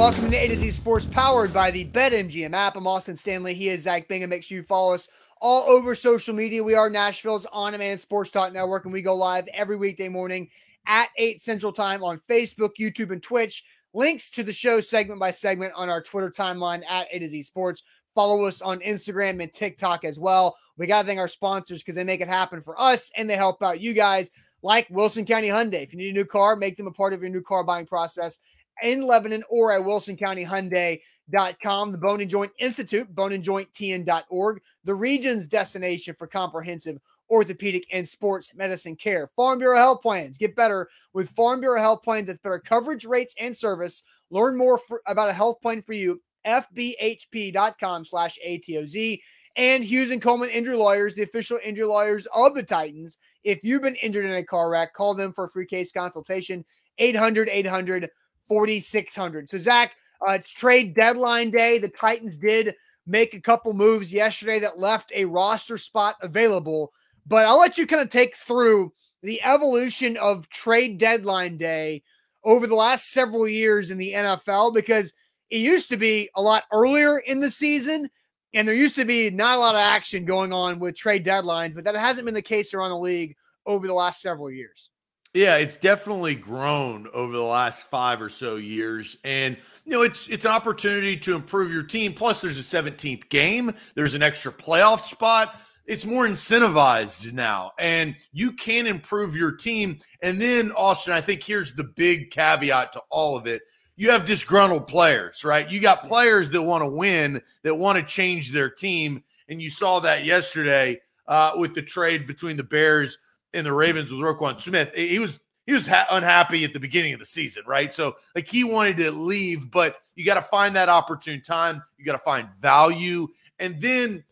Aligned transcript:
Welcome 0.00 0.30
to 0.30 0.36
A 0.38 0.48
to 0.48 0.56
Z 0.56 0.70
Sports 0.70 1.04
powered 1.04 1.52
by 1.52 1.70
the 1.70 1.84
BetMGM 1.84 2.54
app. 2.54 2.74
I'm 2.74 2.86
Austin 2.86 3.18
Stanley. 3.18 3.52
He 3.52 3.68
is 3.68 3.82
Zach 3.82 4.08
Bingham. 4.08 4.30
Make 4.30 4.42
sure 4.42 4.56
you 4.56 4.64
follow 4.64 4.94
us 4.94 5.10
all 5.42 5.68
over 5.68 5.94
social 5.94 6.34
media. 6.34 6.64
We 6.64 6.74
are 6.74 6.88
Nashville's 6.88 7.44
on 7.52 7.72
demand 7.72 8.00
sports 8.00 8.30
talk 8.30 8.50
network, 8.54 8.86
and 8.86 8.94
we 8.94 9.02
go 9.02 9.14
live 9.14 9.46
every 9.52 9.76
weekday 9.76 10.08
morning 10.08 10.48
at 10.86 11.10
8 11.18 11.42
Central 11.42 11.70
Time 11.70 12.02
on 12.02 12.18
Facebook, 12.30 12.70
YouTube, 12.80 13.12
and 13.12 13.22
Twitch. 13.22 13.62
Links 13.92 14.30
to 14.30 14.42
the 14.42 14.54
show 14.54 14.80
segment 14.80 15.20
by 15.20 15.30
segment 15.30 15.74
on 15.76 15.90
our 15.90 16.00
Twitter 16.00 16.30
timeline 16.30 16.82
at 16.88 17.06
A 17.12 17.18
to 17.18 17.28
Z 17.28 17.42
Sports. 17.42 17.82
Follow 18.14 18.44
us 18.44 18.62
on 18.62 18.80
Instagram 18.80 19.42
and 19.42 19.52
TikTok 19.52 20.06
as 20.06 20.18
well. 20.18 20.56
We 20.78 20.86
got 20.86 21.02
to 21.02 21.08
thank 21.08 21.20
our 21.20 21.28
sponsors 21.28 21.82
because 21.82 21.94
they 21.94 22.04
make 22.04 22.22
it 22.22 22.26
happen 22.28 22.62
for 22.62 22.80
us 22.80 23.10
and 23.18 23.28
they 23.28 23.36
help 23.36 23.62
out 23.62 23.82
you 23.82 23.92
guys, 23.92 24.30
like 24.62 24.88
Wilson 24.88 25.26
County 25.26 25.48
Hyundai. 25.48 25.82
If 25.82 25.92
you 25.92 25.98
need 25.98 26.08
a 26.08 26.14
new 26.14 26.24
car, 26.24 26.56
make 26.56 26.78
them 26.78 26.86
a 26.86 26.90
part 26.90 27.12
of 27.12 27.20
your 27.20 27.30
new 27.30 27.42
car 27.42 27.64
buying 27.64 27.84
process 27.84 28.38
in 28.82 29.02
Lebanon 29.02 29.44
or 29.48 29.72
at 29.72 29.82
wilsoncountyhyundai.com. 29.82 31.92
The 31.92 31.98
Bone 31.98 32.20
and 32.20 32.30
Joint 32.30 32.52
Institute, 32.58 33.14
boneandjointtn.org, 33.14 34.62
the 34.84 34.94
region's 34.94 35.46
destination 35.46 36.16
for 36.18 36.26
comprehensive 36.26 36.98
orthopedic 37.30 37.86
and 37.92 38.08
sports 38.08 38.52
medicine 38.54 38.96
care. 38.96 39.30
Farm 39.36 39.58
Bureau 39.58 39.76
Health 39.76 40.02
Plans. 40.02 40.36
Get 40.36 40.56
better 40.56 40.88
with 41.12 41.30
Farm 41.30 41.60
Bureau 41.60 41.80
Health 41.80 42.02
Plans. 42.02 42.26
That's 42.26 42.40
better 42.40 42.58
coverage 42.58 43.04
rates 43.04 43.34
and 43.38 43.56
service. 43.56 44.02
Learn 44.30 44.56
more 44.56 44.78
for, 44.78 45.00
about 45.06 45.28
a 45.28 45.34
health 45.34 45.60
plan 45.62 45.82
for 45.82 45.92
you. 45.92 46.20
FBHP.com 46.46 48.04
slash 48.04 48.38
ATOZ. 48.46 49.20
And 49.56 49.84
Hughes 49.84 50.10
and 50.10 50.22
Coleman 50.22 50.48
Injury 50.48 50.76
Lawyers, 50.76 51.14
the 51.14 51.22
official 51.22 51.58
injury 51.64 51.84
lawyers 51.84 52.26
of 52.34 52.54
the 52.54 52.62
Titans. 52.62 53.18
If 53.42 53.64
you've 53.64 53.82
been 53.82 53.96
injured 53.96 54.24
in 54.24 54.32
a 54.32 54.44
car 54.44 54.70
wreck, 54.70 54.94
call 54.94 55.14
them 55.14 55.32
for 55.32 55.44
a 55.44 55.50
free 55.50 55.66
case 55.66 55.92
consultation. 55.92 56.64
800 56.98 57.48
800 57.48 58.08
4600. 58.50 59.48
So, 59.48 59.58
Zach, 59.58 59.94
uh, 60.28 60.32
it's 60.32 60.50
trade 60.50 60.96
deadline 60.96 61.52
day. 61.52 61.78
The 61.78 61.88
Titans 61.88 62.36
did 62.36 62.74
make 63.06 63.32
a 63.32 63.40
couple 63.40 63.72
moves 63.74 64.12
yesterday 64.12 64.58
that 64.58 64.80
left 64.80 65.12
a 65.14 65.24
roster 65.24 65.78
spot 65.78 66.16
available. 66.20 66.92
But 67.28 67.46
I'll 67.46 67.60
let 67.60 67.78
you 67.78 67.86
kind 67.86 68.02
of 68.02 68.10
take 68.10 68.34
through 68.34 68.92
the 69.22 69.40
evolution 69.44 70.16
of 70.16 70.48
trade 70.48 70.98
deadline 70.98 71.58
day 71.58 72.02
over 72.42 72.66
the 72.66 72.74
last 72.74 73.12
several 73.12 73.46
years 73.46 73.92
in 73.92 73.98
the 73.98 74.14
NFL 74.14 74.74
because 74.74 75.12
it 75.50 75.58
used 75.58 75.88
to 75.90 75.96
be 75.96 76.28
a 76.34 76.42
lot 76.42 76.64
earlier 76.72 77.20
in 77.20 77.38
the 77.38 77.50
season 77.50 78.10
and 78.52 78.66
there 78.66 78.74
used 78.74 78.96
to 78.96 79.04
be 79.04 79.30
not 79.30 79.58
a 79.58 79.60
lot 79.60 79.76
of 79.76 79.80
action 79.80 80.24
going 80.24 80.52
on 80.52 80.80
with 80.80 80.96
trade 80.96 81.24
deadlines, 81.24 81.72
but 81.72 81.84
that 81.84 81.94
hasn't 81.94 82.24
been 82.24 82.34
the 82.34 82.42
case 82.42 82.74
around 82.74 82.90
the 82.90 82.98
league 82.98 83.36
over 83.64 83.86
the 83.86 83.94
last 83.94 84.20
several 84.20 84.50
years. 84.50 84.89
Yeah, 85.32 85.58
it's 85.58 85.76
definitely 85.76 86.34
grown 86.34 87.06
over 87.12 87.32
the 87.32 87.42
last 87.42 87.84
five 87.84 88.20
or 88.20 88.28
so 88.28 88.56
years, 88.56 89.18
and 89.22 89.56
you 89.84 89.92
know 89.92 90.02
it's 90.02 90.26
it's 90.26 90.44
an 90.44 90.50
opportunity 90.50 91.16
to 91.18 91.36
improve 91.36 91.72
your 91.72 91.84
team. 91.84 92.12
Plus, 92.12 92.40
there's 92.40 92.58
a 92.58 92.62
17th 92.82 93.28
game. 93.28 93.72
There's 93.94 94.14
an 94.14 94.24
extra 94.24 94.52
playoff 94.52 95.02
spot. 95.02 95.54
It's 95.86 96.04
more 96.04 96.26
incentivized 96.26 97.32
now, 97.32 97.70
and 97.78 98.16
you 98.32 98.50
can 98.52 98.88
improve 98.88 99.36
your 99.36 99.52
team. 99.52 99.98
And 100.20 100.40
then, 100.40 100.72
Austin, 100.72 101.12
I 101.12 101.20
think 101.20 101.44
here's 101.44 101.74
the 101.74 101.84
big 101.84 102.32
caveat 102.32 102.92
to 102.94 103.02
all 103.08 103.36
of 103.36 103.46
it: 103.46 103.62
you 103.96 104.10
have 104.10 104.24
disgruntled 104.24 104.88
players, 104.88 105.44
right? 105.44 105.70
You 105.70 105.78
got 105.78 106.08
players 106.08 106.50
that 106.50 106.62
want 106.62 106.82
to 106.82 106.90
win, 106.90 107.40
that 107.62 107.76
want 107.76 107.96
to 107.98 108.04
change 108.04 108.50
their 108.50 108.68
team, 108.68 109.22
and 109.48 109.62
you 109.62 109.70
saw 109.70 110.00
that 110.00 110.24
yesterday 110.24 111.00
uh, 111.28 111.52
with 111.54 111.76
the 111.76 111.82
trade 111.82 112.26
between 112.26 112.56
the 112.56 112.64
Bears 112.64 113.16
in 113.54 113.64
the 113.64 113.72
Ravens 113.72 114.10
with 114.10 114.20
Roquan 114.20 114.60
Smith. 114.60 114.92
He 114.94 115.18
was 115.18 115.40
he 115.66 115.72
was 115.72 115.86
ha- 115.86 116.06
unhappy 116.10 116.64
at 116.64 116.72
the 116.72 116.80
beginning 116.80 117.12
of 117.12 117.18
the 117.18 117.24
season, 117.26 117.62
right? 117.66 117.94
So 117.94 118.16
like 118.34 118.48
he 118.48 118.64
wanted 118.64 118.96
to 118.98 119.10
leave, 119.10 119.70
but 119.70 119.96
you 120.14 120.24
got 120.24 120.34
to 120.34 120.42
find 120.42 120.74
that 120.76 120.88
opportune 120.88 121.42
time. 121.42 121.82
You 121.98 122.04
got 122.04 122.12
to 122.12 122.18
find 122.18 122.48
value, 122.58 123.28
and 123.58 123.80
then, 123.80 124.24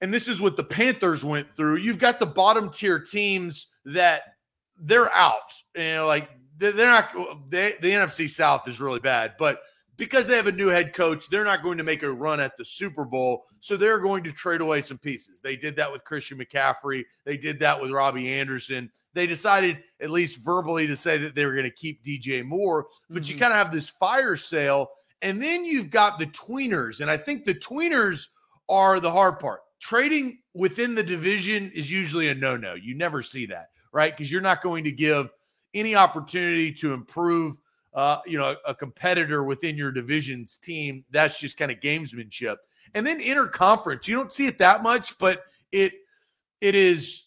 and 0.00 0.12
this 0.12 0.28
is 0.28 0.40
what 0.40 0.56
the 0.56 0.64
Panthers 0.64 1.24
went 1.24 1.54
through. 1.56 1.78
You've 1.78 1.98
got 1.98 2.18
the 2.18 2.26
bottom 2.26 2.70
tier 2.70 2.98
teams 2.98 3.68
that 3.84 4.22
they're 4.76 5.12
out. 5.12 5.52
You 5.74 5.82
know, 5.82 6.06
like 6.06 6.28
they're 6.58 6.72
not. 6.74 7.10
They, 7.50 7.74
the 7.80 7.90
NFC 7.90 8.28
South 8.28 8.68
is 8.68 8.80
really 8.80 9.00
bad, 9.00 9.34
but 9.38 9.62
because 9.96 10.26
they 10.26 10.36
have 10.36 10.46
a 10.46 10.52
new 10.52 10.68
head 10.68 10.94
coach, 10.94 11.28
they're 11.28 11.44
not 11.44 11.62
going 11.62 11.78
to 11.78 11.84
make 11.84 12.02
a 12.02 12.12
run 12.12 12.40
at 12.40 12.56
the 12.56 12.64
Super 12.64 13.04
Bowl. 13.04 13.44
So 13.62 13.76
they're 13.76 14.00
going 14.00 14.24
to 14.24 14.32
trade 14.32 14.60
away 14.60 14.80
some 14.80 14.98
pieces. 14.98 15.40
They 15.40 15.54
did 15.54 15.76
that 15.76 15.90
with 15.90 16.02
Christian 16.02 16.36
McCaffrey. 16.36 17.04
They 17.24 17.36
did 17.36 17.60
that 17.60 17.80
with 17.80 17.92
Robbie 17.92 18.28
Anderson. 18.28 18.90
They 19.14 19.24
decided, 19.24 19.78
at 20.00 20.10
least 20.10 20.38
verbally, 20.38 20.88
to 20.88 20.96
say 20.96 21.16
that 21.18 21.36
they 21.36 21.46
were 21.46 21.52
going 21.52 21.62
to 21.62 21.70
keep 21.70 22.04
DJ 22.04 22.44
Moore. 22.44 22.88
But 23.08 23.22
mm-hmm. 23.22 23.32
you 23.32 23.38
kind 23.38 23.52
of 23.52 23.58
have 23.58 23.70
this 23.70 23.88
fire 23.88 24.34
sale. 24.34 24.90
And 25.22 25.40
then 25.40 25.64
you've 25.64 25.90
got 25.90 26.18
the 26.18 26.26
tweeners. 26.26 27.02
And 27.02 27.08
I 27.08 27.16
think 27.16 27.44
the 27.44 27.54
tweeners 27.54 28.26
are 28.68 28.98
the 28.98 29.12
hard 29.12 29.38
part. 29.38 29.60
Trading 29.78 30.40
within 30.54 30.96
the 30.96 31.04
division 31.04 31.70
is 31.72 31.88
usually 31.88 32.30
a 32.30 32.34
no 32.34 32.56
no. 32.56 32.74
You 32.74 32.96
never 32.96 33.22
see 33.22 33.46
that, 33.46 33.68
right? 33.92 34.12
Because 34.12 34.30
you're 34.30 34.40
not 34.40 34.60
going 34.60 34.82
to 34.82 34.92
give 34.92 35.30
any 35.72 35.94
opportunity 35.94 36.72
to 36.72 36.94
improve 36.94 37.58
uh, 37.94 38.18
you 38.26 38.38
know, 38.38 38.56
a, 38.66 38.70
a 38.70 38.74
competitor 38.74 39.44
within 39.44 39.76
your 39.76 39.92
division's 39.92 40.56
team. 40.56 41.04
That's 41.10 41.38
just 41.38 41.56
kind 41.56 41.70
of 41.70 41.78
gamesmanship. 41.80 42.56
And 42.94 43.06
then 43.06 43.20
interconference, 43.20 44.06
you 44.06 44.16
don't 44.16 44.32
see 44.32 44.46
it 44.46 44.58
that 44.58 44.82
much, 44.82 45.18
but 45.18 45.44
it 45.70 45.94
it 46.60 46.74
is 46.74 47.24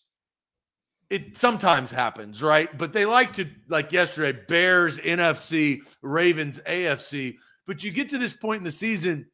it 1.09 1.37
sometimes 1.37 1.91
happens, 1.91 2.41
right? 2.41 2.75
But 2.77 2.93
they 2.93 3.05
like 3.05 3.33
to 3.33 3.47
like 3.67 3.91
yesterday, 3.91 4.39
Bears, 4.47 4.97
NFC, 4.99 5.81
Ravens, 6.01 6.59
AFC. 6.67 7.35
But 7.67 7.83
you 7.83 7.91
get 7.91 8.09
to 8.09 8.17
this 8.17 8.33
point 8.33 8.59
in 8.59 8.63
the 8.63 8.71
season, 8.71 9.27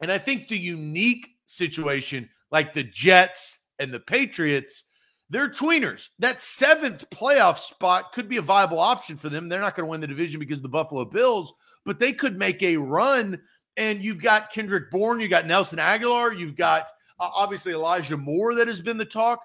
and 0.00 0.10
I 0.10 0.18
think 0.18 0.48
the 0.48 0.58
unique 0.58 1.28
situation, 1.46 2.28
like 2.50 2.74
the 2.74 2.84
Jets 2.84 3.58
and 3.78 3.92
the 3.92 4.00
Patriots, 4.00 4.84
they're 5.30 5.48
tweeners. 5.48 6.10
That 6.18 6.42
seventh 6.42 7.08
playoff 7.10 7.58
spot 7.58 8.12
could 8.12 8.28
be 8.28 8.36
a 8.36 8.42
viable 8.42 8.78
option 8.78 9.16
for 9.16 9.28
them. 9.28 9.48
They're 9.48 9.60
not 9.60 9.76
going 9.76 9.86
to 9.86 9.90
win 9.90 10.00
the 10.00 10.06
division 10.06 10.40
because 10.40 10.58
of 10.58 10.62
the 10.62 10.68
Buffalo 10.68 11.04
Bills, 11.04 11.52
but 11.84 11.98
they 11.98 12.12
could 12.12 12.38
make 12.38 12.62
a 12.62 12.76
run. 12.76 13.40
And 13.76 14.04
you've 14.04 14.22
got 14.22 14.52
Kendrick 14.52 14.90
Bourne, 14.90 15.20
you've 15.20 15.30
got 15.30 15.46
Nelson 15.46 15.78
Agholor, 15.78 16.38
you've 16.38 16.56
got 16.56 16.88
uh, 17.18 17.28
obviously 17.34 17.72
Elijah 17.72 18.16
Moore 18.16 18.54
that 18.54 18.68
has 18.68 18.80
been 18.80 18.98
the 18.98 19.04
talk. 19.04 19.44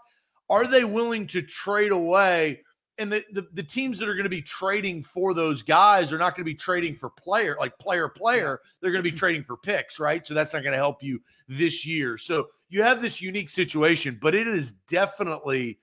Are 0.49 0.65
they 0.65 0.83
willing 0.83 1.27
to 1.27 1.41
trade 1.41 1.91
away? 1.91 2.61
And 2.97 3.11
the, 3.11 3.23
the, 3.31 3.47
the 3.53 3.63
teams 3.63 3.97
that 3.99 4.09
are 4.09 4.13
going 4.13 4.25
to 4.25 4.29
be 4.29 4.41
trading 4.41 5.03
for 5.03 5.33
those 5.33 5.61
guys 5.61 6.11
are 6.11 6.17
not 6.17 6.35
going 6.35 6.43
to 6.43 6.51
be 6.51 6.55
trading 6.55 6.95
for 6.95 7.09
player, 7.09 7.55
like 7.57 7.77
player, 7.79 8.09
player. 8.09 8.59
They're 8.81 8.91
going 8.91 9.03
to 9.03 9.09
be 9.09 9.17
trading 9.17 9.43
for 9.43 9.55
picks, 9.55 9.99
right? 9.99 10.25
So 10.27 10.33
that's 10.33 10.53
not 10.53 10.63
going 10.63 10.73
to 10.73 10.77
help 10.79 11.01
you 11.01 11.21
this 11.47 11.85
year. 11.85 12.17
So 12.17 12.49
you 12.67 12.83
have 12.83 13.01
this 13.01 13.21
unique 13.21 13.49
situation, 13.49 14.19
but 14.21 14.35
it 14.35 14.47
is 14.47 14.73
definitely 14.89 15.79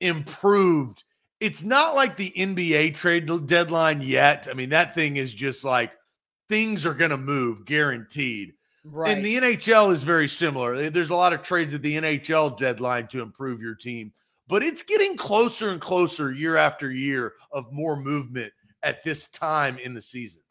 improved. 0.00 1.04
It's 1.40 1.62
not 1.62 1.94
like 1.94 2.16
the 2.16 2.32
NBA 2.36 2.94
trade 2.96 3.46
deadline 3.46 4.02
yet. 4.02 4.46
I 4.50 4.54
mean, 4.54 4.68
that 4.70 4.94
thing 4.94 5.16
is 5.16 5.32
just 5.32 5.64
like 5.64 5.92
things 6.48 6.86
are 6.86 6.94
going 6.94 7.10
to 7.10 7.16
move 7.16 7.64
guaranteed. 7.64 8.54
Right. 8.84 9.16
And 9.16 9.24
the 9.24 9.36
NHL 9.36 9.92
is 9.92 10.02
very 10.02 10.28
similar. 10.28 10.88
There's 10.90 11.10
a 11.10 11.16
lot 11.16 11.32
of 11.32 11.42
trades 11.42 11.74
at 11.74 11.82
the 11.82 11.96
NHL 11.96 12.56
deadline 12.58 13.06
to 13.08 13.20
improve 13.20 13.60
your 13.60 13.74
team, 13.74 14.12
but 14.46 14.62
it's 14.62 14.82
getting 14.82 15.16
closer 15.16 15.70
and 15.70 15.80
closer 15.80 16.32
year 16.32 16.56
after 16.56 16.90
year 16.90 17.34
of 17.52 17.70
more 17.72 17.96
movement 17.96 18.52
at 18.82 19.04
this 19.04 19.28
time 19.28 19.78
in 19.78 19.94
the 19.94 20.00
season. 20.00 20.42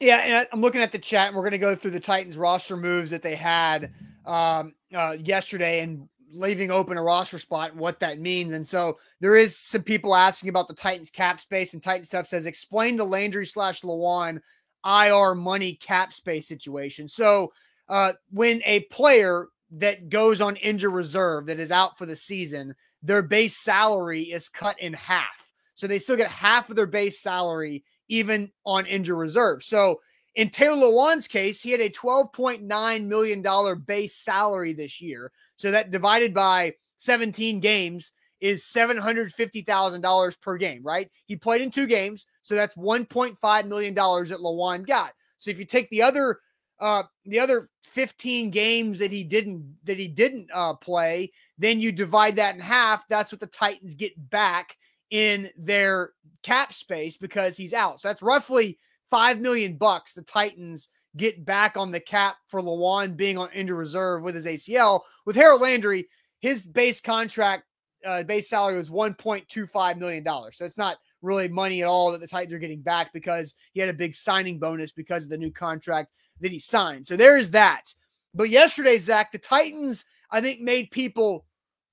Yeah, 0.00 0.18
and 0.18 0.48
I'm 0.52 0.60
looking 0.60 0.80
at 0.80 0.92
the 0.92 0.98
chat, 0.98 1.28
and 1.28 1.36
we're 1.36 1.42
going 1.42 1.52
to 1.52 1.58
go 1.58 1.74
through 1.74 1.92
the 1.92 2.00
Titans 2.00 2.36
roster 2.36 2.76
moves 2.76 3.10
that 3.10 3.22
they 3.22 3.36
had 3.36 3.92
um, 4.26 4.74
uh, 4.94 5.16
yesterday 5.20 5.80
and 5.80 6.08
leaving 6.32 6.70
open 6.70 6.96
a 6.96 7.02
roster 7.02 7.38
spot, 7.38 7.72
and 7.72 7.80
what 7.80 8.00
that 8.00 8.18
means. 8.18 8.52
And 8.52 8.66
so 8.66 8.98
there 9.20 9.36
is 9.36 9.56
some 9.56 9.82
people 9.82 10.14
asking 10.14 10.48
about 10.48 10.66
the 10.66 10.74
Titans 10.74 11.10
cap 11.10 11.40
space, 11.40 11.74
and 11.74 11.82
Titan 11.82 12.04
stuff 12.04 12.26
says 12.26 12.46
explain 12.46 12.96
the 12.96 13.04
Landry 13.04 13.46
slash 13.46 13.82
Lewan 13.82 14.40
IR 14.84 15.34
money 15.34 15.74
cap 15.74 16.12
space 16.12 16.48
situation. 16.48 17.08
So 17.08 17.52
uh, 17.88 18.12
when 18.30 18.62
a 18.64 18.80
player 18.80 19.48
that 19.72 20.08
goes 20.08 20.40
on 20.40 20.56
injured 20.56 20.92
reserve 20.92 21.46
that 21.46 21.60
is 21.60 21.70
out 21.70 21.98
for 21.98 22.06
the 22.06 22.16
season, 22.16 22.74
their 23.02 23.22
base 23.22 23.56
salary 23.56 24.22
is 24.22 24.48
cut 24.48 24.78
in 24.80 24.92
half. 24.92 25.50
So 25.74 25.86
they 25.86 25.98
still 25.98 26.16
get 26.16 26.30
half 26.30 26.70
of 26.70 26.76
their 26.76 26.86
base 26.86 27.20
salary 27.20 27.84
even 28.08 28.50
on 28.64 28.86
injured 28.86 29.18
reserve. 29.18 29.62
So 29.62 30.00
in 30.34 30.50
Taylor 30.50 30.86
Lewan's 30.86 31.28
case, 31.28 31.62
he 31.62 31.70
had 31.70 31.80
a 31.80 31.90
$12.9 31.90 33.06
million 33.06 33.84
base 33.86 34.16
salary 34.16 34.72
this 34.72 35.00
year. 35.00 35.32
So 35.56 35.70
that 35.70 35.90
divided 35.90 36.32
by 36.32 36.74
17 36.98 37.60
games 37.60 38.12
is 38.40 38.64
$750,000 38.64 40.40
per 40.40 40.56
game, 40.56 40.82
right? 40.82 41.10
He 41.26 41.36
played 41.36 41.60
in 41.60 41.70
two 41.70 41.86
games. 41.86 42.26
So 42.42 42.54
that's 42.54 42.76
$1.5 42.76 43.66
million 43.66 43.94
that 43.94 44.40
Lewan 44.40 44.86
got. 44.86 45.12
So 45.38 45.50
if 45.50 45.58
you 45.58 45.64
take 45.64 45.88
the 45.90 46.02
other 46.02 46.38
uh, 46.80 47.04
the 47.26 47.38
other 47.38 47.68
15 47.84 48.50
games 48.50 48.98
that 48.98 49.12
he 49.12 49.22
didn't 49.22 49.76
that 49.84 49.98
he 49.98 50.08
didn't 50.08 50.48
uh, 50.52 50.74
play, 50.74 51.30
then 51.56 51.80
you 51.80 51.92
divide 51.92 52.34
that 52.36 52.56
in 52.56 52.60
half. 52.60 53.06
That's 53.08 53.30
what 53.30 53.40
the 53.40 53.46
Titans 53.46 53.94
get 53.94 54.12
back 54.30 54.76
in 55.10 55.50
their 55.56 56.10
cap 56.42 56.72
space 56.72 57.16
because 57.16 57.56
he's 57.56 57.72
out. 57.72 58.00
So 58.00 58.08
that's 58.08 58.22
roughly 58.22 58.78
five 59.10 59.40
million 59.40 59.76
bucks 59.76 60.12
the 60.12 60.22
Titans 60.22 60.88
get 61.16 61.44
back 61.44 61.76
on 61.76 61.92
the 61.92 62.00
cap 62.00 62.36
for 62.48 62.60
Lewan 62.60 63.16
being 63.16 63.38
on 63.38 63.50
injured 63.52 63.76
reserve 63.76 64.22
with 64.22 64.34
his 64.34 64.46
ACL. 64.46 65.02
With 65.26 65.36
Harold 65.36 65.60
Landry, 65.60 66.08
his 66.40 66.66
base 66.66 67.00
contract 67.00 67.64
uh, 68.04 68.24
base 68.24 68.48
salary 68.48 68.76
was 68.76 68.90
1.25 68.90 69.98
million 69.98 70.24
dollars. 70.24 70.58
So 70.58 70.64
it's 70.64 70.78
not 70.78 70.96
really 71.22 71.48
money 71.48 71.82
at 71.82 71.88
all 71.88 72.12
that 72.12 72.20
the 72.20 72.26
Titans 72.26 72.52
are 72.52 72.58
getting 72.58 72.82
back 72.82 73.12
because 73.12 73.54
he 73.72 73.80
had 73.80 73.88
a 73.88 73.94
big 73.94 74.14
signing 74.14 74.58
bonus 74.58 74.92
because 74.92 75.24
of 75.24 75.30
the 75.30 75.38
new 75.38 75.50
contract 75.50 76.10
that 76.40 76.52
he 76.52 76.58
signed. 76.58 77.06
So 77.06 77.16
there 77.16 77.38
is 77.38 77.50
that. 77.52 77.94
But 78.34 78.50
yesterday, 78.50 78.98
Zach, 78.98 79.32
the 79.32 79.38
Titans, 79.38 80.04
I 80.30 80.40
think, 80.40 80.60
made 80.60 80.90
people 80.90 81.46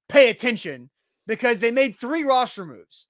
pay 0.08 0.30
attention 0.30 0.90
because 1.28 1.60
they 1.60 1.72
made 1.72 1.96
three 1.96 2.24
roster 2.24 2.66
moves. 2.66 3.08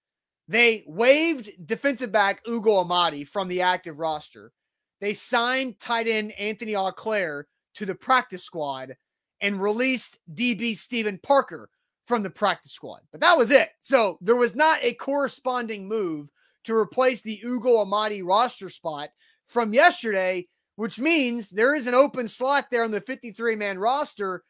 They 0.47 0.83
waived 0.87 1.51
defensive 1.65 2.11
back 2.11 2.41
Ugo 2.47 2.83
Amadi 2.83 3.23
from 3.25 3.47
the 3.47 3.61
active 3.61 3.99
roster. 3.99 4.51
They 4.99 5.13
signed 5.13 5.79
tight 5.79 6.07
end 6.07 6.33
Anthony 6.33 6.73
Auclair 6.73 7.45
to 7.75 7.85
the 7.85 7.95
practice 7.95 8.43
squad 8.43 8.95
and 9.41 9.61
released 9.61 10.17
DB 10.33 10.75
Steven 10.75 11.19
Parker 11.23 11.69
from 12.09 12.23
the 12.23 12.29
practice 12.29 12.73
squad. 12.73 12.99
But 13.13 13.21
that 13.21 13.37
was 13.37 13.51
it. 13.51 13.69
So 13.79 14.17
there 14.19 14.35
was 14.35 14.53
not 14.53 14.79
a 14.81 14.93
corresponding 14.95 15.87
move 15.87 16.29
to 16.65 16.75
replace 16.75 17.21
the 17.21 17.39
Ugo 17.45 17.77
Amadi 17.77 18.21
roster 18.21 18.69
spot 18.69 19.09
from 19.47 19.73
yesterday 19.73 20.45
which 20.79 20.97
means 20.97 21.49
there 21.49 21.75
is 21.75 21.87
an 21.87 21.93
open 21.93 22.25
slot 22.25 22.67
there 22.71 22.85
on 22.85 22.91
the 22.91 23.01
53 23.01 23.57
man 23.57 23.77
roster. 23.77 24.45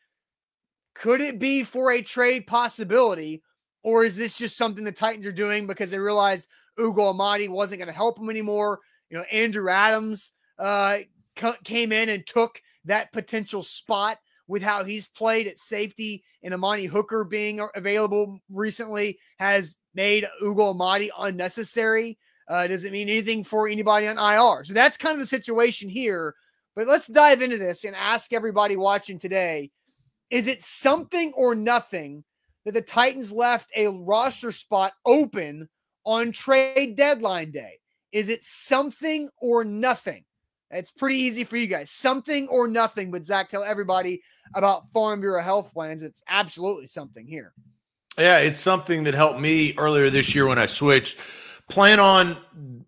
Could 0.94 1.22
it 1.22 1.40
be 1.40 1.64
for 1.64 1.92
a 1.92 2.04
trade 2.04 2.46
possibility? 2.46 3.42
Or 3.82 4.04
is 4.04 4.16
this 4.16 4.38
just 4.38 4.56
something 4.56 4.84
the 4.84 4.92
Titans 4.92 5.26
are 5.26 5.32
doing 5.32 5.66
because 5.66 5.90
they 5.90 5.98
realized 5.98 6.48
Ugo 6.80 7.06
Amadi 7.14 7.48
wasn't 7.48 7.80
going 7.80 7.88
to 7.88 7.96
help 7.96 8.18
them 8.18 8.30
anymore? 8.30 8.80
You 9.10 9.18
know, 9.18 9.24
Andrew 9.32 9.72
Adams 9.72 10.34
uh, 10.60 11.00
came 11.64 11.92
in 11.92 12.10
and 12.10 12.28
took 12.28 12.62
that 12.86 13.12
potential 13.12 13.64
spot 13.64 14.20
with 14.50 14.64
how 14.64 14.84
he's 14.84 15.08
played 15.08 15.48
at 15.48 15.60
safety 15.60 16.24
and 16.44 16.54
Amani 16.54 16.86
Hooker 16.86 17.24
being 17.24 17.66
available 17.76 18.40
recently 18.50 19.20
has 19.38 19.78
made 19.94 20.28
Ugo 20.44 20.72
Amadi 20.72 21.12
unnecessary. 21.18 22.18
Uh, 22.50 22.66
doesn't 22.66 22.92
mean 22.92 23.08
anything 23.08 23.44
for 23.44 23.68
anybody 23.68 24.08
on 24.08 24.18
IR. 24.18 24.66
So 24.66 24.74
that's 24.74 24.98
kind 24.98 25.14
of 25.14 25.20
the 25.20 25.28
situation 25.28 25.88
here. 25.88 26.34
But 26.76 26.88
let's 26.88 27.06
dive 27.06 27.44
into 27.44 27.60
this 27.60 27.86
and 27.86 27.96
ask 27.96 28.34
everybody 28.34 28.76
watching 28.76 29.20
today 29.20 29.72
is 30.32 30.48
it 30.48 30.62
something 30.62 31.32
or 31.34 31.56
nothing 31.56 32.24
that 32.66 32.74
the 32.74 32.82
Titans 32.82 33.32
left 33.32 33.72
a 33.76 33.88
roster 33.88 34.52
spot 34.52 34.94
open 35.06 35.70
on 36.06 36.32
trade 36.32 36.96
deadline 36.96 37.52
day? 37.52 37.80
Is 38.12 38.30
it 38.30 38.44
something 38.44 39.30
or 39.38 39.64
nothing? 39.64 40.24
It's 40.72 40.92
pretty 40.92 41.16
easy 41.16 41.44
for 41.44 41.58
you 41.58 41.68
guys. 41.68 41.90
Something 41.90 42.48
or 42.50 42.68
nothing. 42.68 43.12
But 43.12 43.26
Zach, 43.26 43.50
tell 43.50 43.64
everybody 43.64 44.22
about 44.56 44.92
Farm 44.92 45.22
Bureau 45.22 45.42
health 45.42 45.74
plans. 45.74 46.02
It's 46.02 46.22
absolutely 46.28 46.88
something 46.88 47.26
here. 47.26 47.54
Yeah, 48.18 48.40
it's 48.40 48.60
something 48.60 49.04
that 49.06 49.14
helped 49.14 49.40
me 49.40 49.74
earlier 49.78 50.10
this 50.10 50.36
year 50.36 50.46
when 50.48 50.60
I 50.60 50.66
switched 50.66 51.18
plan 51.70 52.00
on 52.00 52.36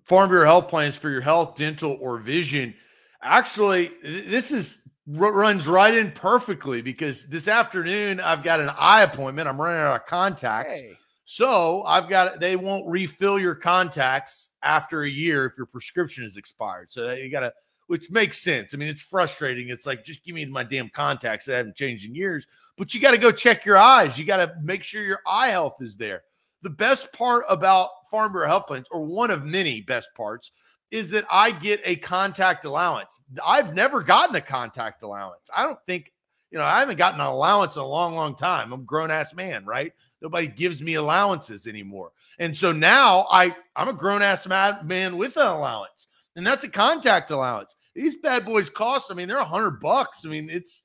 Farm 0.04 0.30
Bureau 0.30 0.46
health 0.46 0.68
plans 0.68 0.96
for 0.96 1.10
your 1.10 1.22
health, 1.22 1.56
dental, 1.56 1.98
or 2.02 2.18
vision. 2.18 2.74
Actually, 3.22 3.92
this 4.04 4.52
is 4.52 4.82
runs 5.08 5.68
right 5.68 5.94
in 5.94 6.12
perfectly 6.12 6.82
because 6.82 7.28
this 7.28 7.48
afternoon 7.48 8.20
I've 8.20 8.44
got 8.44 8.60
an 8.60 8.72
eye 8.78 9.04
appointment. 9.04 9.48
I'm 9.48 9.60
running 9.60 9.80
out 9.80 9.96
of 9.96 10.06
contacts. 10.06 10.74
Hey. 10.74 10.98
So 11.26 11.84
I've 11.84 12.10
got 12.10 12.40
they 12.40 12.56
won't 12.56 12.88
refill 12.88 13.40
your 13.40 13.56
contacts 13.56 14.50
after 14.64 15.04
a 15.04 15.10
year 15.10 15.46
if 15.46 15.54
your 15.56 15.66
prescription 15.66 16.26
is 16.26 16.36
expired. 16.36 16.92
So 16.92 17.14
you 17.14 17.32
got 17.32 17.42
to, 17.42 17.54
which 17.92 18.10
makes 18.10 18.38
sense. 18.38 18.74
I 18.74 18.78
mean, 18.78 18.88
it's 18.88 19.02
frustrating. 19.02 19.68
It's 19.68 19.86
like 19.86 20.06
just 20.06 20.24
give 20.24 20.34
me 20.34 20.46
my 20.46 20.64
damn 20.64 20.88
contacts 20.88 21.44
that 21.46 21.58
haven't 21.58 21.76
changed 21.76 22.08
in 22.08 22.16
years. 22.16 22.48
But 22.78 22.94
you 22.94 23.02
got 23.02 23.12
to 23.12 23.18
go 23.18 23.34
check 23.34 23.66
your 23.66 23.76
eyes. 23.76 24.18
You 24.18 24.24
got 24.24 24.38
to 24.38 24.56
make 24.64 24.82
sure 24.82 25.04
your 25.04 25.20
eye 25.28 25.50
health 25.50 25.76
is 25.82 25.98
there. 25.98 26.24
The 26.62 26.70
best 26.70 27.12
part 27.12 27.44
about 27.50 27.90
Farm 28.10 28.32
Bureau 28.32 28.48
Health 28.48 28.68
Plans, 28.68 28.88
or 28.92 29.04
one 29.04 29.30
of 29.30 29.44
many 29.44 29.82
best 29.82 30.08
parts, 30.16 30.52
is 30.90 31.10
that 31.10 31.26
I 31.30 31.52
get 31.52 31.82
a 31.84 31.98
contact 31.98 32.64
allowance. 32.64 33.24
I've 33.46 33.76
never 33.76 34.02
gotten 34.02 34.38
a 34.38 34.42
contact 34.42 35.04
allowance. 35.04 35.50
I 35.54 35.64
don't 35.64 35.80
think, 35.86 36.14
you 36.50 36.60
know, 36.60 36.64
I 36.64 36.80
haven't 36.80 36.98
gotten 36.98 37.20
an 37.20 37.28
allowance 37.28 37.76
in 37.76 37.82
a 37.82 37.86
long, 37.86 38.16
long 38.16 38.38
time. 38.38 38.72
I'm 38.72 38.80
a 38.80 38.84
grown 38.84 39.12
ass 39.12 39.34
man, 39.34 39.66
right? 39.66 39.92
Nobody 40.22 40.48
gives 40.48 40.82
me 40.82 40.94
allowances 40.94 41.68
anymore. 41.68 42.14
And 42.40 42.56
so 42.56 42.72
now 42.72 43.28
I, 43.30 43.54
I'm 43.76 43.90
a 43.90 43.94
grown 43.94 44.22
ass 44.22 44.48
man 44.48 45.18
with 45.18 45.36
an 45.36 45.46
allowance, 45.46 46.08
and 46.38 46.48
that's 46.48 46.64
a 46.64 46.70
contact 46.70 47.32
allowance. 47.32 47.76
These 47.96 48.18
bad 48.18 48.46
boys 48.46 48.70
cost, 48.70 49.12
I 49.12 49.16
mean, 49.16 49.28
they're 49.28 49.38
a 49.38 49.46
hundred 49.46 49.80
bucks. 49.80 50.26
I 50.26 50.30
mean, 50.30 50.50
it's, 50.50 50.84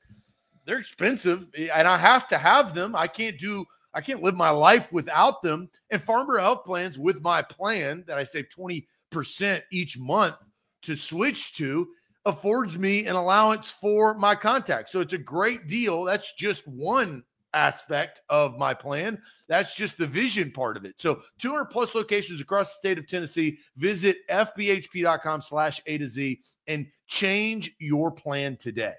they're 0.65 0.79
expensive 0.79 1.49
eh, 1.57 1.69
and 1.73 1.87
I 1.87 1.97
have 1.97 2.29
to 2.29 2.39
have 2.39 2.75
them. 2.75 2.97
I 2.97 3.07
can't 3.07 3.39
do 3.39 3.65
I 3.97 4.03
can't 4.03 4.23
live 4.23 4.37
my 4.37 4.51
life 4.51 4.93
without 4.93 5.41
them. 5.41 5.71
And 5.89 6.03
Farm 6.03 6.27
Bureau 6.27 6.43
Health 6.43 6.65
Plans, 6.67 6.99
with 6.99 7.23
my 7.23 7.41
plan 7.41 8.05
that 8.07 8.19
I 8.19 8.25
save 8.25 8.49
20% 8.55 9.63
each 9.73 9.99
month 9.99 10.35
to 10.83 10.95
switch 10.95 11.55
to, 11.55 11.89
affords 12.27 12.77
me 12.77 13.07
an 13.07 13.17
allowance 13.17 13.71
for 13.71 14.13
my 14.19 14.35
contacts. 14.35 14.93
So 14.93 15.01
it's 15.01 15.15
a 15.15 15.19
great 15.19 15.67
deal. 15.67 16.05
That's 16.05 16.35
just 16.35 16.69
one 16.69 17.25
aspect 17.57 18.21
of 18.29 18.59
my 18.59 18.75
plan. 18.75 19.21
That's 19.49 19.75
just 19.75 19.99
the 19.99 20.07
vision 20.07 20.53
part 20.53 20.77
of 20.77 20.85
it. 20.85 20.95
So 20.99 21.23
200 21.39 21.67
plus 21.67 21.95
locations 21.95 22.41
across 22.41 22.75
the 22.75 22.79
state 22.79 22.99
of 22.99 23.09
Tennessee. 23.09 23.59
Visit 23.77 24.19
fbhp.com 24.29 25.43
slash 25.43 25.81
A 25.87 25.99
to 25.99 26.07
Z 26.07 26.41
and 26.67 26.87
change 27.09 27.75
your 27.79 28.11
plan 28.11 28.57
today. 28.57 28.95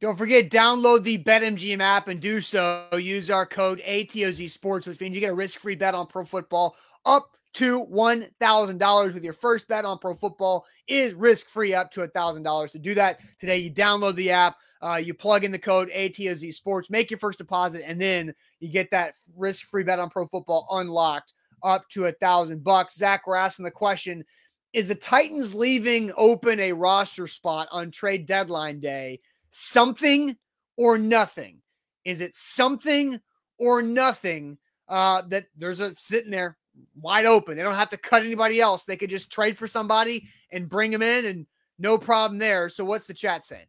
Don't 0.00 0.16
forget, 0.16 0.50
download 0.50 1.02
the 1.02 1.18
BetMGM 1.18 1.80
app 1.80 2.08
and 2.08 2.20
do 2.20 2.40
so. 2.40 2.86
Use 2.92 3.30
our 3.30 3.46
code 3.46 3.82
ATOZ 3.86 4.50
Sports, 4.50 4.86
which 4.86 5.00
means 5.00 5.14
you 5.14 5.20
get 5.20 5.30
a 5.30 5.34
risk 5.34 5.58
free 5.58 5.74
bet 5.74 5.94
on 5.94 6.06
pro 6.06 6.24
football 6.24 6.76
up 7.04 7.30
to 7.54 7.86
$1,000 7.86 9.14
with 9.14 9.24
your 9.24 9.32
first 9.32 9.66
bet 9.66 9.86
on 9.86 9.98
pro 9.98 10.12
football 10.12 10.66
is 10.88 11.14
risk 11.14 11.48
free 11.48 11.72
up 11.72 11.90
to 11.90 12.00
$1,000. 12.06 12.70
To 12.72 12.78
do 12.78 12.94
that 12.94 13.20
today, 13.38 13.56
you 13.56 13.70
download 13.70 14.14
the 14.16 14.30
app, 14.30 14.56
uh, 14.86 14.96
you 14.96 15.14
plug 15.14 15.44
in 15.44 15.50
the 15.50 15.58
code 15.58 15.90
ATOZ 15.90 16.52
Sports, 16.54 16.90
make 16.90 17.10
your 17.10 17.18
first 17.18 17.38
deposit, 17.38 17.82
and 17.86 18.00
then 18.00 18.34
you 18.60 18.68
get 18.68 18.90
that 18.90 19.14
risk 19.36 19.66
free 19.66 19.82
bet 19.82 19.98
on 19.98 20.10
pro 20.10 20.26
football 20.26 20.66
unlocked 20.72 21.34
up 21.62 21.88
to 21.90 22.06
a 22.06 22.12
thousand 22.12 22.62
bucks. 22.62 22.96
Zach, 22.96 23.26
we're 23.26 23.36
asking 23.36 23.64
the 23.64 23.70
question 23.70 24.24
Is 24.72 24.88
the 24.88 24.94
Titans 24.94 25.54
leaving 25.54 26.12
open 26.16 26.60
a 26.60 26.72
roster 26.72 27.26
spot 27.26 27.68
on 27.70 27.90
trade 27.90 28.26
deadline 28.26 28.80
day? 28.80 29.20
something 29.56 30.36
or 30.76 30.98
nothing? 30.98 31.62
Is 32.04 32.20
it 32.20 32.34
something 32.34 33.18
or 33.58 33.80
nothing 33.82 34.58
uh, 34.88 35.22
that 35.28 35.46
there's 35.56 35.80
a 35.80 35.94
sitting 35.96 36.30
there 36.30 36.58
wide 37.00 37.24
open? 37.24 37.56
They 37.56 37.62
don't 37.62 37.74
have 37.74 37.88
to 37.90 37.96
cut 37.96 38.22
anybody 38.22 38.60
else. 38.60 38.84
They 38.84 38.96
could 38.96 39.10
just 39.10 39.32
trade 39.32 39.56
for 39.56 39.66
somebody 39.66 40.28
and 40.52 40.68
bring 40.68 40.90
them 40.90 41.02
in, 41.02 41.24
and 41.24 41.46
no 41.78 41.96
problem 41.96 42.38
there. 42.38 42.68
So, 42.68 42.84
what's 42.84 43.06
the 43.06 43.14
chat 43.14 43.46
saying? 43.46 43.66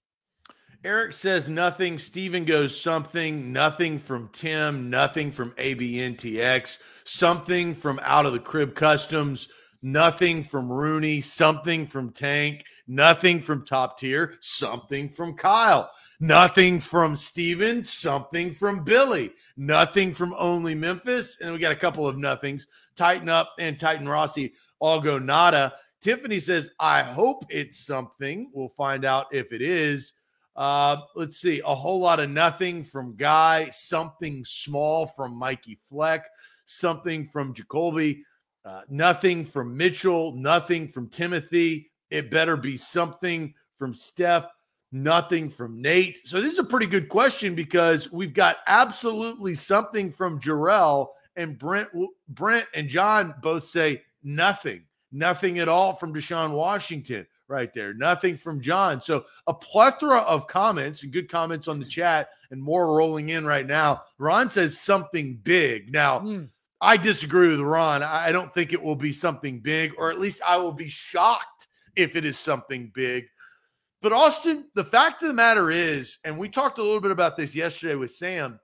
Eric 0.88 1.12
says 1.12 1.50
nothing. 1.50 1.98
Steven 1.98 2.46
goes 2.46 2.80
something. 2.80 3.52
Nothing 3.52 4.00
from 4.00 4.30
Tim. 4.32 4.90
Nothing 4.90 5.34
from 5.34 5.52
ABNTX. 5.58 6.78
Something 7.04 7.76
from 7.76 8.00
Out 8.04 8.26
of 8.26 8.32
the 8.32 8.40
Crib 8.40 8.74
Customs. 8.74 9.50
Nothing 9.82 10.46
from 10.46 10.72
Rooney. 10.72 11.20
Something 11.20 11.86
from 11.86 12.12
Tank. 12.12 12.64
Nothing 12.88 13.42
from 13.42 13.66
top 13.66 14.00
tier, 14.00 14.36
something 14.40 15.10
from 15.10 15.34
Kyle. 15.34 15.92
Nothing 16.22 16.80
from 16.80 17.18
Steven, 17.18 17.84
something 17.84 18.54
from 18.54 18.86
Billy. 18.86 19.34
Nothing 19.58 20.14
from 20.14 20.34
only 20.40 20.74
Memphis. 20.74 21.42
And 21.42 21.52
we 21.52 21.60
got 21.60 21.74
a 21.74 21.76
couple 21.76 22.08
of 22.08 22.18
nothings. 22.18 22.66
Tighten 22.96 23.28
up 23.28 23.52
and 23.60 23.78
Titan 23.78 24.08
Rossi 24.08 24.54
all 24.80 25.02
go 25.02 25.20
nada. 25.20 25.74
Tiffany 26.00 26.40
says, 26.40 26.70
I 26.80 27.02
hope 27.04 27.44
it's 27.50 27.78
something. 27.86 28.50
We'll 28.54 28.70
find 28.70 29.04
out 29.04 29.26
if 29.34 29.52
it 29.52 29.62
is. 29.62 30.14
Uh, 30.58 30.98
let's 31.16 31.38
see. 31.38 31.62
A 31.66 31.76
whole 31.76 32.00
lot 32.00 32.20
of 32.20 32.30
nothing 32.32 32.84
from 32.84 33.16
Guy, 33.16 33.70
something 33.70 34.44
small 34.44 35.06
from 35.06 35.38
Mikey 35.38 35.80
Fleck. 35.90 36.26
something 36.68 37.28
from 37.28 37.54
Jacoby, 37.54 38.24
uh, 38.66 38.82
nothing 38.90 39.46
from 39.46 39.76
Mitchell, 39.76 40.34
nothing 40.34 40.88
from 40.88 41.08
Timothy. 41.08 41.90
It 42.10 42.30
better 42.30 42.58
be 42.58 42.78
something 42.78 43.54
from 43.78 43.94
Steph, 43.94 44.46
nothing 44.92 45.50
from 45.50 45.82
Nate. 45.82 46.28
So 46.28 46.42
this 46.42 46.54
is 46.54 46.60
a 46.60 46.64
pretty 46.64 46.88
good 46.88 47.10
question 47.10 47.56
because 47.56 48.12
we've 48.12 48.34
got 48.34 48.58
absolutely 48.68 49.56
something 49.56 50.12
from 50.12 50.40
Jarrell 50.40 51.08
and 51.36 51.58
Brent. 51.58 51.90
Brent 52.30 52.68
and 52.74 52.90
John 52.90 53.34
both 53.42 53.68
say 53.68 54.04
nothing, 54.24 54.84
nothing 55.12 55.60
at 55.60 55.70
all 55.70 55.96
from 55.96 56.14
Deshaun 56.14 56.52
Washington 56.52 57.26
right 57.48 57.74
there. 57.74 57.94
Nothing 57.94 58.38
from 58.38 58.62
John. 58.62 59.02
So 59.02 59.26
a 59.48 59.54
plethora 59.54 60.20
of 60.20 60.48
comments 60.48 61.04
and 61.04 61.12
good 61.12 61.30
comments 61.30 61.68
on 61.68 61.80
the 61.80 61.86
chat 61.86 62.30
and 62.52 62.62
more 62.62 62.96
rolling 62.96 63.30
in 63.30 63.46
right 63.46 63.66
now. 63.66 64.04
Ron 64.18 64.50
says 64.50 64.80
something 64.80 65.38
big. 65.44 65.94
Now, 65.94 66.20
mm. 66.20 66.50
I 66.82 66.98
disagree 66.98 67.48
with 67.48 67.60
Ron. 67.60 68.04
I 68.04 68.32
don't 68.32 68.54
think 68.54 68.74
it 68.74 68.82
will 68.82 68.96
be 68.96 69.12
something 69.12 69.60
big, 69.60 69.94
or 69.98 70.12
at 70.12 70.20
least 70.20 70.42
I 70.48 70.58
will 70.58 70.74
be 70.74 70.88
shocked 70.88 71.68
if 71.96 72.16
it 72.16 72.26
is 72.26 72.38
something 72.38 72.92
big. 72.94 73.26
But 74.02 74.14
Austin, 74.14 74.66
the 74.76 74.84
fact 74.84 75.24
of 75.24 75.28
the 75.28 75.34
matter 75.34 75.72
is, 75.72 76.20
and 76.24 76.38
we 76.38 76.50
talked 76.50 76.78
a 76.78 76.84
little 76.84 77.02
bit 77.02 77.12
about 77.12 77.36
this 77.36 77.56
yesterday 77.56 77.96
with 77.96 78.12
Sam, 78.12 78.60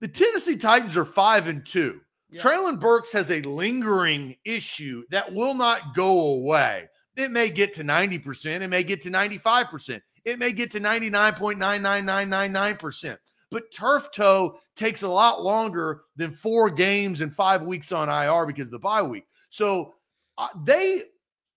the 0.00 0.08
Tennessee 0.08 0.56
Titans 0.56 0.96
are 0.96 1.04
five 1.04 1.46
and 1.46 1.64
two. 1.64 2.00
Yeah. 2.30 2.40
Treylon 2.40 2.80
Burks 2.80 3.12
has 3.12 3.30
a 3.30 3.42
lingering 3.42 4.34
issue 4.46 5.04
that 5.10 5.32
will 5.32 5.52
not 5.52 5.94
go 5.94 6.36
away. 6.36 6.88
It 7.16 7.30
may 7.30 7.50
get 7.50 7.74
to 7.74 7.84
90%. 7.84 8.62
It 8.62 8.68
may 8.68 8.82
get 8.82 9.02
to 9.02 9.10
95%. 9.10 10.00
It 10.24 10.38
may 10.38 10.52
get 10.52 10.70
to 10.72 10.80
99.99999%. 10.80 13.18
But 13.50 13.72
turf 13.72 14.10
toe 14.12 14.58
takes 14.76 15.02
a 15.02 15.08
lot 15.08 15.42
longer 15.42 16.04
than 16.16 16.32
four 16.32 16.70
games 16.70 17.20
and 17.20 17.34
five 17.34 17.62
weeks 17.62 17.92
on 17.92 18.08
IR 18.08 18.46
because 18.46 18.68
of 18.68 18.72
the 18.72 18.78
bye 18.78 19.02
week. 19.02 19.26
So 19.50 19.92
uh, 20.38 20.48
they 20.64 21.02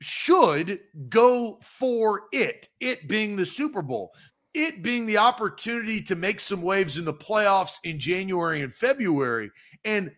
should 0.02 0.82
go 1.08 1.58
for 1.62 2.24
it, 2.34 2.68
it 2.82 3.08
being 3.08 3.38
the 3.38 3.46
Super 3.46 3.82
Bowl, 3.82 4.12
it 4.54 4.84
being 4.84 5.06
the 5.06 5.18
opportunity 5.18 6.02
to 6.02 6.16
make 6.16 6.42
some 6.42 6.62
waves 6.62 6.98
in 6.98 7.06
the 7.06 7.14
playoffs 7.14 7.78
in 7.86 7.98
January 7.98 8.62
and 8.62 8.76
February. 8.76 9.50
And 9.86 10.12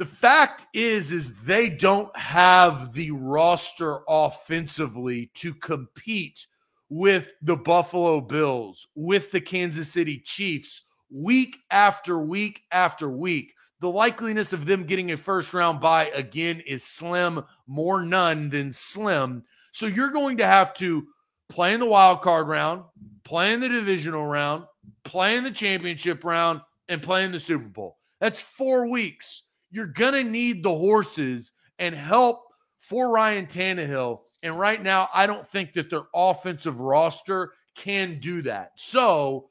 the 0.00 0.06
fact 0.06 0.64
is 0.72 1.12
is 1.12 1.34
they 1.42 1.68
don't 1.68 2.16
have 2.16 2.94
the 2.94 3.10
roster 3.10 3.98
offensively 4.08 5.30
to 5.34 5.52
compete 5.52 6.46
with 6.88 7.34
the 7.42 7.54
Buffalo 7.54 8.22
Bills, 8.22 8.88
with 8.94 9.30
the 9.30 9.42
Kansas 9.42 9.92
City 9.92 10.18
Chiefs 10.24 10.84
week 11.10 11.58
after 11.70 12.18
week 12.18 12.62
after 12.72 13.10
week. 13.10 13.52
The 13.80 13.92
likeliness 13.92 14.54
of 14.54 14.64
them 14.64 14.84
getting 14.84 15.12
a 15.12 15.18
first 15.18 15.52
round 15.52 15.82
bye 15.82 16.10
again 16.14 16.60
is 16.60 16.82
slim, 16.82 17.44
more 17.66 18.02
none 18.02 18.48
than 18.48 18.72
slim. 18.72 19.44
So 19.72 19.84
you're 19.84 20.12
going 20.12 20.38
to 20.38 20.46
have 20.46 20.72
to 20.76 21.06
play 21.50 21.74
in 21.74 21.80
the 21.80 21.84
wild 21.84 22.22
card 22.22 22.48
round, 22.48 22.84
play 23.24 23.52
in 23.52 23.60
the 23.60 23.68
divisional 23.68 24.24
round, 24.24 24.64
play 25.04 25.36
in 25.36 25.44
the 25.44 25.50
championship 25.50 26.24
round, 26.24 26.62
and 26.88 27.02
play 27.02 27.26
in 27.26 27.32
the 27.32 27.40
Super 27.40 27.68
Bowl. 27.68 27.98
That's 28.18 28.40
four 28.40 28.88
weeks 28.88 29.42
you're 29.70 29.86
going 29.86 30.14
to 30.14 30.24
need 30.24 30.62
the 30.62 30.70
horses 30.70 31.52
and 31.78 31.94
help 31.94 32.40
for 32.78 33.10
Ryan 33.10 33.46
Tannehill. 33.46 34.20
And 34.42 34.58
right 34.58 34.82
now, 34.82 35.08
I 35.12 35.26
don't 35.26 35.46
think 35.46 35.74
that 35.74 35.90
their 35.90 36.04
offensive 36.14 36.80
roster 36.80 37.52
can 37.76 38.18
do 38.18 38.42
that. 38.42 38.72
So, 38.76 39.50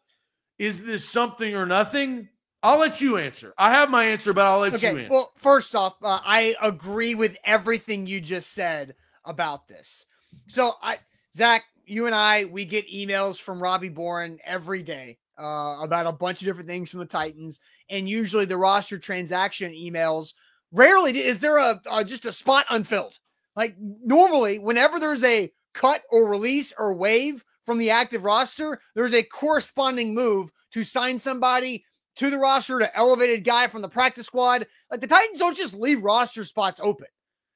is 0.58 0.84
this 0.84 1.08
something 1.08 1.56
or 1.56 1.66
nothing? 1.66 2.28
I'll 2.62 2.80
let 2.80 3.00
you 3.00 3.18
answer. 3.18 3.54
I 3.58 3.72
have 3.72 3.90
my 3.90 4.04
answer, 4.04 4.34
but 4.34 4.46
I'll 4.46 4.60
let 4.60 4.74
okay, 4.74 4.92
you 4.92 4.98
answer. 4.98 5.12
Well, 5.12 5.32
first 5.38 5.76
off, 5.76 5.96
uh, 6.04 6.20
I 6.24 6.56
agree 6.62 7.16
with 7.16 7.38
everything 7.46 8.06
you 8.06 8.20
just 8.20 8.52
said 8.52 8.96
about 9.24 9.68
this. 9.68 10.06
So, 10.48 10.74
I, 10.82 10.98
Zach, 11.36 11.64
you 11.86 12.08
and 12.08 12.16
I, 12.16 12.46
we 12.46 12.66
get 12.66 12.92
emails 12.92 13.40
from 13.40 13.62
Robbie 13.62 13.90
Bohren 13.90 14.40
every 14.44 14.84
day 14.84 15.19
uh, 15.40 15.78
about 15.82 16.06
a 16.06 16.12
bunch 16.12 16.42
of 16.42 16.46
different 16.46 16.70
things 16.70 16.90
from 16.90 17.00
the 17.00 17.06
Titans, 17.06 17.60
and 17.90 18.10
usually 18.10 18.46
the 18.46 18.58
roster 18.58 18.98
transaction 18.98 19.72
emails. 19.72 20.34
Rarely 20.72 21.18
is 21.18 21.40
there 21.40 21.58
a, 21.58 21.82
a 21.92 22.04
just 22.04 22.26
a 22.26 22.32
spot 22.32 22.66
unfilled. 22.70 23.18
Like 23.56 23.76
normally, 23.80 24.60
whenever 24.60 25.00
there's 25.00 25.24
a 25.24 25.52
cut 25.74 26.04
or 26.12 26.28
release 26.28 26.74
or 26.78 26.94
wave 26.94 27.44
from 27.64 27.78
the 27.78 27.90
active 27.90 28.24
roster, 28.24 28.80
there's 28.96 29.14
a 29.14 29.24
corresponding 29.24 30.14
move 30.14 30.52
to 30.72 30.84
sign 30.84 31.18
somebody 31.18 31.84
to 32.16 32.30
the 32.30 32.38
roster, 32.38 32.80
to 32.80 32.98
elevated 32.98 33.44
guy 33.44 33.68
from 33.68 33.82
the 33.82 33.90
practice 33.90 34.26
squad. 34.26 34.68
Like 34.92 35.02
the 35.02 35.08
Titans 35.08 35.40
don't 35.40 35.58
just 35.58 35.74
leave 35.74 36.04
roster 36.04 36.44
spots 36.44 36.80
open. 36.84 37.08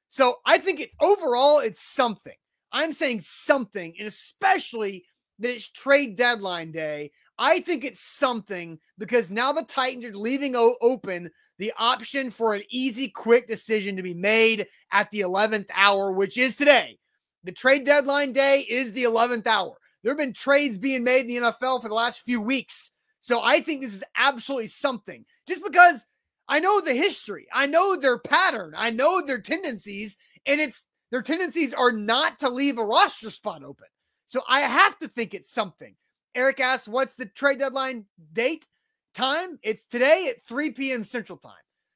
So 0.08 0.38
I 0.46 0.58
think 0.58 0.80
it's 0.80 0.96
overall 1.00 1.60
it's 1.60 1.82
something. 1.82 2.36
I'm 2.72 2.94
saying 2.94 3.22
something, 3.22 3.94
and 4.00 4.08
especially 4.08 5.06
that 5.40 5.52
it's 5.52 5.70
trade 5.70 6.16
deadline 6.16 6.72
day 6.72 7.12
I 7.38 7.62
think 7.62 7.84
it's 7.84 8.02
something 8.02 8.80
because 8.98 9.32
now 9.32 9.52
the 9.52 9.64
Titans 9.64 10.06
are 10.06 10.16
leaving 10.16 10.56
open 10.56 11.32
the 11.58 11.74
option 11.78 12.30
for 12.30 12.54
an 12.54 12.64
easy, 12.70 13.08
quick 13.08 13.48
decision 13.48 13.96
to 13.96 14.04
be 14.04 14.14
made 14.14 14.68
at 14.92 15.10
the 15.12 15.22
11th 15.22 15.70
hour, 15.74 16.12
which 16.12 16.38
is 16.38 16.56
today. 16.56 16.98
The 17.44 17.52
trade 17.52 17.86
deadline 17.86 18.34
day 18.34 18.62
is 18.62 18.94
the 18.94 19.04
11th 19.04 19.48
hour. 19.48 19.76
There 20.02 20.12
have 20.12 20.18
been 20.18 20.34
trades 20.34 20.78
being 20.78 21.04
made 21.04 21.22
in 21.22 21.28
the 21.28 21.52
NFL 21.52 21.82
for 21.82 21.88
the 21.88 21.96
last 21.96 22.22
few 22.22 22.42
weeks. 22.42 22.92
So 23.20 23.42
I 23.42 23.62
think 23.62 23.82
this 23.82 23.94
is 23.94 24.04
absolutely 24.18 24.68
something 24.68 25.26
just 25.48 25.64
because 25.64 26.06
I 26.48 26.60
know 26.60 26.82
the 26.82 26.94
history, 26.94 27.48
I 27.54 27.66
know 27.66 27.96
their 27.96 28.20
pattern, 28.20 28.74
I 28.76 28.90
know 28.90 29.22
their 29.22 29.40
tendencies, 29.40 30.18
and 30.46 30.60
it's 30.60 30.86
their 31.10 31.22
tendencies 31.22 31.74
are 31.74 31.92
not 31.92 32.40
to 32.40 32.50
leave 32.50 32.78
a 32.78 32.84
roster 32.84 33.30
spot 33.30 33.64
open. 33.64 33.88
So 34.26 34.42
I 34.48 34.62
have 34.62 35.00
to 35.00 35.08
think 35.08 35.34
it's 35.34 35.52
something. 35.52 35.96
Eric 36.36 36.60
asks, 36.60 36.88
what's 36.88 37.16
the 37.16 37.26
trade 37.26 37.60
deadline 37.60 38.06
date 38.34 38.68
time? 39.14 39.60
It's 39.62 39.86
today 39.86 40.28
at 40.30 40.44
3 40.46 40.72
p.m. 40.72 41.04
Central 41.04 41.38
Time. 41.38 41.54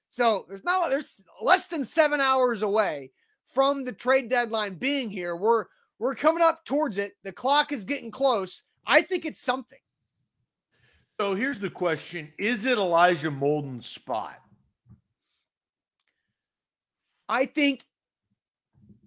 So 0.09 0.45
there's 0.47 0.63
not 0.63 0.89
there's 0.89 1.23
less 1.41 1.67
than 1.67 1.83
seven 1.83 2.21
hours 2.21 2.61
away 2.61 3.11
from 3.45 3.83
the 3.83 3.91
trade 3.91 4.29
deadline 4.29 4.75
being 4.75 5.09
here. 5.09 5.35
We're 5.35 5.65
we're 5.99 6.15
coming 6.15 6.43
up 6.43 6.63
towards 6.65 6.97
it. 6.97 7.13
The 7.23 7.31
clock 7.31 7.71
is 7.71 7.83
getting 7.83 8.11
close. 8.11 8.63
I 8.85 9.01
think 9.01 9.25
it's 9.25 9.41
something. 9.41 9.79
So 11.19 11.35
here's 11.35 11.59
the 11.59 11.69
question: 11.69 12.31
Is 12.37 12.65
it 12.65 12.77
Elijah 12.77 13.31
Molden's 13.31 13.87
spot? 13.87 14.39
I 17.27 17.45
think. 17.45 17.83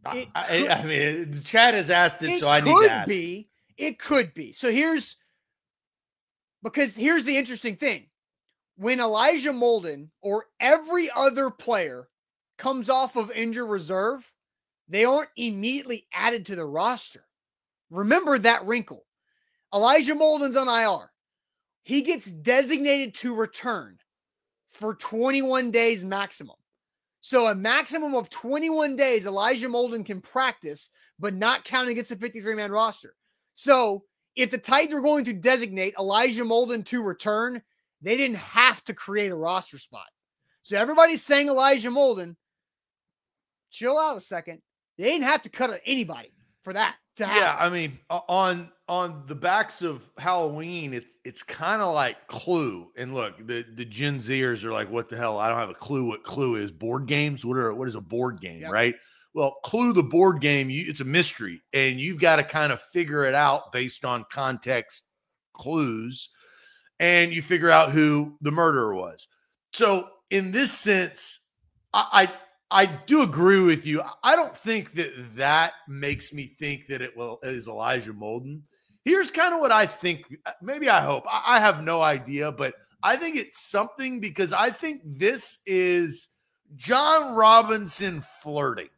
I, 0.05 0.29
I, 0.35 0.69
I, 0.69 0.85
mean, 0.85 1.31
the 1.31 1.41
chat 1.41 1.75
has 1.75 1.91
asked 1.91 2.23
it, 2.23 2.31
it 2.31 2.41
so 2.41 2.49
I 2.49 2.61
need 2.61 2.75
to 2.75 2.91
ask. 2.91 3.09
be. 3.09 3.51
It 3.77 3.99
could 3.99 4.33
be. 4.33 4.53
So 4.53 4.71
here's 4.71 5.17
because 6.63 6.95
here's 6.95 7.25
the 7.25 7.37
interesting 7.37 7.77
thing. 7.77 8.07
When 8.77 9.01
Elijah 9.01 9.53
Molden 9.53 10.09
or 10.23 10.47
every 10.59 11.11
other 11.11 11.51
player 11.51 12.09
comes 12.59 12.89
off 12.89 13.17
of 13.17 13.31
injured 13.33 13.69
reserve, 13.69 14.31
they 14.89 15.05
aren't 15.05 15.31
immediately 15.37 16.07
added 16.13 16.47
to 16.47 16.57
the 16.57 16.65
roster. 16.65 17.25
Remember 17.91 18.39
that 18.39 18.65
wrinkle. 18.67 19.05
Elijah 19.75 20.15
Molden's 20.15 20.57
on 20.57 20.69
IR. 20.69 21.11
He 21.83 22.03
gets 22.03 22.31
designated 22.31 23.15
to 23.17 23.35
return 23.35 23.99
for 24.69 24.95
21 24.95 25.71
days 25.71 26.05
maximum. 26.05 26.57
So 27.21 27.49
a 27.49 27.55
maximum 27.55 28.15
of 28.15 28.31
21 28.31 28.97
days 28.97 29.27
Elijah 29.27 29.69
Molden 29.69 30.05
can 30.05 30.21
practice, 30.21 30.91
but 31.19 31.35
not 31.35 31.65
counting 31.65 31.93
against 31.93 32.11
the 32.11 32.17
53 32.17 32.55
man 32.55 32.73
roster. 32.73 33.15
So 33.55 34.05
if 34.37 34.51
the 34.51 34.59
Titans 34.59 34.95
were 34.95 35.01
going 35.01 35.25
to 35.25 35.33
designate 35.33 35.95
Elijah 35.99 36.45
Molden 36.45 36.85
to 36.87 37.03
return, 37.03 37.63
they 38.01 38.17
didn't 38.17 38.37
have 38.37 38.83
to 38.85 38.95
create 38.95 39.31
a 39.31 39.37
roster 39.37 39.79
spot. 39.79 40.07
So 40.63 40.77
everybody's 40.77 41.23
saying 41.23 41.49
Elijah 41.49 41.91
Molden. 41.91 42.37
Chill 43.71 43.99
out 43.99 44.17
a 44.17 44.21
second. 44.21 44.61
They 44.99 45.05
didn't 45.05 45.25
have 45.25 45.43
to 45.43 45.49
cut 45.49 45.81
anybody 45.87 46.33
for 46.63 46.73
that. 46.73 46.97
To 47.17 47.27
happen. 47.27 47.43
Yeah, 47.43 47.57
I 47.59 47.69
mean, 47.69 47.99
on 48.09 48.71
on 48.89 49.25
the 49.27 49.35
backs 49.35 49.83
of 49.83 50.11
Halloween, 50.19 50.95
it's 50.95 51.13
it's 51.25 51.43
kind 51.43 51.83
of 51.83 51.95
like 51.95 52.27
Clue. 52.29 52.91
And 52.97 53.15
look, 53.15 53.47
the 53.47 53.65
the 53.75 53.85
Gen 53.85 54.17
Zers 54.17 54.65
are 54.65 54.73
like, 54.73 54.91
"What 54.91 55.09
the 55.09 55.17
hell? 55.17 55.39
I 55.39 55.49
don't 55.49 55.59
have 55.59 55.71
a 55.71 55.75
clue 55.75 56.05
what 56.05 56.25
Clue 56.25 56.57
is." 56.57 56.73
Board 56.73 57.07
games. 57.07 57.45
What 57.45 57.57
are 57.57 57.75
what 57.75 57.89
is 57.89 57.95
a 57.95 58.01
board 58.01 58.41
game, 58.41 58.61
yep. 58.61 58.73
right? 58.73 58.95
Well, 59.33 59.59
Clue 59.65 59.93
the 59.93 60.03
board 60.03 60.41
game, 60.41 60.71
you, 60.71 60.85
it's 60.89 61.01
a 61.01 61.05
mystery, 61.05 61.63
and 61.73 62.01
you've 62.01 62.21
got 62.21 62.37
to 62.37 62.43
kind 62.43 62.73
of 62.73 62.81
figure 62.81 63.25
it 63.25 63.35
out 63.35 63.73
based 63.73 64.05
on 64.05 64.25
context 64.33 65.05
clues, 65.55 66.31
and 66.99 67.33
you 67.35 67.43
figure 67.43 67.71
out 67.71 67.93
who 67.93 68.37
the 68.41 68.51
murderer 68.51 68.95
was. 68.95 69.29
So, 69.73 70.09
in 70.31 70.51
this 70.51 70.73
sense, 70.73 71.41
I, 71.93 72.29
I 72.71 72.83
I 72.83 72.87
do 72.87 73.23
agree 73.23 73.61
with 73.61 73.85
you. 73.85 74.03
I 74.23 74.37
don't 74.37 74.57
think 74.57 74.95
that 74.95 75.13
that 75.37 75.73
makes 75.89 76.33
me 76.33 76.55
think 76.59 76.87
that 76.87 77.03
it 77.03 77.17
will 77.17 77.41
is 77.43 77.67
Elijah 77.67 78.13
Molden. 78.13 78.63
Here's 79.05 79.31
kind 79.31 79.55
of 79.55 79.61
what 79.61 79.73
I 79.73 79.87
think. 79.87 80.25
Uh, 80.47 80.53
maybe 80.63 80.89
I 80.89 81.01
hope. 81.01 81.25
I, 81.29 81.57
I 81.57 81.61
have 81.61 81.83
no 81.83 82.03
idea, 82.03 82.53
but 82.53 82.75
I 83.03 83.17
think 83.17 83.37
it's 83.37 83.61
something 83.61 84.21
because 84.21 84.53
I 84.53 84.71
think 84.71 85.01
this 85.05 85.63
is 85.67 86.29
Jon 86.77 87.35
Robinson 87.35 88.23
flirting. 88.43 88.91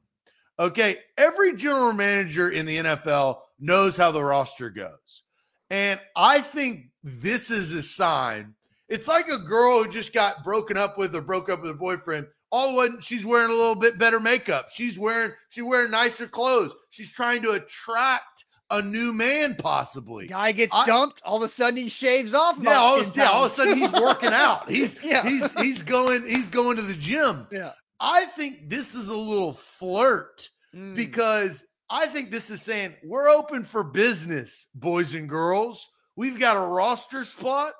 Okay, 0.58 0.98
every 1.16 1.56
general 1.56 1.92
manager 1.92 2.50
in 2.50 2.66
the 2.66 2.78
NFL 2.78 3.38
knows 3.58 3.96
how 3.96 4.12
the 4.12 4.22
roster 4.22 4.70
goes. 4.70 5.22
And 5.70 5.98
I 6.14 6.40
think 6.40 6.90
this 7.02 7.50
is 7.50 7.72
a 7.72 7.82
sign. 7.82 8.54
It's 8.88 9.08
like 9.08 9.28
a 9.28 9.38
girl 9.38 9.82
who 9.82 9.90
just 9.90 10.12
got 10.12 10.44
broken 10.44 10.76
up 10.76 10.98
with 10.98 11.14
or 11.16 11.22
broke 11.22 11.48
up 11.48 11.62
with 11.62 11.70
her 11.70 11.76
boyfriend. 11.76 12.26
All 12.50 12.68
of 12.68 12.74
a 12.74 12.86
sudden, 12.86 13.00
she's 13.00 13.24
wearing 13.24 13.50
a 13.50 13.54
little 13.54 13.74
bit 13.74 13.98
better 13.98 14.20
makeup. 14.20 14.68
She's 14.70 14.98
wearing 14.98 15.32
she's 15.48 15.64
wearing 15.64 15.90
nicer 15.90 16.26
clothes. 16.26 16.74
She's 16.90 17.10
trying 17.10 17.40
to 17.42 17.52
attract 17.52 18.44
a 18.72 18.82
new 18.82 19.14
man, 19.14 19.54
possibly. 19.54 20.26
Guy 20.26 20.52
gets 20.52 20.74
I, 20.74 20.84
dumped. 20.84 21.22
All 21.24 21.38
of 21.38 21.42
a 21.42 21.48
sudden, 21.48 21.78
he 21.78 21.88
shaves 21.88 22.34
off. 22.34 22.58
Yeah, 22.60 22.74
all, 22.74 23.00
of, 23.00 23.16
yeah, 23.16 23.30
all 23.30 23.44
of 23.44 23.52
a 23.52 23.54
sudden 23.54 23.78
he's 23.78 23.92
working 23.92 24.32
out. 24.32 24.68
He's 24.70 24.96
yeah. 25.02 25.22
he's 25.22 25.50
he's 25.52 25.82
going 25.82 26.26
he's 26.26 26.48
going 26.48 26.76
to 26.76 26.82
the 26.82 26.94
gym. 26.94 27.46
Yeah. 27.50 27.72
I 28.02 28.26
think 28.26 28.68
this 28.68 28.94
is 28.94 29.08
a 29.08 29.16
little 29.16 29.52
flirt 29.52 30.48
mm. 30.74 30.94
because 30.96 31.64
I 31.88 32.06
think 32.06 32.30
this 32.30 32.50
is 32.50 32.60
saying 32.60 32.96
we're 33.04 33.28
open 33.28 33.64
for 33.64 33.84
business, 33.84 34.66
boys 34.74 35.14
and 35.14 35.28
girls. 35.28 35.88
We've 36.16 36.38
got 36.38 36.56
a 36.56 36.68
roster 36.68 37.24
spot. 37.24 37.74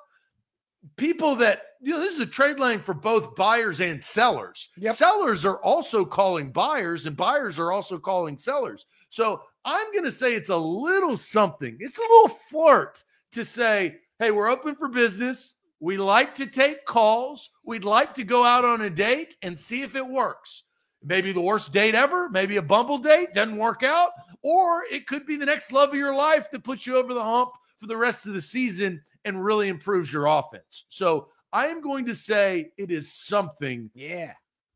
People 0.95 1.35
that 1.35 1.61
you 1.81 1.91
know, 1.91 1.99
this 1.99 2.13
is 2.13 2.21
a 2.21 2.25
trade 2.25 2.59
line 2.59 2.79
for 2.79 2.93
both 2.93 3.35
buyers 3.35 3.81
and 3.81 4.01
sellers. 4.01 4.69
Yep. 4.77 4.95
Sellers 4.95 5.43
are 5.43 5.57
also 5.57 6.05
calling 6.05 6.49
buyers, 6.51 7.05
and 7.05 7.17
buyers 7.17 7.59
are 7.59 7.73
also 7.73 7.97
calling 7.97 8.37
sellers. 8.37 8.85
So 9.09 9.41
I'm 9.65 9.91
going 9.91 10.05
to 10.05 10.11
say 10.11 10.33
it's 10.33 10.49
a 10.49 10.57
little 10.57 11.17
something. 11.17 11.75
It's 11.81 11.97
a 11.97 12.01
little 12.01 12.37
flirt 12.49 13.03
to 13.31 13.43
say, 13.43 13.97
hey, 14.19 14.31
we're 14.31 14.49
open 14.49 14.75
for 14.75 14.87
business. 14.87 15.55
We 15.83 15.97
like 15.97 16.33
to 16.35 16.45
take 16.45 16.85
calls. 16.85 17.49
We'd 17.65 17.83
like 17.83 18.13
to 18.13 18.23
go 18.23 18.45
out 18.45 18.63
on 18.63 18.81
a 18.81 18.89
date 18.89 19.35
and 19.41 19.59
see 19.59 19.81
if 19.81 19.95
it 19.95 20.07
works 20.07 20.63
maybe 21.03 21.33
the 21.33 21.41
worst 21.41 21.73
date 21.73 21.95
ever, 21.95 22.29
maybe 22.29 22.55
a 22.55 22.61
bumble 22.61 22.97
date 22.97 23.33
doesn't 23.33 23.57
work 23.57 23.83
out, 23.83 24.11
or 24.41 24.85
it 24.89 25.05
could 25.05 25.25
be 25.25 25.35
the 25.35 25.45
next 25.45 25.73
love 25.73 25.89
of 25.89 25.95
your 25.95 26.15
life 26.15 26.49
that 26.51 26.63
puts 26.63 26.87
you 26.87 26.95
over 26.95 27.13
the 27.13 27.23
hump 27.23 27.49
for 27.79 27.87
the 27.87 27.97
rest 27.97 28.25
of 28.25 28.33
the 28.33 28.41
season 28.41 29.01
and 29.25 29.43
really 29.43 29.67
improves 29.67 30.13
your 30.13 30.27
offense. 30.27 30.85
So 30.87 31.27
I 31.51 31.67
am 31.67 31.81
going 31.81 32.05
to 32.05 32.15
say 32.15 32.71
it 32.77 32.89
is 32.89 33.11
something. 33.11 33.89
Yeah 33.93 34.33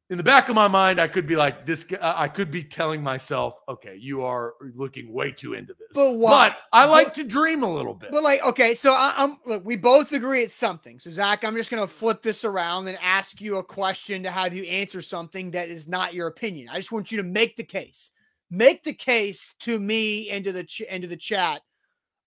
in 0.09 0.17
the 0.17 0.23
back 0.23 0.47
of 0.47 0.55
my 0.55 0.69
mind, 0.69 1.01
I 1.01 1.07
could 1.07 1.25
be 1.25 1.35
like 1.35 1.65
this. 1.65 1.85
I 2.01 2.29
could 2.29 2.49
be 2.49 2.63
telling 2.63 3.03
myself, 3.03 3.59
"Okay, 3.67 3.97
you 3.99 4.23
are 4.23 4.53
looking 4.73 5.11
way 5.11 5.31
too 5.31 5.53
into 5.53 5.73
this." 5.73 5.89
But 5.93 6.13
why? 6.13 6.49
But 6.49 6.57
I 6.71 6.85
like 6.85 7.07
but, 7.07 7.15
to 7.15 7.23
dream 7.25 7.63
a 7.63 7.71
little 7.73 7.93
bit. 7.93 8.11
But 8.11 8.23
like, 8.23 8.41
okay, 8.43 8.73
so 8.73 8.93
I, 8.93 9.13
am 9.17 9.37
look. 9.45 9.65
We 9.65 9.75
both 9.75 10.13
agree 10.13 10.43
it's 10.43 10.53
something. 10.53 10.97
So 10.99 11.11
Zach, 11.11 11.43
I'm 11.43 11.57
just 11.57 11.69
gonna 11.69 11.87
flip 11.87 12.21
this 12.21 12.45
around 12.45 12.87
and 12.87 12.97
ask 13.01 13.41
you 13.41 13.57
a 13.57 13.63
question 13.63 14.23
to 14.23 14.31
have 14.31 14.55
you 14.55 14.63
answer 14.63 15.01
something 15.01 15.51
that 15.51 15.67
is 15.67 15.89
not 15.89 16.13
your 16.13 16.27
opinion. 16.27 16.69
I 16.69 16.77
just 16.77 16.93
want 16.93 17.11
you 17.11 17.17
to 17.17 17.23
make 17.23 17.57
the 17.57 17.63
case. 17.65 18.11
Make 18.49 18.85
the 18.85 18.93
case 18.93 19.55
to 19.59 19.77
me 19.77 20.29
and 20.29 20.41
to 20.45 20.53
the 20.53 20.63
ch- 20.63 20.83
and 20.89 21.01
to 21.01 21.09
the 21.09 21.17
chat 21.17 21.63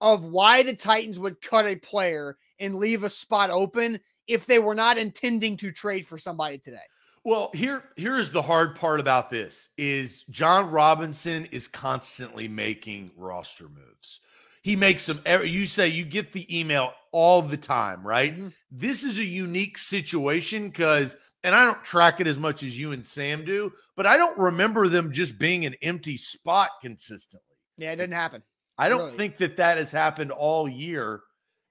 of 0.02 0.22
why 0.24 0.62
the 0.62 0.76
Titans 0.76 1.18
would 1.18 1.40
cut 1.40 1.64
a 1.64 1.76
player 1.76 2.36
and 2.58 2.74
leave 2.74 3.04
a 3.04 3.10
spot 3.10 3.48
open 3.48 4.00
if 4.26 4.44
they 4.44 4.58
were 4.58 4.74
not 4.74 4.98
intending 4.98 5.56
to 5.56 5.72
trade 5.72 6.06
for 6.06 6.18
somebody 6.18 6.58
today. 6.58 6.78
Well, 7.24 7.50
here 7.52 7.84
here 7.96 8.16
is 8.16 8.30
the 8.30 8.42
hard 8.42 8.76
part 8.76 8.98
about 8.98 9.30
this 9.30 9.68
is 9.76 10.24
Jon 10.30 10.70
Robinson 10.70 11.46
is 11.52 11.68
constantly 11.68 12.48
making 12.48 13.10
roster 13.16 13.68
moves. 13.68 14.20
He 14.62 14.74
makes 14.74 15.06
them 15.06 15.20
you 15.44 15.66
say 15.66 15.88
you 15.88 16.04
get 16.04 16.32
the 16.32 16.58
email 16.58 16.92
all 17.12 17.42
the 17.42 17.56
time, 17.56 18.06
right? 18.06 18.34
Mm-hmm. 18.34 18.48
This 18.70 19.04
is 19.04 19.18
a 19.18 19.24
unique 19.24 19.76
situation 19.76 20.72
cuz 20.72 21.16
and 21.42 21.54
I 21.54 21.64
don't 21.64 21.82
track 21.84 22.20
it 22.20 22.26
as 22.26 22.38
much 22.38 22.62
as 22.62 22.78
you 22.78 22.92
and 22.92 23.04
Sam 23.04 23.44
do, 23.44 23.72
but 23.96 24.06
I 24.06 24.16
don't 24.16 24.38
remember 24.38 24.88
them 24.88 25.12
just 25.12 25.38
being 25.38 25.64
an 25.64 25.74
empty 25.82 26.16
spot 26.16 26.70
consistently. 26.82 27.56
Yeah, 27.76 27.92
it 27.92 27.96
didn't 27.96 28.14
happen. 28.14 28.42
I 28.78 28.88
don't 28.88 29.06
really. 29.06 29.16
think 29.16 29.36
that 29.38 29.58
that 29.58 29.76
has 29.76 29.92
happened 29.92 30.30
all 30.32 30.66
year. 30.68 31.22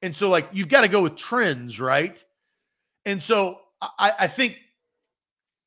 And 0.04 0.15
so 0.15 0.30
like 0.30 0.47
you've 0.52 0.69
got 0.69 0.82
to 0.82 0.88
go 0.88 1.02
with 1.02 1.15
trends, 1.15 1.80
right? 1.80 2.24
And 3.06 3.21
so 3.21 3.60
I, 3.82 4.13
I 4.19 4.28
think 4.28 4.60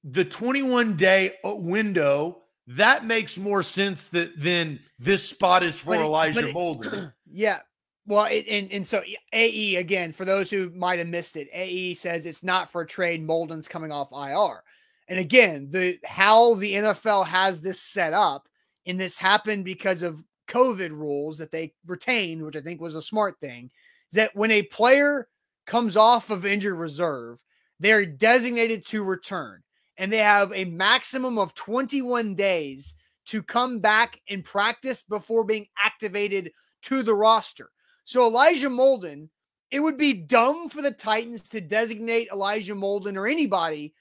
the 0.05 0.25
21 0.25 0.97
day 0.97 1.35
window 1.45 2.43
that 2.67 3.05
makes 3.05 3.39
more 3.39 3.63
sense 3.63 4.09
that 4.09 4.41
than 4.41 4.79
this 4.99 5.29
spot 5.29 5.63
is 5.63 5.81
for 5.81 5.97
but 5.97 6.01
Elijah 6.05 6.49
it, 6.49 6.55
Molden. 6.55 7.13
yeah. 7.31 7.61
Well, 8.07 8.27
it, 8.27 8.47
and 8.49 8.71
and 8.73 8.87
so 8.87 9.03
AE 9.33 9.77
again 9.77 10.13
for 10.13 10.25
those 10.25 10.51
who 10.51 10.71
might 10.71 10.99
have 10.99 11.09
missed 11.09 11.37
it, 11.37 11.49
AE 11.53 11.95
says 11.95 12.27
it's 12.27 12.43
not 12.43 12.71
for 12.71 12.83
a 12.83 12.87
trade. 12.87 13.27
Molden's 13.27 13.69
coming 13.69 13.93
off 13.93 14.13
IR, 14.13 14.63
and 15.09 15.19
again, 15.19 15.69
the 15.71 15.99
how 16.05 16.55
the 16.55 16.75
NFL 16.75 17.27
has 17.27 17.61
this 17.61 17.81
set 17.81 18.13
up, 18.13 18.49
and 18.87 18.99
this 18.99 19.17
happened 19.17 19.65
because 19.65 20.03
of 20.03 20.25
COVID 20.49 20.91
rules 20.91 21.39
that 21.39 21.53
they 21.53 21.75
retained, 21.87 22.43
which 22.43 22.57
I 22.57 22.61
think 22.61 22.81
was 22.81 22.97
a 22.97 23.03
smart 23.03 23.39
thing. 23.41 23.71
Is 24.11 24.17
that 24.17 24.35
when 24.35 24.51
a 24.51 24.63
player 24.63 25.29
comes 25.67 25.97
off 25.97 26.31
of 26.31 26.45
injured 26.45 26.79
reserve, 26.79 27.39
they're 27.79 28.05
designated 28.05 28.85
to 28.87 29.05
return 29.05 29.63
and 29.99 30.13
they 30.13 30.19
have 30.19 30.53
a 30.53 30.65
maximum 30.65 31.39
of 31.39 31.55
21 31.55 32.35
days 32.35 32.97
to 33.27 33.43
come 33.43 33.79
back 33.79 34.21
and 34.29 34.45
practice 34.45 35.03
before 35.05 35.45
being 35.45 35.67
activated 35.79 36.53
to 36.83 37.03
the 37.03 37.15
roster. 37.15 37.71
So 38.05 38.27
Elijah 38.27 38.69
Molden, 38.69 39.29
it 39.71 39.81
would 39.81 39.97
be 39.97 40.13
dumb 40.13 40.69
for 40.69 40.83
the 40.83 40.91
Titans 40.91 41.43
to 41.51 41.61
designate 41.61 42.29
Elijah 42.33 42.75
Molden 42.75 43.17
or 43.17 43.27
anybody 43.27 43.95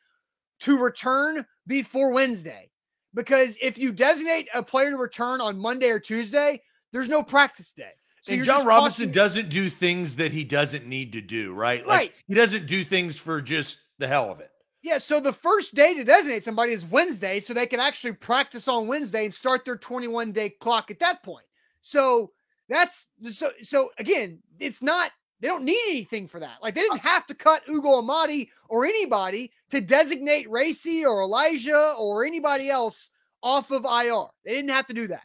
to 0.62 0.78
return 0.78 1.46
before 1.68 2.12
Wednesday. 2.12 2.70
Because 3.14 3.58
if 3.62 3.78
you 3.78 3.92
designate 3.92 4.48
a 4.54 4.64
player 4.64 4.92
to 4.92 4.98
return 4.98 5.42
on 5.42 5.58
Monday 5.58 5.90
or 5.90 6.00
Tuesday, 6.00 6.62
there's 6.94 7.10
no 7.10 7.22
practice 7.22 7.74
day. 7.74 7.92
So 8.22 8.34
and 8.34 8.44
Jon 8.44 8.66
Robinson 8.66 9.08
costing- 9.08 9.12
doesn't 9.12 9.50
do 9.50 9.70
things 9.70 10.16
that 10.18 10.32
he 10.32 10.44
doesn't 10.44 10.86
need 10.86 11.14
to 11.14 11.22
do, 11.22 11.54
right? 11.54 11.86
Like 11.86 11.98
right. 11.98 12.14
he 12.28 12.36
doesn't 12.36 12.68
do 12.68 12.84
things 12.84 13.18
for 13.18 13.42
just 13.42 13.80
the 13.98 14.08
hell 14.08 14.32
of 14.32 14.40
it. 14.40 14.51
Yeah, 14.84 14.98
so 14.98 15.20
the 15.20 15.34
first 15.34 15.76
day 15.76 15.94
to 15.94 16.04
designate 16.04 16.44
somebody 16.44 16.72
is 16.72 16.86
Wednesday, 16.86 17.40
so 17.40 17.54
they 17.54 17.68
can 17.68 17.80
actually 17.80 18.14
practice 18.14 18.68
on 18.68 18.88
Wednesday 18.88 19.26
and 19.26 19.34
start 19.34 19.64
their 19.64 19.78
21 19.78 20.32
day 20.32 20.50
clock 20.50 20.90
at 20.90 21.00
that 21.00 21.22
point. 21.22 21.46
So 21.82 22.32
that's 22.68 23.06
so 23.28 23.52
so 23.62 23.92
again, 24.00 24.40
it's 24.60 24.82
not 24.82 25.12
they 25.40 25.48
don't 25.48 25.64
need 25.64 25.82
anything 25.90 26.28
for 26.28 26.40
that. 26.40 26.58
Like 26.62 26.76
they 26.76 26.82
didn't 26.82 27.06
uh, 27.06 27.10
have 27.10 27.28
to 27.28 27.36
cut 27.36 27.64
Ugo 27.70 27.96
Amadi 27.96 28.50
or 28.70 28.86
anybody 28.86 29.52
to 29.72 29.82
designate 29.82 30.50
Racey 30.50 31.06
or 31.06 31.22
Elijah 31.22 31.96
or 31.98 32.24
anybody 32.24 32.70
else 32.70 33.10
off 33.44 33.72
of 33.72 33.86
IR. 33.86 34.28
They 34.46 34.54
didn't 34.54 34.70
have 34.70 34.88
to 34.88 34.94
do 34.94 35.08
that. 35.08 35.24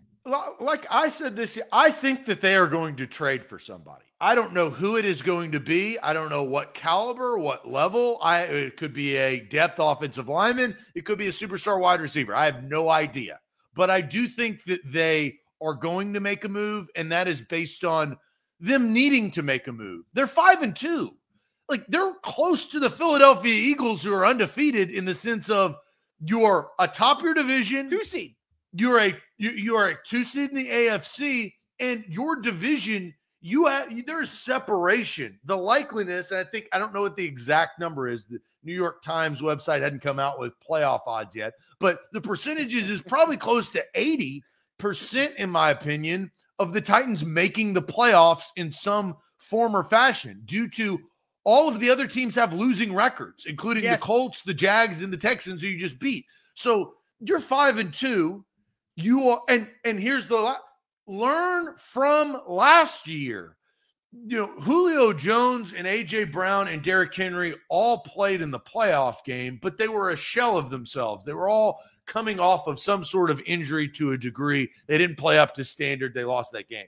Like 0.58 0.86
I 0.90 1.08
said 1.08 1.36
this, 1.36 1.58
I 1.70 1.90
think 1.90 2.24
that 2.26 2.40
they 2.40 2.56
are 2.56 2.66
going 2.66 2.96
to 2.96 3.06
trade 3.06 3.44
for 3.44 3.60
somebody. 3.60 4.05
I 4.20 4.34
don't 4.34 4.54
know 4.54 4.70
who 4.70 4.96
it 4.96 5.04
is 5.04 5.20
going 5.20 5.52
to 5.52 5.60
be. 5.60 5.98
I 5.98 6.14
don't 6.14 6.30
know 6.30 6.42
what 6.42 6.72
caliber, 6.72 7.38
what 7.38 7.68
level. 7.70 8.18
I 8.22 8.42
it 8.42 8.76
could 8.78 8.94
be 8.94 9.16
a 9.16 9.40
depth 9.40 9.78
offensive 9.78 10.28
lineman. 10.28 10.76
It 10.94 11.04
could 11.04 11.18
be 11.18 11.26
a 11.26 11.32
superstar 11.32 11.78
wide 11.78 12.00
receiver. 12.00 12.34
I 12.34 12.46
have 12.46 12.64
no 12.64 12.88
idea. 12.88 13.40
But 13.74 13.90
I 13.90 14.00
do 14.00 14.26
think 14.26 14.64
that 14.64 14.80
they 14.84 15.38
are 15.62 15.74
going 15.74 16.14
to 16.14 16.20
make 16.20 16.44
a 16.44 16.48
move, 16.48 16.88
and 16.96 17.12
that 17.12 17.28
is 17.28 17.42
based 17.42 17.84
on 17.84 18.16
them 18.58 18.94
needing 18.94 19.30
to 19.32 19.42
make 19.42 19.66
a 19.66 19.72
move. 19.72 20.06
They're 20.14 20.26
five 20.26 20.62
and 20.62 20.74
two. 20.74 21.14
Like 21.68 21.86
they're 21.88 22.14
close 22.22 22.66
to 22.66 22.80
the 22.80 22.88
Philadelphia 22.88 23.52
Eagles, 23.52 24.02
who 24.02 24.14
are 24.14 24.26
undefeated 24.26 24.90
in 24.90 25.04
the 25.04 25.14
sense 25.14 25.50
of 25.50 25.76
you're 26.24 26.70
atop 26.78 27.22
your 27.22 27.34
division, 27.34 27.90
two 27.90 28.02
seed. 28.02 28.34
You're 28.72 28.98
a 28.98 29.16
you, 29.36 29.50
you 29.50 29.76
are 29.76 29.90
a 29.90 29.98
two 30.06 30.24
seed 30.24 30.50
in 30.50 30.56
the 30.56 30.68
AFC, 30.68 31.52
and 31.80 32.02
your 32.08 32.36
division 32.40 33.14
you 33.46 33.66
have 33.66 34.06
there's 34.06 34.28
separation. 34.28 35.38
The 35.44 35.56
likeliness, 35.56 36.32
and 36.32 36.40
I 36.40 36.44
think 36.44 36.68
I 36.72 36.80
don't 36.80 36.92
know 36.92 37.02
what 37.02 37.16
the 37.16 37.24
exact 37.24 37.78
number 37.78 38.08
is. 38.08 38.24
The 38.24 38.40
New 38.64 38.74
York 38.74 39.02
Times 39.02 39.40
website 39.40 39.82
hadn't 39.82 40.02
come 40.02 40.18
out 40.18 40.40
with 40.40 40.52
playoff 40.68 41.02
odds 41.06 41.36
yet, 41.36 41.52
but 41.78 42.00
the 42.12 42.20
percentages 42.20 42.90
is 42.90 43.02
probably 43.02 43.36
close 43.36 43.70
to 43.70 43.84
80% 43.94 45.36
in 45.36 45.48
my 45.48 45.70
opinion 45.70 46.32
of 46.58 46.72
the 46.72 46.80
Titans 46.80 47.24
making 47.24 47.72
the 47.72 47.82
playoffs 47.82 48.48
in 48.56 48.72
some 48.72 49.14
form 49.38 49.76
or 49.76 49.84
fashion 49.84 50.42
due 50.44 50.68
to 50.70 50.98
all 51.44 51.68
of 51.68 51.78
the 51.78 51.88
other 51.88 52.08
teams 52.08 52.34
have 52.34 52.52
losing 52.52 52.92
records, 52.92 53.46
including 53.46 53.84
yes. 53.84 54.00
the 54.00 54.04
Colts, 54.04 54.42
the 54.42 54.54
Jags, 54.54 55.02
and 55.02 55.12
the 55.12 55.16
Texans 55.16 55.62
who 55.62 55.68
you 55.68 55.78
just 55.78 56.00
beat. 56.00 56.26
So 56.54 56.94
you're 57.20 57.38
five 57.38 57.78
and 57.78 57.94
two. 57.94 58.44
You 58.96 59.28
are, 59.28 59.42
and 59.48 59.68
and 59.84 60.00
here's 60.00 60.26
the 60.26 60.56
learn 61.06 61.74
from 61.76 62.40
last 62.46 63.06
year. 63.06 63.56
You 64.12 64.38
know, 64.38 64.60
Julio 64.60 65.12
Jones 65.12 65.74
and 65.74 65.86
AJ 65.86 66.32
Brown 66.32 66.68
and 66.68 66.82
Derrick 66.82 67.14
Henry 67.14 67.54
all 67.68 67.98
played 67.98 68.40
in 68.40 68.50
the 68.50 68.60
playoff 68.60 69.24
game, 69.24 69.58
but 69.60 69.76
they 69.76 69.88
were 69.88 70.10
a 70.10 70.16
shell 70.16 70.56
of 70.56 70.70
themselves. 70.70 71.24
They 71.24 71.34
were 71.34 71.48
all 71.48 71.80
coming 72.06 72.40
off 72.40 72.66
of 72.66 72.78
some 72.78 73.04
sort 73.04 73.30
of 73.30 73.42
injury 73.46 73.88
to 73.90 74.12
a 74.12 74.18
degree. 74.18 74.70
They 74.86 74.96
didn't 74.96 75.18
play 75.18 75.38
up 75.38 75.54
to 75.54 75.64
standard. 75.64 76.14
They 76.14 76.24
lost 76.24 76.52
that 76.52 76.68
game. 76.68 76.86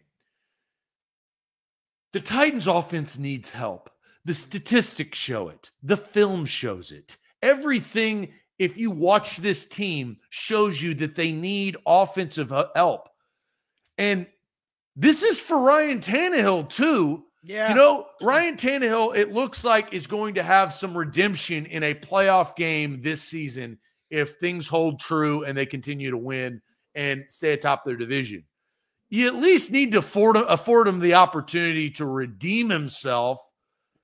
The 2.13 2.21
Titans 2.21 2.67
offense 2.67 3.19
needs 3.19 3.51
help. 3.51 3.91
The 4.25 4.35
statistics 4.35 5.19
show 5.19 5.49
it. 5.49 5.71
The 5.83 5.97
film 5.97 6.47
shows 6.47 6.93
it. 6.93 7.19
Everything 7.43 8.33
if 8.59 8.77
you 8.77 8.91
watch 8.91 9.37
this 9.37 9.67
team, 9.67 10.19
shows 10.31 10.83
you 10.83 10.95
that 10.95 11.15
they 11.15 11.31
need 11.33 11.77
offensive 11.87 12.53
help. 12.75 13.09
And 13.99 14.27
this 14.97 15.23
is 15.23 15.41
for 15.41 15.59
Ryan 15.59 15.99
Tannehill, 16.01 16.71
too. 16.71 17.25
Yeah. 17.43 17.71
You 17.71 17.75
know, 17.75 18.07
Ryan 18.21 18.57
Tannehill, 18.57 19.17
it 19.17 19.33
looks 19.33 19.65
like 19.65 19.93
is 19.93 20.07
going 20.07 20.35
to 20.35 20.43
have 20.43 20.73
some 20.73 20.97
redemption 20.97 21.67
in 21.67 21.83
a 21.83 21.95
playoff 21.95 22.57
game 22.57 23.03
this 23.03 23.23
season 23.23 23.79
if 24.11 24.37
things 24.37 24.67
hold 24.67 25.01
true 25.01 25.45
and 25.45 25.57
they 25.57 25.67
continue 25.67 26.11
to 26.11 26.17
win 26.17 26.61
and 26.95 27.25
stay 27.29 27.53
atop 27.53 27.85
their 27.85 27.97
division. 27.97 28.45
You 29.11 29.27
at 29.29 29.37
least 29.37 29.71
need 29.71 29.93
to 29.93 29.99
afford, 29.99 30.37
afford 30.37 30.89
him 30.89 31.01
the 31.01 31.15
opportunity 31.15 31.91
to 31.93 32.07
redeem 32.07 32.69
himself 32.69 33.41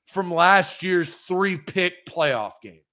from 0.07 0.33
last 0.33 0.83
year's 0.83 1.13
three 1.13 1.57
pick 1.57 2.07
playoff 2.07 2.53
game. 2.63 2.84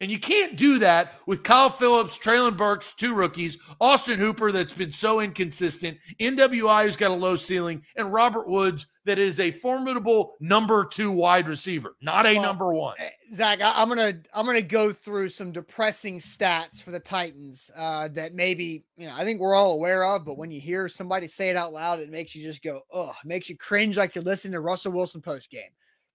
And 0.00 0.10
you 0.10 0.20
can't 0.20 0.56
do 0.56 0.78
that 0.78 1.14
with 1.26 1.42
Kyle 1.42 1.70
Philips, 1.70 2.18
Treylon 2.18 2.56
Burks, 2.56 2.92
two 2.92 3.14
rookies, 3.14 3.58
Austin 3.80 4.18
Hooper, 4.18 4.52
that's 4.52 4.72
been 4.72 4.92
so 4.92 5.20
inconsistent, 5.20 5.98
NWI, 6.20 6.84
who's 6.84 6.96
got 6.96 7.10
a 7.10 7.14
low 7.14 7.34
ceiling, 7.34 7.82
and 7.96 8.12
Robert 8.12 8.48
Woods, 8.48 8.86
that 9.08 9.18
is 9.18 9.40
a 9.40 9.50
formidable 9.50 10.34
number 10.38 10.84
two 10.84 11.10
wide 11.10 11.48
receiver, 11.48 11.96
not 12.02 12.26
a 12.26 12.34
well, 12.34 12.42
number 12.42 12.74
one. 12.74 12.94
Eh, 12.98 13.08
Zach, 13.34 13.60
I, 13.62 13.82
am 13.82 13.88
gonna 13.88 14.12
I'm 14.34 14.44
gonna 14.44 14.60
go 14.60 14.92
through 14.92 15.30
some 15.30 15.50
depressing 15.50 16.18
stats 16.18 16.82
for 16.82 16.90
the 16.90 17.00
Titans 17.00 17.70
uh, 17.74 18.08
that 18.08 18.34
maybe 18.34 18.84
you 18.98 19.06
know 19.06 19.14
I 19.16 19.24
think 19.24 19.40
we're 19.40 19.54
all 19.54 19.72
aware 19.72 20.04
of, 20.04 20.26
but 20.26 20.36
when 20.36 20.50
you 20.50 20.60
hear 20.60 20.88
somebody 20.88 21.26
say 21.26 21.48
it 21.48 21.56
out 21.56 21.72
loud, 21.72 22.00
it 22.00 22.10
makes 22.10 22.34
you 22.34 22.42
just 22.42 22.62
go, 22.62 22.82
oh, 22.92 23.14
makes 23.24 23.48
you 23.48 23.56
cringe 23.56 23.96
like 23.96 24.14
you're 24.14 24.22
listening 24.22 24.52
to 24.52 24.60
Russell 24.60 24.92
Wilson 24.92 25.22
post 25.22 25.50
game. 25.50 25.70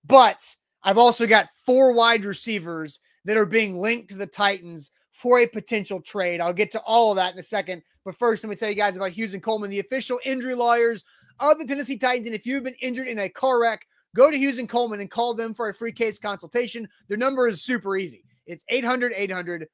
But 0.05 0.55
I've 0.83 0.99
also 0.99 1.25
got 1.25 1.49
four 1.65 1.93
wide 1.93 2.25
receivers 2.25 2.99
that 3.25 3.37
are 3.37 3.45
being 3.45 3.79
linked 3.79 4.09
to 4.09 4.17
the 4.17 4.27
Titans 4.27 4.91
for 5.11 5.39
a 5.39 5.47
potential 5.47 6.01
trade. 6.01 6.41
I'll 6.41 6.53
get 6.53 6.71
to 6.71 6.81
all 6.81 7.11
of 7.11 7.17
that 7.17 7.33
in 7.33 7.39
a 7.39 7.43
second. 7.43 7.83
But 8.03 8.17
first, 8.17 8.43
let 8.43 8.49
me 8.49 8.55
tell 8.55 8.69
you 8.69 8.75
guys 8.75 8.97
about 8.97 9.11
Hughes 9.11 9.33
and 9.33 9.43
Coleman, 9.43 9.69
the 9.69 9.79
official 9.79 10.19
injury 10.25 10.55
lawyers 10.55 11.05
of 11.39 11.57
the 11.57 11.65
Tennessee 11.65 11.97
Titans. 11.97 12.27
And 12.27 12.35
if 12.35 12.45
you've 12.45 12.63
been 12.63 12.75
injured 12.81 13.07
in 13.07 13.19
a 13.19 13.29
car 13.29 13.61
wreck, 13.61 13.85
go 14.15 14.29
to 14.29 14.37
Hughes 14.37 14.57
and 14.57 14.67
Coleman 14.67 14.99
and 14.99 15.09
call 15.09 15.33
them 15.33 15.53
for 15.53 15.69
a 15.69 15.73
free 15.73 15.91
case 15.91 16.19
consultation. 16.19 16.87
Their 17.07 17.17
number 17.17 17.47
is 17.47 17.63
super 17.63 17.95
easy. 17.95 18.23
It's 18.45 18.63
800 18.69 19.13
800 19.15 19.67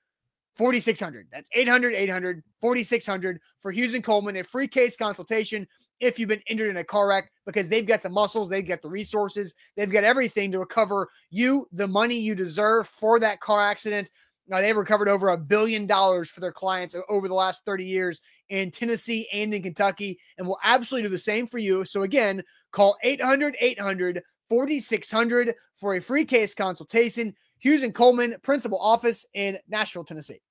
4600. 0.55 1.27
That's 1.31 1.49
800 1.53 1.93
800 1.95 2.43
4600 2.59 3.39
for 3.61 3.71
Hughes 3.71 3.93
and 3.93 4.03
Coleman, 4.03 4.35
a 4.37 4.43
free 4.43 4.67
case 4.67 4.95
consultation 4.95 5.67
if 5.99 6.17
you've 6.17 6.29
been 6.29 6.41
injured 6.47 6.69
in 6.69 6.77
a 6.77 6.83
car 6.83 7.07
wreck 7.07 7.31
because 7.45 7.69
they've 7.69 7.85
got 7.85 8.01
the 8.01 8.09
muscles, 8.09 8.49
they've 8.49 8.67
got 8.67 8.81
the 8.81 8.89
resources, 8.89 9.55
they've 9.75 9.91
got 9.91 10.03
everything 10.03 10.51
to 10.51 10.59
recover 10.59 11.09
you 11.29 11.67
the 11.71 11.87
money 11.87 12.17
you 12.17 12.35
deserve 12.35 12.87
for 12.87 13.19
that 13.19 13.39
car 13.41 13.61
accident. 13.61 14.09
Now, 14.47 14.61
they've 14.61 14.75
recovered 14.75 15.07
over 15.07 15.29
a 15.29 15.37
billion 15.37 15.85
dollars 15.85 16.29
for 16.29 16.39
their 16.39 16.51
clients 16.51 16.95
over 17.07 17.27
the 17.27 17.35
last 17.35 17.63
30 17.65 17.85
years 17.85 18.19
in 18.49 18.71
Tennessee 18.71 19.27
and 19.31 19.53
in 19.53 19.61
Kentucky, 19.61 20.19
and 20.37 20.47
will 20.47 20.57
absolutely 20.63 21.07
do 21.07 21.11
the 21.11 21.19
same 21.19 21.45
for 21.45 21.59
you. 21.59 21.85
So, 21.85 22.01
again, 22.01 22.43
call 22.71 22.97
800 23.03 23.55
800 23.59 24.23
4600 24.49 25.53
for 25.75 25.95
a 25.95 26.01
free 26.01 26.25
case 26.25 26.55
consultation. 26.55 27.35
Hughes 27.59 27.83
and 27.83 27.93
Coleman, 27.93 28.37
principal 28.41 28.79
office 28.79 29.25
in 29.33 29.59
Nashville, 29.67 30.03
Tennessee. 30.03 30.41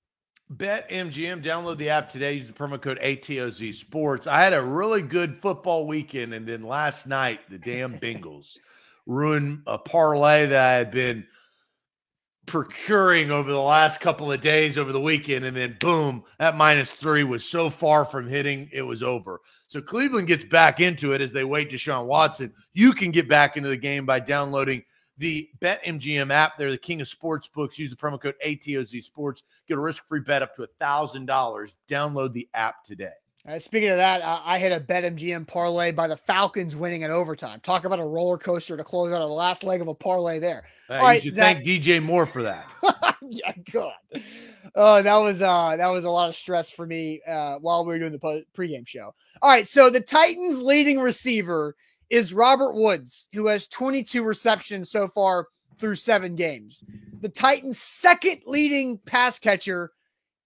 Bet 0.51 0.89
MGM, 0.89 1.43
download 1.43 1.77
the 1.77 1.91
app 1.91 2.09
today. 2.09 2.35
Use 2.35 2.47
the 2.47 2.55
promo 2.55 2.81
code 2.81 2.99
ATOZ 3.01 3.75
Sports. 3.75 4.27
I 4.27 4.43
had 4.43 4.55
a 4.55 4.63
really 4.63 5.03
good 5.03 5.39
football 5.39 5.87
weekend, 5.87 6.33
and 6.33 6.47
then 6.47 6.63
last 6.63 7.07
night 7.07 7.41
the 7.51 7.59
damn 7.59 7.99
Bengals 8.01 8.57
ruined 9.07 9.63
a 9.67 9.79
parlay 9.79 10.47
that 10.47 10.75
I 10.75 10.79
had 10.79 10.91
been 10.91 11.27
procuring 12.47 13.31
over 13.31 13.53
the 13.53 13.61
last 13.61 14.01
couple 14.01 14.33
of 14.33 14.41
days 14.41 14.79
over 14.79 14.91
the 14.91 15.01
weekend, 15.01 15.45
and 15.45 15.55
then 15.55 15.77
boom, 15.81 16.25
that 16.39 16.57
minus 16.57 16.91
three 16.91 17.25
was 17.25 17.45
so 17.45 17.69
far 17.69 18.07
from 18.07 18.27
hitting, 18.27 18.71
it 18.73 18.83
was 18.83 19.03
over. 19.03 19.41
So 19.67 19.83
Cleveland 19.83 20.29
gets 20.29 20.45
back 20.45 20.81
into 20.81 21.13
it 21.13 21.21
as 21.21 21.31
they 21.31 21.45
wait 21.45 21.71
Deshaun 21.71 22.07
Watson. 22.07 22.55
You 22.73 22.95
can 22.95 23.11
get 23.11 23.29
back 23.29 23.59
into 23.59 23.69
the 23.69 23.77
game 23.77 24.07
by 24.07 24.21
downloading 24.21 24.83
the 25.19 25.49
BetMGM 25.61 26.31
app. 26.33 26.57
They're 26.57 26.71
the 26.71 26.79
king 26.79 27.01
of 27.01 27.09
sports 27.09 27.49
books. 27.49 27.79
Use 27.79 27.91
the 27.91 27.97
promo 27.97 28.21
code 28.21 28.35
ATOZ 28.45 29.03
Sports. 29.03 29.43
Get 29.69 29.77
a 29.77 29.81
risk 29.81 30.07
free 30.07 30.21
bet 30.21 30.43
up 30.43 30.55
to 30.57 30.69
$1,000. 30.81 31.73
Download 31.89 32.33
the 32.33 32.49
app 32.55 32.85
today. 32.85 33.13
Uh, 33.47 33.59
speaking 33.59 33.89
of 33.89 33.97
that, 33.97 34.21
uh, 34.21 34.41
I 34.45 34.59
hit 34.59 34.73
a 34.73 34.81
BetMGM 34.81 35.47
parlay 35.47 35.93
by 35.93 36.07
the 36.07 36.17
Falcons 36.17 36.77
winning 36.77 37.03
in 37.03 37.11
overtime. 37.11 37.61
Talk 37.61 37.85
about 37.85 38.01
a 38.01 38.05
roller 38.05 38.37
coaster 38.37 38.77
to 38.77 38.85
close 38.85 39.13
out 39.13 39.23
of 39.23 39.29
the 39.29 39.35
last 39.35 39.63
leg 39.63 39.81
of 39.81 39.89
a 39.89 39.95
parlay 39.95 40.39
there. 40.39 40.65
Uh, 40.91 40.95
All 40.95 40.99
right, 41.01 41.15
you 41.15 41.31
should 41.31 41.35
Zach. 41.35 41.65
thank 41.65 41.67
DJ 41.67 42.03
Moore 42.03 42.27
for 42.27 42.43
that. 42.43 42.67
yeah, 43.23 43.53
God. 43.73 43.95
Oh, 44.75 45.03
that 45.03 45.17
was 45.17 45.41
uh 45.41 45.77
that 45.77 45.87
was 45.87 46.05
a 46.05 46.11
lot 46.11 46.29
of 46.29 46.35
stress 46.35 46.69
for 46.69 46.85
me 46.87 47.23
uh 47.27 47.59
while 47.61 47.85
we 47.85 47.95
were 47.95 47.99
doing 47.99 48.13
the 48.13 48.19
po- 48.19 48.43
pregame 48.55 48.87
show. 48.87 49.15
All 49.41 49.51
right, 49.51 49.67
so 49.67 49.89
the 49.89 50.01
Titans 50.01 50.61
leading 50.61 50.99
receiver 50.99 51.75
is 52.11 52.35
Robert 52.35 52.75
Woods, 52.75 53.29
who 53.33 53.47
has 53.47 53.69
22 53.69 54.23
receptions 54.23 54.91
so 54.91 55.09
far 55.09 55.49
through 55.79 55.95
seven 55.95 56.35
games. 56.35 56.85
The 57.21 57.29
Titans' 57.29 57.79
second 57.79 58.41
leading 58.47 58.99
pass 58.99 59.39
catcher 59.39 59.93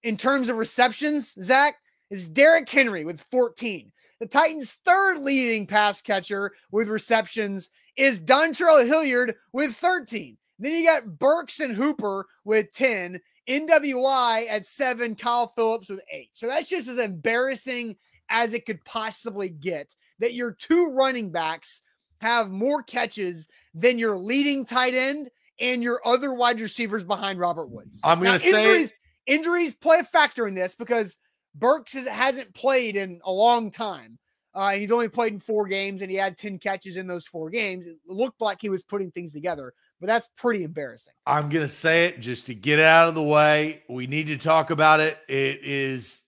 in 0.02 0.16
terms 0.16 0.48
of 0.48 0.56
receptions, 0.56 1.34
Zach, 1.42 1.74
is 2.10 2.28
Derrick 2.28 2.68
Henry 2.68 3.04
with 3.04 3.24
14. 3.30 3.90
The 4.20 4.26
Titans' 4.26 4.76
third 4.84 5.18
leading 5.18 5.66
pass 5.66 6.02
catcher 6.02 6.52
with 6.70 6.88
receptions 6.88 7.70
is 7.96 8.20
Dontrell 8.20 8.86
Hilliard 8.86 9.34
with 9.52 9.74
13. 9.74 10.36
Then 10.58 10.72
you 10.72 10.84
got 10.84 11.18
Burks 11.18 11.60
and 11.60 11.74
Hooper 11.74 12.26
with 12.44 12.72
10, 12.72 13.20
NWI 13.48 14.46
at 14.48 14.66
seven, 14.66 15.14
Kyle 15.14 15.48
Philips 15.56 15.88
with 15.88 16.00
eight. 16.12 16.30
So 16.32 16.46
that's 16.46 16.68
just 16.68 16.88
as 16.88 16.98
embarrassing 16.98 17.96
as 18.28 18.54
it 18.54 18.66
could 18.66 18.84
possibly 18.84 19.48
get 19.48 19.94
that 20.22 20.34
your 20.34 20.52
two 20.52 20.92
running 20.92 21.30
backs 21.30 21.82
have 22.20 22.48
more 22.48 22.82
catches 22.82 23.48
than 23.74 23.98
your 23.98 24.16
leading 24.16 24.64
tight 24.64 24.94
end 24.94 25.28
and 25.60 25.82
your 25.82 26.00
other 26.04 26.32
wide 26.32 26.60
receivers 26.60 27.02
behind 27.02 27.40
Robert 27.40 27.68
Woods. 27.68 28.00
I'm 28.04 28.20
going 28.20 28.32
to 28.32 28.38
say 28.38 28.50
injuries, 28.50 28.94
injuries 29.26 29.74
play 29.74 29.98
a 29.98 30.04
factor 30.04 30.46
in 30.46 30.54
this 30.54 30.76
because 30.76 31.18
Burks 31.56 31.94
hasn't 32.06 32.54
played 32.54 32.94
in 32.94 33.20
a 33.24 33.32
long 33.32 33.72
time. 33.72 34.16
Uh, 34.54 34.68
and 34.72 34.80
he's 34.80 34.92
only 34.92 35.08
played 35.08 35.32
in 35.32 35.40
four 35.40 35.66
games 35.66 36.02
and 36.02 36.10
he 36.10 36.16
had 36.16 36.36
10 36.36 36.58
catches 36.58 36.96
in 36.96 37.08
those 37.08 37.26
four 37.26 37.50
games. 37.50 37.86
It 37.86 37.96
looked 38.06 38.40
like 38.40 38.58
he 38.60 38.68
was 38.68 38.84
putting 38.84 39.10
things 39.10 39.32
together, 39.32 39.72
but 39.98 40.06
that's 40.06 40.28
pretty 40.36 40.62
embarrassing. 40.62 41.14
I'm 41.26 41.48
going 41.48 41.64
to 41.64 41.72
say 41.72 42.06
it 42.06 42.20
just 42.20 42.46
to 42.46 42.54
get 42.54 42.78
it 42.78 42.84
out 42.84 43.08
of 43.08 43.16
the 43.16 43.22
way. 43.22 43.82
We 43.88 44.06
need 44.06 44.28
to 44.28 44.36
talk 44.36 44.70
about 44.70 45.00
it. 45.00 45.18
It 45.26 45.64
is 45.64 46.22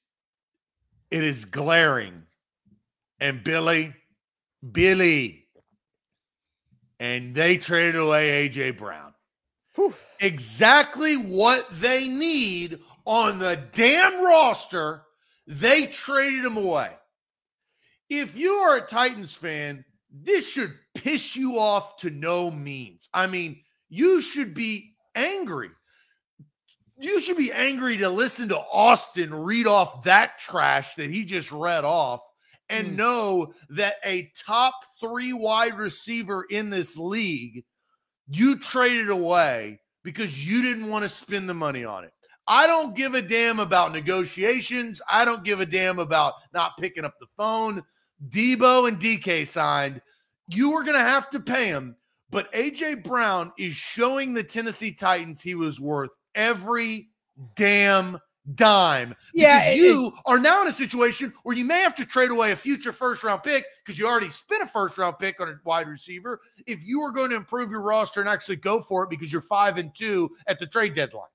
it 1.11 1.23
is 1.23 1.45
glaring 1.45 2.25
and 3.21 3.43
Billy, 3.45 3.95
Billy, 4.73 5.47
and 7.01 7.35
they 7.35 7.57
traded 7.57 7.97
away 7.97 8.49
AJ 8.49 8.79
Brown. 8.79 9.15
Whew. 9.75 9.95
Exactly 10.21 11.17
what 11.17 11.67
they 11.73 12.09
need 12.09 12.79
on 13.05 13.39
the 13.39 13.61
damn 13.73 14.25
roster. 14.25 15.03
They 15.47 15.87
traded 15.87 16.45
him 16.45 16.57
away. 16.57 16.91
If 18.09 18.37
you 18.37 18.53
are 18.53 18.77
a 18.77 18.87
Titans 18.87 19.35
fan, 19.35 19.85
this 20.11 20.49
should 20.49 20.73
piss 20.95 21.35
you 21.35 21.59
off 21.59 21.97
to 21.99 22.11
no 22.11 22.51
means. 22.51 23.09
I 23.13 23.27
mean, 23.27 23.61
you 23.89 24.21
should 24.21 24.55
be 24.55 24.93
angry. 25.15 25.71
You 26.97 27.19
should 27.19 27.37
be 27.37 27.53
angry 27.53 27.97
to 27.99 28.09
listen 28.09 28.49
to 28.49 28.59
Austin 28.59 29.35
read 29.35 29.67
off 29.67 30.05
that 30.05 30.39
trash 30.39 30.95
that 30.95 31.11
he 31.11 31.25
just 31.25 31.51
read 31.51 31.85
off 31.85 32.21
and 32.69 32.89
mm. 32.89 32.97
know 32.97 33.53
that 33.71 33.97
a 34.05 34.31
top 34.47 34.75
three 35.01 35.33
wide 35.33 35.77
receiver 35.77 36.45
in 36.51 36.71
this 36.71 36.97
league, 36.97 37.65
you 38.29 38.59
traded 38.59 39.11
away 39.11 39.81
because 40.03 40.47
you 40.47 40.63
didn't 40.63 40.89
want 40.89 41.03
to 41.03 41.09
spend 41.09 41.49
the 41.49 41.55
money 41.55 41.85
on 41.85 42.05
it. 42.05 42.13
I 42.47 42.67
don't 42.67 42.95
give 42.95 43.15
a 43.15 43.23
damn 43.23 43.59
about 43.59 43.93
negotiations. 43.93 45.01
I 45.11 45.25
don't 45.25 45.45
give 45.45 45.61
a 45.61 45.67
damn 45.67 45.99
about 45.99 46.35
not 46.53 46.77
picking 46.79 47.05
up 47.05 47.15
the 47.19 47.27
phone. 47.37 47.83
Deebo 48.29 48.89
and 48.89 48.99
DK 48.99 49.47
signed. 49.47 50.01
You 50.49 50.73
were 50.73 50.83
going 50.83 50.99
to 50.99 51.01
have 51.01 51.31
to 51.31 51.41
pay 51.41 51.67
him. 51.67 51.97
But 52.31 52.53
AJ 52.53 53.05
Brown 53.05 53.53
is 53.59 53.75
showing 53.75 54.35
the 54.35 54.43
Tennessee 54.43 54.93
Titans 54.93 55.41
he 55.41 55.55
was 55.55 55.81
worth 55.81 56.11
every 56.35 57.09
damn 57.57 58.19
dime. 58.55 59.15
Yeah, 59.35 59.59
because 59.59 59.77
you 59.77 60.07
it, 60.09 60.15
are 60.27 60.39
now 60.39 60.63
in 60.63 60.69
a 60.69 60.73
situation 60.73 61.33
where 61.43 61.57
you 61.57 61.65
may 61.65 61.81
have 61.81 61.95
to 61.97 62.05
trade 62.05 62.31
away 62.31 62.53
a 62.53 62.57
future 62.57 62.93
first 62.93 63.25
round 63.25 63.43
pick 63.43 63.65
because 63.85 63.99
you 63.99 64.07
already 64.07 64.31
spent 64.31 64.63
a 64.63 64.67
first 64.67 64.99
round 64.99 65.19
pick 65.19 65.41
on 65.41 65.49
a 65.49 65.59
wide 65.65 65.89
receiver. 65.89 66.41
If 66.67 66.85
you 66.85 67.01
are 67.01 67.13
going 67.13 67.31
to 67.31 67.37
improve 67.37 67.71
your 67.71 67.81
roster 67.81 68.21
and 68.21 68.29
actually 68.29 68.57
go 68.57 68.83
for 68.83 69.05
it 69.05 69.11
because 69.11 69.33
you're 69.33 69.43
five 69.43 69.79
and 69.79 69.95
two 69.95 70.31
at 70.47 70.59
the 70.59 70.67
trade 70.67 70.95
deadline. 70.95 71.29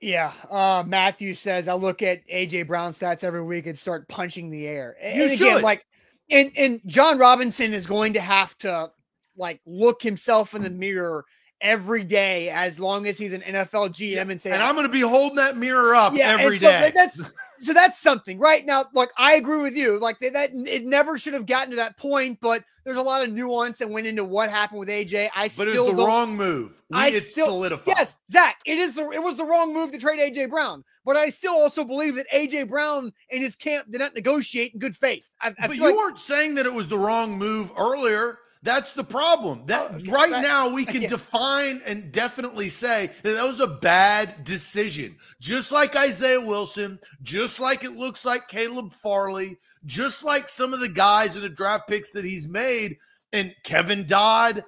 Yeah. 0.00 0.32
Uh, 0.50 0.82
Matthew 0.86 1.34
says 1.34 1.68
I 1.68 1.74
look 1.74 2.02
at 2.02 2.26
AJ 2.28 2.66
Brown 2.66 2.92
stats 2.92 3.24
every 3.24 3.42
week 3.42 3.66
and 3.66 3.76
start 3.76 4.08
punching 4.08 4.50
the 4.50 4.66
air. 4.66 4.96
And 5.00 5.16
you 5.16 5.24
again, 5.24 5.36
should. 5.36 5.62
like 5.62 5.86
and 6.30 6.50
and 6.56 6.80
Jon 6.86 7.18
Robinson 7.18 7.74
is 7.74 7.86
going 7.86 8.14
to 8.14 8.20
have 8.20 8.56
to 8.58 8.90
like 9.36 9.60
look 9.66 10.02
himself 10.02 10.54
in 10.54 10.62
the 10.62 10.70
mirror 10.70 11.24
every 11.60 12.04
day 12.04 12.48
as 12.50 12.78
long 12.80 13.06
as 13.06 13.18
he's 13.18 13.32
an 13.32 13.42
NFL 13.42 13.90
GM 13.90 14.30
and 14.30 14.40
say, 14.40 14.50
and 14.52 14.62
I'm 14.62 14.74
going 14.74 14.86
to 14.86 14.92
be 14.92 15.00
holding 15.00 15.36
that 15.36 15.56
mirror 15.56 15.94
up 15.94 16.14
Yeah, 16.14 16.36
every 16.40 16.58
so 16.58 16.66
day. 16.68 16.92
that's 16.94 17.22
so 17.58 17.74
that's 17.74 17.98
something 17.98 18.38
right 18.38 18.64
now. 18.64 18.86
Look, 18.94 19.10
I 19.18 19.34
agree 19.34 19.62
with 19.62 19.76
you. 19.76 19.98
Like 19.98 20.18
that, 20.20 20.32
that 20.32 20.50
it 20.54 20.84
never 20.86 21.18
should 21.18 21.34
have 21.34 21.44
gotten 21.46 21.70
to 21.70 21.76
that 21.76 21.98
point, 21.98 22.38
but 22.40 22.64
there's 22.84 22.96
a 22.96 23.02
lot 23.02 23.22
of 23.22 23.30
nuance 23.30 23.76
that 23.78 23.90
went 23.90 24.06
into 24.06 24.24
what 24.24 24.48
happened 24.48 24.80
with 24.80 24.88
AJ. 24.88 25.28
I 25.36 25.44
but 25.48 25.50
still 25.68 25.88
it 25.88 25.90
was 25.90 25.96
the 25.98 26.06
wrong 26.06 26.34
move. 26.36 26.80
We, 26.88 26.96
I 26.96 27.10
still- 27.18 27.46
solidified. 27.48 27.94
Yes, 27.98 28.16
Zach, 28.30 28.60
it 28.64 28.78
is 28.78 28.94
the 28.94 29.10
it 29.10 29.22
was 29.22 29.36
the 29.36 29.44
wrong 29.44 29.74
move 29.74 29.92
to 29.92 29.98
trade 29.98 30.18
AJ 30.18 30.48
Brown, 30.48 30.82
but 31.04 31.16
I 31.18 31.28
still 31.28 31.52
also 31.52 31.84
believe 31.84 32.14
that 32.14 32.26
AJ 32.32 32.70
Brown 32.70 33.12
and 33.30 33.42
his 33.42 33.54
camp 33.56 33.90
did 33.90 33.98
not 34.00 34.14
negotiate 34.14 34.72
in 34.72 34.80
good 34.80 34.96
faith. 34.96 35.26
I, 35.42 35.48
I 35.60 35.66
but 35.68 35.76
you 35.76 35.82
like- 35.84 35.94
weren't 35.96 36.18
saying 36.18 36.54
that 36.54 36.64
it 36.64 36.72
was 36.72 36.88
the 36.88 36.96
wrong 36.98 37.36
move 37.36 37.70
earlier. 37.78 38.38
That's 38.62 38.92
the 38.92 39.04
problem. 39.04 39.64
That 39.66 39.90
Oh, 39.90 39.94
okay. 39.96 40.10
right 40.10 40.30
That- 40.30 40.42
now 40.42 40.68
we 40.68 40.84
can 40.84 41.02
yeah. 41.02 41.08
define 41.08 41.80
and 41.86 42.12
definitely 42.12 42.68
say 42.68 43.10
that 43.22 43.32
that 43.32 43.44
was 43.44 43.60
a 43.60 43.66
bad 43.66 44.44
decision. 44.44 45.16
Just 45.40 45.72
like 45.72 45.96
Isaiah 45.96 46.40
Wilson, 46.40 46.98
just 47.22 47.58
like 47.58 47.84
it 47.84 47.96
looks 47.96 48.24
like 48.24 48.48
Caleb 48.48 48.92
Farley, 48.94 49.58
just 49.86 50.24
like 50.24 50.50
some 50.50 50.74
of 50.74 50.80
the 50.80 50.88
guys 50.90 51.36
in 51.36 51.42
the 51.42 51.48
draft 51.48 51.88
picks 51.88 52.12
that 52.12 52.24
he's 52.24 52.46
made, 52.48 52.98
and 53.32 53.54
Kevin 53.64 54.06
Dodd. 54.06 54.64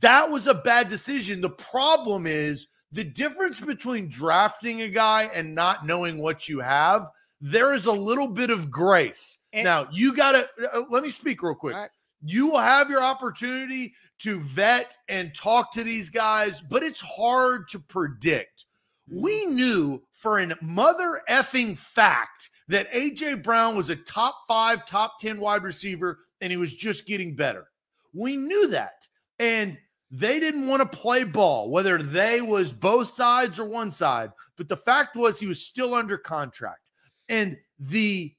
That 0.00 0.30
was 0.30 0.46
a 0.46 0.54
bad 0.54 0.88
decision. 0.88 1.42
The 1.42 1.50
problem 1.50 2.26
is 2.26 2.68
the 2.92 3.04
difference 3.04 3.60
between 3.60 4.08
drafting 4.08 4.80
a 4.80 4.88
guy 4.88 5.24
and 5.34 5.54
not 5.54 5.84
knowing 5.84 6.16
what 6.22 6.48
you 6.48 6.60
have. 6.60 7.08
There 7.42 7.74
is 7.74 7.84
a 7.84 7.92
little 7.92 8.28
bit 8.28 8.48
of 8.48 8.70
grace. 8.70 9.40
And- 9.52 9.64
now 9.64 9.86
you 9.92 10.14
got 10.14 10.32
to 10.32 10.48
uh, 10.72 10.84
let 10.88 11.02
me 11.02 11.10
speak 11.10 11.42
real 11.42 11.54
quick. 11.54 11.74
Right. 11.74 11.90
You 12.24 12.46
will 12.46 12.58
have 12.58 12.90
your 12.90 13.02
opportunity 13.02 13.94
to 14.20 14.40
vet 14.40 14.96
and 15.08 15.34
talk 15.34 15.72
to 15.72 15.82
these 15.82 16.08
guys, 16.08 16.60
but 16.60 16.82
it's 16.82 17.00
hard 17.00 17.68
to 17.68 17.78
predict. 17.78 18.64
We 19.10 19.44
mm-hmm. 19.44 19.54
knew 19.54 20.02
for 20.12 20.38
an 20.38 20.54
mother 20.62 21.20
effing 21.28 21.76
fact 21.76 22.48
that 22.68 22.90
AJ 22.92 23.42
Brown 23.42 23.76
was 23.76 23.90
a 23.90 23.96
top 23.96 24.36
five, 24.48 24.86
top 24.86 25.20
10 25.20 25.38
wide 25.38 25.62
receiver, 25.62 26.20
and 26.40 26.50
he 26.50 26.56
was 26.56 26.72
just 26.72 27.06
getting 27.06 27.36
better. 27.36 27.66
We 28.14 28.36
knew 28.36 28.68
that. 28.68 29.06
And 29.38 29.76
they 30.10 30.40
didn't 30.40 30.68
want 30.68 30.80
to 30.80 30.98
play 30.98 31.24
ball, 31.24 31.70
whether 31.70 31.98
they 31.98 32.40
was 32.40 32.72
both 32.72 33.10
sides 33.10 33.58
or 33.58 33.64
one 33.64 33.90
side. 33.90 34.30
But 34.56 34.68
the 34.68 34.76
fact 34.76 35.16
was 35.16 35.38
he 35.38 35.46
was 35.46 35.60
still 35.60 35.94
under 35.94 36.16
contract. 36.16 36.90
And 37.28 37.56
the 37.78 38.33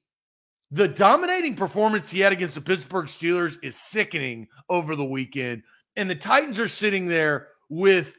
the 0.70 0.88
dominating 0.88 1.54
performance 1.54 2.10
he 2.10 2.20
had 2.20 2.32
against 2.32 2.54
the 2.54 2.60
Pittsburgh 2.60 3.06
Steelers 3.06 3.56
is 3.62 3.76
sickening 3.76 4.48
over 4.68 4.96
the 4.96 5.04
weekend. 5.04 5.62
And 5.96 6.10
the 6.10 6.14
Titans 6.14 6.58
are 6.58 6.68
sitting 6.68 7.06
there 7.06 7.48
with 7.68 8.16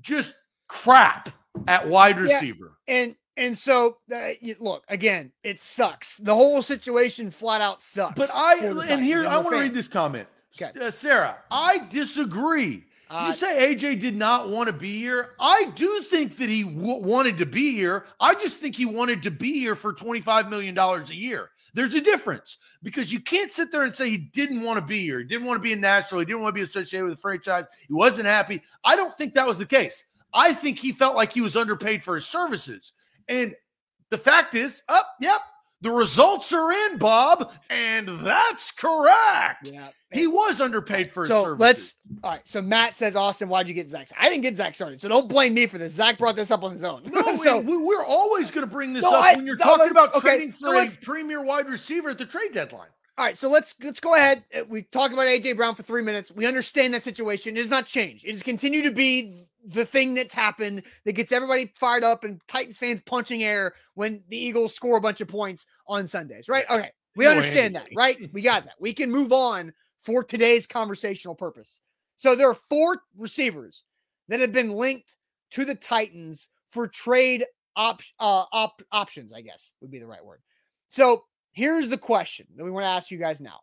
just 0.00 0.34
crap 0.68 1.30
at 1.68 1.88
wide 1.88 2.16
Yeah. 2.16 2.22
receiver. 2.34 2.78
and 2.88 3.16
and 3.36 3.58
so 3.58 3.96
uh, 4.14 4.28
look 4.60 4.84
again, 4.88 5.32
it 5.42 5.60
sucks. 5.60 6.18
The 6.18 6.34
whole 6.34 6.62
situation 6.62 7.32
flat 7.32 7.60
out 7.60 7.80
sucks. 7.82 8.14
But 8.16 8.30
I 8.32 8.54
and 8.88 9.02
here 9.02 9.26
I 9.26 9.38
want 9.38 9.56
to 9.56 9.60
read 9.60 9.74
this 9.74 9.88
comment. 9.88 10.28
Okay. 10.60 10.78
Uh, 10.80 10.90
Sarah, 10.92 11.38
I 11.50 11.78
disagree. 11.90 12.84
Uh, 13.14 13.28
you 13.28 13.34
say 13.34 13.74
AJ 13.74 14.00
did 14.00 14.16
not 14.16 14.48
want 14.48 14.66
to 14.66 14.72
be 14.72 14.98
here. 14.98 15.34
I 15.38 15.70
do 15.76 16.02
think 16.02 16.36
that 16.38 16.48
he 16.48 16.64
w- 16.64 17.00
wanted 17.00 17.38
to 17.38 17.46
be 17.46 17.72
here. 17.72 18.06
I 18.18 18.34
just 18.34 18.56
think 18.56 18.74
he 18.74 18.86
wanted 18.86 19.22
to 19.22 19.30
be 19.30 19.52
here 19.52 19.76
for 19.76 19.92
$25 19.92 20.50
million 20.50 20.76
a 20.76 21.04
year. 21.12 21.50
There's 21.74 21.94
a 21.94 22.00
difference 22.00 22.56
because 22.82 23.12
you 23.12 23.20
can't 23.20 23.52
sit 23.52 23.70
there 23.70 23.84
and 23.84 23.94
say 23.94 24.10
he 24.10 24.18
didn't 24.18 24.62
want 24.62 24.80
to 24.80 24.84
be 24.84 24.98
here. 24.98 25.20
He 25.20 25.26
didn't 25.26 25.46
want 25.46 25.58
to 25.58 25.62
be 25.62 25.72
in 25.72 25.80
Nashville. 25.80 26.18
He 26.18 26.24
didn't 26.24 26.42
want 26.42 26.54
to 26.54 26.58
be 26.58 26.64
associated 26.64 27.04
with 27.04 27.14
the 27.14 27.20
franchise. 27.20 27.66
He 27.86 27.92
wasn't 27.92 28.26
happy. 28.26 28.62
I 28.84 28.96
don't 28.96 29.16
think 29.16 29.34
that 29.34 29.46
was 29.46 29.58
the 29.58 29.66
case. 29.66 30.02
I 30.32 30.52
think 30.52 30.80
he 30.80 30.90
felt 30.90 31.14
like 31.14 31.32
he 31.32 31.40
was 31.40 31.56
underpaid 31.56 32.02
for 32.02 32.16
his 32.16 32.26
services. 32.26 32.94
And 33.28 33.54
the 34.10 34.18
fact 34.18 34.56
is, 34.56 34.82
up, 34.88 35.06
yep, 35.20 35.40
the 35.84 35.90
results 35.90 36.50
are 36.52 36.72
in, 36.72 36.98
Bob, 36.98 37.52
and 37.70 38.08
that's 38.20 38.72
correct. 38.72 39.70
yeah. 39.70 39.88
He 40.12 40.26
was 40.26 40.60
underpaid 40.60 41.12
for 41.12 41.22
his 41.22 41.28
So 41.28 41.42
services. 41.44 41.60
let's 41.60 41.94
all 42.22 42.30
right. 42.30 42.40
So 42.44 42.62
Matt 42.62 42.94
says, 42.94 43.16
Austin, 43.16 43.48
why'd 43.48 43.68
you 43.68 43.74
get 43.74 43.90
Zach? 43.90 44.08
I 44.18 44.28
didn't 44.28 44.42
get 44.42 44.56
Zach 44.56 44.74
started, 44.74 45.00
so 45.00 45.08
don't 45.08 45.28
blame 45.28 45.54
me 45.54 45.66
for 45.66 45.76
this. 45.76 45.92
Zach 45.92 46.16
brought 46.18 46.36
this 46.36 46.50
up 46.50 46.62
on 46.64 46.72
his 46.72 46.84
own. 46.84 47.02
No, 47.12 47.36
so 47.42 47.58
we, 47.58 47.76
we're 47.76 48.04
always 48.04 48.50
going 48.50 48.66
to 48.66 48.72
bring 48.72 48.92
this 48.92 49.02
No, 49.02 49.14
up 49.14 49.24
I- 49.24 49.34
when 49.36 49.44
you're 49.46 49.56
no, 49.56 49.64
talking 49.64 49.90
about 49.90 50.14
okay, 50.14 50.20
trading 50.36 50.52
so 50.52 50.68
for 50.68 50.74
a 50.74 50.78
let's- 50.78 50.96
premier 50.96 51.42
wide 51.44 51.68
receiver 51.68 52.10
at 52.10 52.18
the 52.18 52.26
trade 52.26 52.52
deadline. 52.52 52.88
all 53.18 53.24
right, 53.26 53.36
so 53.36 53.48
let's 53.50 53.74
let's 53.82 54.00
go 54.00 54.14
ahead. 54.14 54.44
Uh, 54.56 54.60
We 54.68 54.82
talked 54.82 55.12
about 55.12 55.26
AJ 55.26 55.56
Brown 55.56 55.74
for 55.74 55.82
three 55.82 56.02
minutes. 56.02 56.30
We 56.32 56.46
understand 56.46 56.94
that 56.94 57.02
situation. 57.02 57.56
It 57.56 57.60
has 57.60 57.70
not 57.70 57.84
changed. 57.86 58.24
It 58.24 58.30
has 58.32 58.42
continued 58.42 58.84
to 58.84 58.90
be 58.92 59.46
the 59.64 59.84
thing 59.84 60.14
that's 60.14 60.34
happened 60.34 60.82
that 61.04 61.12
gets 61.12 61.32
everybody 61.32 61.72
fired 61.74 62.04
up 62.04 62.24
and 62.24 62.40
Titans 62.46 62.78
fans 62.78 63.00
punching 63.06 63.42
air 63.42 63.74
when 63.94 64.22
the 64.28 64.36
Eagles 64.36 64.74
score 64.74 64.96
a 64.96 65.00
bunch 65.00 65.20
of 65.20 65.28
points 65.28 65.66
on 65.86 66.06
Sundays, 66.06 66.48
right? 66.48 66.64
Okay. 66.70 66.90
We 67.16 67.26
understand 67.26 67.76
that, 67.76 67.88
right? 67.96 68.18
We 68.32 68.42
got 68.42 68.64
that. 68.64 68.74
We 68.80 68.92
can 68.92 69.10
move 69.10 69.32
on 69.32 69.72
for 70.02 70.24
today's 70.24 70.66
conversational 70.66 71.34
purpose. 71.34 71.80
So 72.16 72.34
there 72.34 72.50
are 72.50 72.58
four 72.68 73.02
receivers 73.16 73.84
that 74.28 74.40
have 74.40 74.52
been 74.52 74.72
linked 74.72 75.16
to 75.52 75.64
the 75.64 75.74
Titans 75.74 76.48
for 76.70 76.88
trade 76.88 77.44
op- 77.76 78.02
uh, 78.18 78.44
op- 78.52 78.82
options, 78.92 79.32
I 79.32 79.40
guess 79.40 79.72
would 79.80 79.90
be 79.90 79.98
the 79.98 80.06
right 80.06 80.24
word. 80.24 80.40
So 80.88 81.24
here's 81.52 81.88
the 81.88 81.98
question 81.98 82.46
that 82.56 82.64
we 82.64 82.70
want 82.70 82.84
to 82.84 82.88
ask 82.88 83.10
you 83.10 83.18
guys 83.18 83.40
now. 83.40 83.60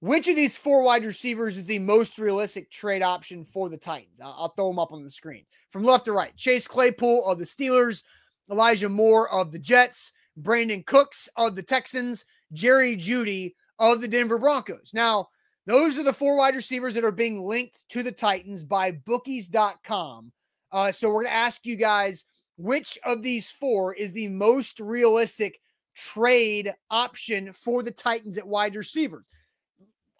Which 0.00 0.28
of 0.28 0.36
these 0.36 0.56
four 0.56 0.82
wide 0.82 1.04
receivers 1.04 1.58
is 1.58 1.66
the 1.66 1.78
most 1.78 2.18
realistic 2.18 2.70
trade 2.70 3.02
option 3.02 3.44
for 3.44 3.68
the 3.68 3.76
Titans? 3.76 4.18
I'll, 4.22 4.48
throw 4.56 4.68
them 4.68 4.78
up 4.78 4.92
on 4.92 5.04
the 5.04 5.10
screen 5.10 5.44
from 5.70 5.84
left 5.84 6.06
to 6.06 6.12
right. 6.12 6.34
Chase 6.36 6.66
Claypool 6.66 7.26
of 7.26 7.38
the 7.38 7.44
Steelers, 7.44 8.02
Elijah 8.50 8.88
Moore 8.88 9.30
of 9.30 9.52
the 9.52 9.58
Jets, 9.58 10.12
Brandin 10.40 10.86
Cooks 10.86 11.28
of 11.36 11.54
the 11.54 11.62
Texans, 11.62 12.24
Jerry 12.54 12.96
Jeudy 12.96 13.54
of 13.78 14.00
the 14.00 14.08
Denver 14.08 14.38
Broncos. 14.38 14.92
Now, 14.94 15.28
those 15.66 15.98
are 15.98 16.02
the 16.02 16.14
four 16.14 16.38
wide 16.38 16.54
receivers 16.56 16.94
that 16.94 17.04
are 17.04 17.12
being 17.12 17.42
linked 17.42 17.86
to 17.90 18.02
the 18.02 18.10
Titans 18.10 18.64
by 18.64 18.92
bookies.com. 18.92 20.32
Uh, 20.72 20.90
so 20.90 21.08
we're 21.08 21.24
going 21.24 21.26
to 21.26 21.32
ask 21.32 21.66
you 21.66 21.76
guys 21.76 22.24
which 22.56 22.98
of 23.04 23.22
these 23.22 23.50
four 23.50 23.94
is 23.94 24.12
the 24.12 24.28
most 24.28 24.80
realistic 24.80 25.60
trade 25.94 26.74
option 26.90 27.52
for 27.52 27.82
the 27.82 27.90
Titans 27.90 28.38
at 28.38 28.46
wide 28.46 28.76
receiver. 28.76 29.26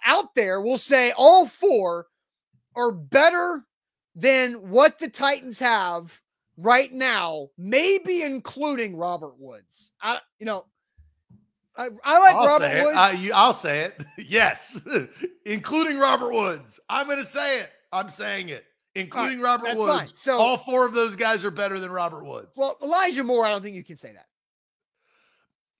Out 0.05 0.35
there, 0.35 0.61
we'll 0.61 0.79
say 0.79 1.13
all 1.17 1.47
four 1.47 2.07
are 2.77 2.93
better 2.93 3.65
than 4.15 4.55
what 4.71 4.99
the 4.99 5.09
Titans 5.09 5.59
have 5.59 6.21
right 6.57 6.93
now, 6.93 7.49
maybe 7.59 8.23
including 8.23 8.97
Robert 8.97 9.39
Woods. 9.39 9.93
I, 10.01 10.21
you 10.39 10.47
know, 10.47 10.67
I, 11.77 11.89
I 12.05 12.19
like 12.19 12.35
I'll 12.35 12.47
Robert. 12.47 12.85
Woods. 12.85 12.97
I, 12.97 13.13
you, 13.13 13.33
I'll 13.33 13.55
say 13.55 13.81
it. 13.85 14.05
yes, 14.19 14.81
including 15.47 15.99
Robert 15.99 16.33
Woods. 16.33 16.81
I'm 16.89 17.07
going 17.07 17.19
to 17.19 17.25
say 17.25 17.61
it. 17.61 17.71
I'm 17.93 18.11
saying 18.11 18.51
it, 18.51 18.65
including 18.95 19.41
Robert 19.41 19.77
Woods. 19.77 19.99
fine. 19.99 20.09
So- 20.15 20.39
all 20.39 20.59
four 20.59 20.87
of 20.87 20.93
those 20.93 21.17
guys 21.17 21.45
are 21.45 21.51
better 21.51 21.81
than 21.81 21.91
Robert 21.91 22.25
Woods. 22.25 22.57
well, 22.57 22.77
Elijah 22.83 23.25
Moore, 23.25 23.45
I 23.45 23.51
don't 23.51 23.63
think 23.63 23.77
you 23.77 23.85
can 23.85 23.97
say 23.97 24.13
that. 24.13 24.27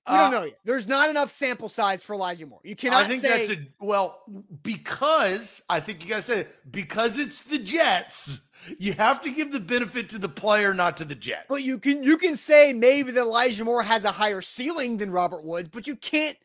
We 0.09 0.15
Uh, 0.15 0.23
don't 0.23 0.31
know 0.33 0.43
yet. 0.45 0.59
There's 0.65 0.89
not 0.89 1.11
enough 1.11 1.31
sample 1.31 1.69
size 1.69 2.03
for 2.03 2.15
Elijah 2.15 2.47
Moore. 2.47 2.61
You 2.65 2.75
cannot 2.75 3.05
I 3.05 3.09
think 3.09 3.23
say 3.23 3.47
that's 3.47 3.61
a 3.61 3.85
well 3.85 4.23
because 4.63 5.63
I 5.69 5.81
think 5.81 6.03
you 6.03 6.09
guys 6.11 6.25
said 6.25 6.39
it 6.39 6.73
because 6.73 7.19
it's 7.19 7.43
the 7.43 7.59
Jets. 7.59 8.41
You 8.79 8.93
have 8.95 9.23
to 9.23 9.31
give 9.31 9.53
the 9.53 9.61
benefit 9.61 10.09
to 10.11 10.19
the 10.19 10.29
player, 10.29 10.75
not 10.75 10.97
to 10.99 11.05
the 11.05 11.15
Jets. 11.15 11.47
But 11.49 11.63
you 11.63 11.79
can 11.79 12.03
you 12.03 12.17
can 12.17 12.37
say 12.37 12.73
maybe 12.73 13.11
that 13.13 13.21
Elijah 13.21 13.65
Moore 13.65 13.83
has 13.83 14.05
a 14.05 14.11
higher 14.11 14.43
ceiling 14.43 14.97
than 14.97 15.11
Robert 15.11 15.45
Woods, 15.45 15.69
but 15.69 15.87
you 15.87 15.97
can't 15.97 16.37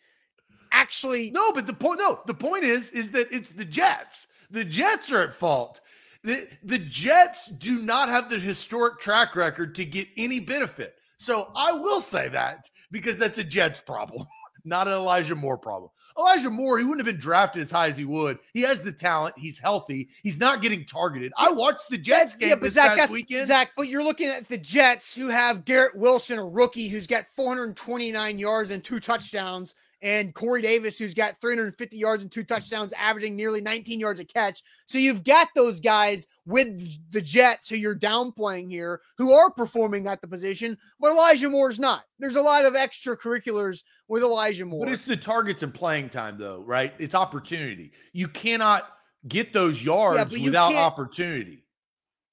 actually. 0.71 1.31
No, 1.31 1.51
but 1.51 1.67
the 1.67 1.73
point 1.73 1.99
no, 1.99 2.19
the 2.25 2.33
point 2.33 2.63
is 2.63 2.91
is 2.91 3.11
that 3.11 3.27
it's 3.31 3.51
the 3.51 3.65
Jets. 3.65 4.27
The 4.51 4.65
Jets 4.65 5.11
are 5.11 5.23
at 5.23 5.33
fault. 5.33 5.81
The 6.23 6.47
the 6.63 6.79
Jets 6.79 7.47
do 7.47 7.79
not 7.79 8.09
have 8.09 8.29
the 8.29 8.39
historic 8.39 8.99
track 8.99 9.35
record 9.35 9.75
to 9.75 9.85
get 9.85 10.07
any 10.17 10.39
benefit. 10.39 10.95
So 11.17 11.51
I 11.55 11.71
will 11.73 12.01
say 12.01 12.29
that 12.29 12.69
because 12.95 13.17
that's 13.17 13.37
a 13.39 13.43
Jets 13.43 13.81
problem, 13.81 14.25
not 14.63 14.87
an 14.87 14.93
Elijah 14.93 15.35
Moore 15.35 15.57
problem. 15.57 15.91
Elijah 16.17 16.49
Moore, 16.49 16.77
he 16.77 16.85
wouldn't 16.85 17.05
have 17.05 17.13
been 17.13 17.21
drafted 17.21 17.61
as 17.61 17.69
high 17.69 17.87
as 17.87 17.97
he 17.97 18.05
would. 18.05 18.39
He 18.53 18.61
has 18.61 18.79
the 18.79 18.93
talent. 18.93 19.35
He's 19.37 19.59
healthy. 19.59 20.07
He's 20.23 20.39
not 20.39 20.61
getting 20.61 20.85
targeted. 20.85 21.33
I 21.37 21.51
watched 21.51 21.89
the 21.89 21.97
Jets 21.97 22.37
game 22.37 22.49
yeah, 22.49 22.55
but 22.55 22.61
this 22.61 22.75
Zach, 22.75 22.97
past 22.97 23.11
weekend. 23.11 23.47
Zach, 23.47 23.71
but 23.75 23.89
you're 23.89 24.01
looking 24.01 24.29
at 24.29 24.47
the 24.47 24.57
Jets 24.57 25.13
who 25.13 25.27
have 25.27 25.65
Garrett 25.65 25.97
Wilson, 25.97 26.39
a 26.39 26.45
rookie 26.45 26.87
who's 26.87 27.05
got 27.05 27.25
429 27.35 28.39
yards 28.39 28.71
and 28.71 28.81
two 28.81 29.01
touchdowns, 29.01 29.75
and 30.05 30.35
Corey 30.35 30.61
Davis, 30.61 30.99
who's 30.99 31.15
got 31.15 31.41
350 31.41 31.97
yards 31.97 32.21
and 32.21 32.31
two 32.31 32.43
touchdowns, 32.43 32.93
averaging 32.93 33.35
nearly 33.35 33.59
19 33.59 33.99
yards 33.99 34.19
a 34.19 34.23
catch. 34.23 34.61
So 34.85 34.99
you've 34.99 35.23
got 35.23 35.47
those 35.55 35.79
guys 35.79 36.27
with 36.45 37.11
the 37.11 37.21
Jets 37.21 37.67
who 37.67 37.75
you're 37.75 37.95
downplaying 37.95 38.69
here, 38.69 39.01
who 39.17 39.33
are 39.33 39.49
performing 39.49 40.05
at 40.05 40.21
the 40.21 40.27
position, 40.27 40.77
but 40.99 41.11
Elijah 41.11 41.49
Moore's 41.49 41.79
not. 41.79 42.03
There's 42.19 42.35
a 42.35 42.41
lot 42.41 42.65
of 42.65 42.75
extracurriculars 42.75 43.83
with 44.07 44.21
Elijah 44.21 44.65
Moore. 44.65 44.85
But 44.85 44.93
it's 44.93 45.05
the 45.05 45.17
targets 45.17 45.63
and 45.63 45.73
playing 45.73 46.09
time, 46.09 46.37
though, 46.37 46.59
right? 46.59 46.93
It's 46.99 47.15
opportunity. 47.15 47.91
You 48.13 48.27
cannot 48.27 48.87
get 49.27 49.53
those 49.53 49.83
yards 49.83 50.37
you 50.37 50.45
without 50.45 50.75
opportunity. 50.75 51.63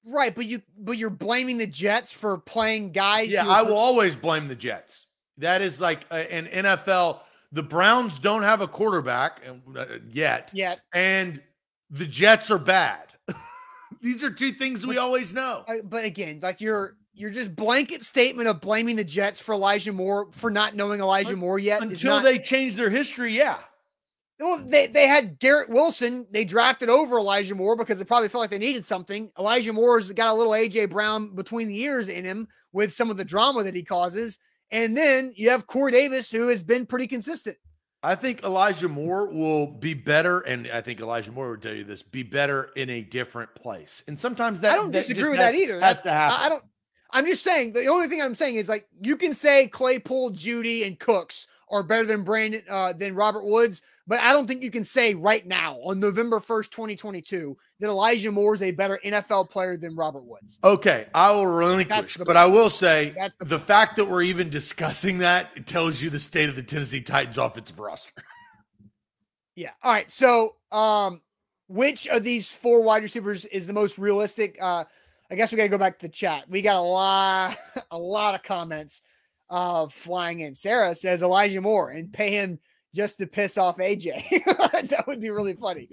Right, 0.05 0.35
but 0.35 0.45
you 0.45 0.61
but 0.77 0.97
you're 0.97 1.09
blaming 1.09 1.57
the 1.57 1.65
Jets 1.65 2.11
for 2.11 2.37
playing 2.37 2.91
guys. 2.91 3.31
Yeah, 3.31 3.47
I 3.47 3.63
will 3.63 3.77
always 3.77 4.15
blame 4.15 4.47
the 4.47 4.55
Jets. 4.55 5.07
That 5.37 5.63
is 5.63 5.81
like 5.81 6.01
an 6.11 6.45
NFL. 6.47 7.21
The 7.53 7.63
Browns 7.63 8.19
don't 8.19 8.41
have 8.41 8.61
a 8.61 8.67
quarterback 8.67 9.41
uh, 9.75 9.85
yet. 10.09 10.51
Yet. 10.53 10.81
And 10.93 11.41
the 11.91 12.05
Jets 12.05 12.51
are 12.51 12.57
bad. 12.57 13.13
These 14.01 14.23
are 14.23 14.31
two 14.31 14.51
things 14.51 14.85
we 14.85 14.97
always 14.97 15.33
know. 15.33 15.63
But 15.85 16.03
again, 16.03 16.39
like 16.41 16.59
you're 16.59 16.97
you're 17.13 17.29
just 17.29 17.55
blanket 17.55 18.01
statement 18.01 18.47
of 18.47 18.59
blaming 18.59 18.95
the 18.95 19.03
Jets 19.03 19.39
for 19.39 19.53
Elijah 19.53 19.93
Moore 19.93 20.29
for 20.31 20.49
not 20.49 20.75
knowing 20.75 20.99
Elijah 20.99 21.35
Moore 21.35 21.59
yet. 21.59 21.83
Until 21.83 22.15
not, 22.15 22.23
they 22.23 22.39
change 22.39 22.75
their 22.75 22.89
history, 22.89 23.37
yeah. 23.37 23.59
Well, 24.39 24.63
they, 24.65 24.87
they 24.87 25.07
had 25.07 25.37
Garrett 25.37 25.69
Wilson. 25.69 26.25
They 26.31 26.43
drafted 26.43 26.89
over 26.89 27.19
Elijah 27.19 27.53
Moore 27.53 27.75
because 27.75 27.99
they 27.99 28.03
probably 28.03 28.29
felt 28.29 28.41
like 28.41 28.49
they 28.49 28.57
needed 28.57 28.83
something. 28.83 29.31
Elijah 29.37 29.71
Moore's 29.71 30.11
got 30.11 30.29
a 30.29 30.33
little 30.33 30.53
AJ 30.53 30.89
Brown 30.89 31.35
between 31.35 31.67
the 31.67 31.79
ears 31.81 32.09
in 32.09 32.25
him 32.25 32.47
with 32.71 32.91
some 32.91 33.11
of 33.11 33.17
the 33.17 33.23
drama 33.23 33.63
that 33.63 33.75
he 33.75 33.83
causes. 33.83 34.39
And 34.73 34.97
then 34.97 35.33
you 35.35 35.51
have 35.51 35.67
Corey 35.67 35.91
Davis, 35.91 36.31
who 36.31 36.47
has 36.47 36.63
been 36.63 36.87
pretty 36.87 37.05
consistent. 37.05 37.57
I 38.01 38.15
think 38.15 38.43
Elijah 38.43 38.89
Moore 38.89 39.29
will 39.29 39.67
be 39.67 39.93
better, 39.93 40.41
and 40.41 40.67
I 40.67 40.81
think 40.81 40.99
Elijah 40.99 41.31
Moore 41.31 41.51
would 41.51 41.61
tell 41.61 41.75
you 41.75 41.85
this: 41.85 42.01
be 42.01 42.23
better 42.23 42.71
in 42.75 42.89
a 42.89 43.01
different 43.01 43.53
place. 43.55 44.03
And 44.07 44.19
sometimes 44.19 44.59
that 44.61 44.73
I 44.73 44.75
don't 44.75 44.91
that 44.91 45.07
disagree 45.07 45.29
with 45.29 45.39
has, 45.39 45.53
that 45.53 45.57
either. 45.57 45.79
That's, 45.79 46.01
to 46.01 46.11
happen. 46.11 46.37
I, 46.41 46.45
I 46.45 46.49
don't. 46.49 46.63
I'm 47.11 47.25
just 47.27 47.43
saying 47.43 47.73
the 47.73 47.85
only 47.85 48.07
thing 48.07 48.21
I'm 48.21 48.35
saying 48.35 48.55
is 48.55 48.67
like 48.67 48.87
you 48.99 49.15
can 49.15 49.33
say 49.33 49.67
Claypool, 49.67 50.31
Jeudy, 50.31 50.85
and 50.85 50.99
Cooks 50.99 51.47
are 51.69 51.83
better 51.83 52.05
than 52.05 52.25
Brandin 52.25 52.63
uh, 52.67 52.93
than 52.93 53.15
Robert 53.15 53.45
Woods, 53.45 53.83
but 54.05 54.19
I 54.19 54.33
don't 54.33 54.47
think 54.47 54.63
you 54.63 54.71
can 54.71 54.83
say 54.83 55.13
right 55.13 55.45
now 55.45 55.77
on 55.85 55.99
November 55.99 56.39
1st, 56.39 56.71
2022, 56.71 57.57
that 57.79 57.87
Elijah 57.87 58.31
Moore 58.31 58.53
is 58.53 58.61
a 58.61 58.71
better 58.71 58.99
NFL 59.05 59.49
player 59.49 59.77
than 59.77 59.95
Robert 59.95 60.25
Woods. 60.25 60.59
Okay, 60.63 61.07
I 61.13 61.31
will 61.31 61.47
relinquish, 61.47 62.17
but 62.17 62.35
I 62.35 62.45
will 62.45 62.69
say 62.69 63.13
That's 63.15 63.37
the, 63.37 63.45
the 63.45 63.59
fact 63.59 63.95
that 63.95 64.05
we're 64.05 64.23
even 64.23 64.49
discussing 64.49 65.17
that 65.19 65.49
it 65.55 65.67
tells 65.67 66.01
you 66.01 66.09
the 66.09 66.19
state 66.19 66.49
of 66.49 66.55
the 66.55 66.63
Tennessee 66.63 67.01
Titans 67.01 67.37
offensive 67.37 67.79
roster. 67.79 68.11
Yeah. 69.55 69.69
All 69.83 69.93
right. 69.93 70.09
So, 70.09 70.55
um, 70.71 71.21
which 71.67 72.07
of 72.07 72.23
these 72.23 72.49
four 72.49 72.81
wide 72.81 73.03
receivers 73.03 73.45
is 73.45 73.67
the 73.67 73.73
most 73.73 73.99
realistic? 73.99 74.57
Uh, 74.59 74.83
I 75.29 75.35
guess 75.35 75.51
we 75.51 75.57
got 75.57 75.63
to 75.63 75.69
go 75.69 75.77
back 75.77 75.99
to 75.99 76.07
the 76.07 76.11
chat. 76.11 76.49
We 76.49 76.63
got 76.63 76.77
a 76.77 76.81
lot, 76.81 77.55
a 77.91 77.97
lot 77.97 78.33
of 78.33 78.41
comments 78.41 79.03
uh, 79.51 79.87
flying 79.89 80.39
in. 80.39 80.55
Sarah 80.55 80.95
says 80.95 81.21
Elijah 81.21 81.61
Moore 81.61 81.91
and 81.91 82.11
pay 82.11 82.31
him 82.31 82.59
just 82.93 83.17
to 83.17 83.27
piss 83.27 83.57
off 83.57 83.77
AJ. 83.77 84.43
that 84.89 85.05
would 85.07 85.19
be 85.19 85.29
really 85.29 85.53
funny. 85.53 85.89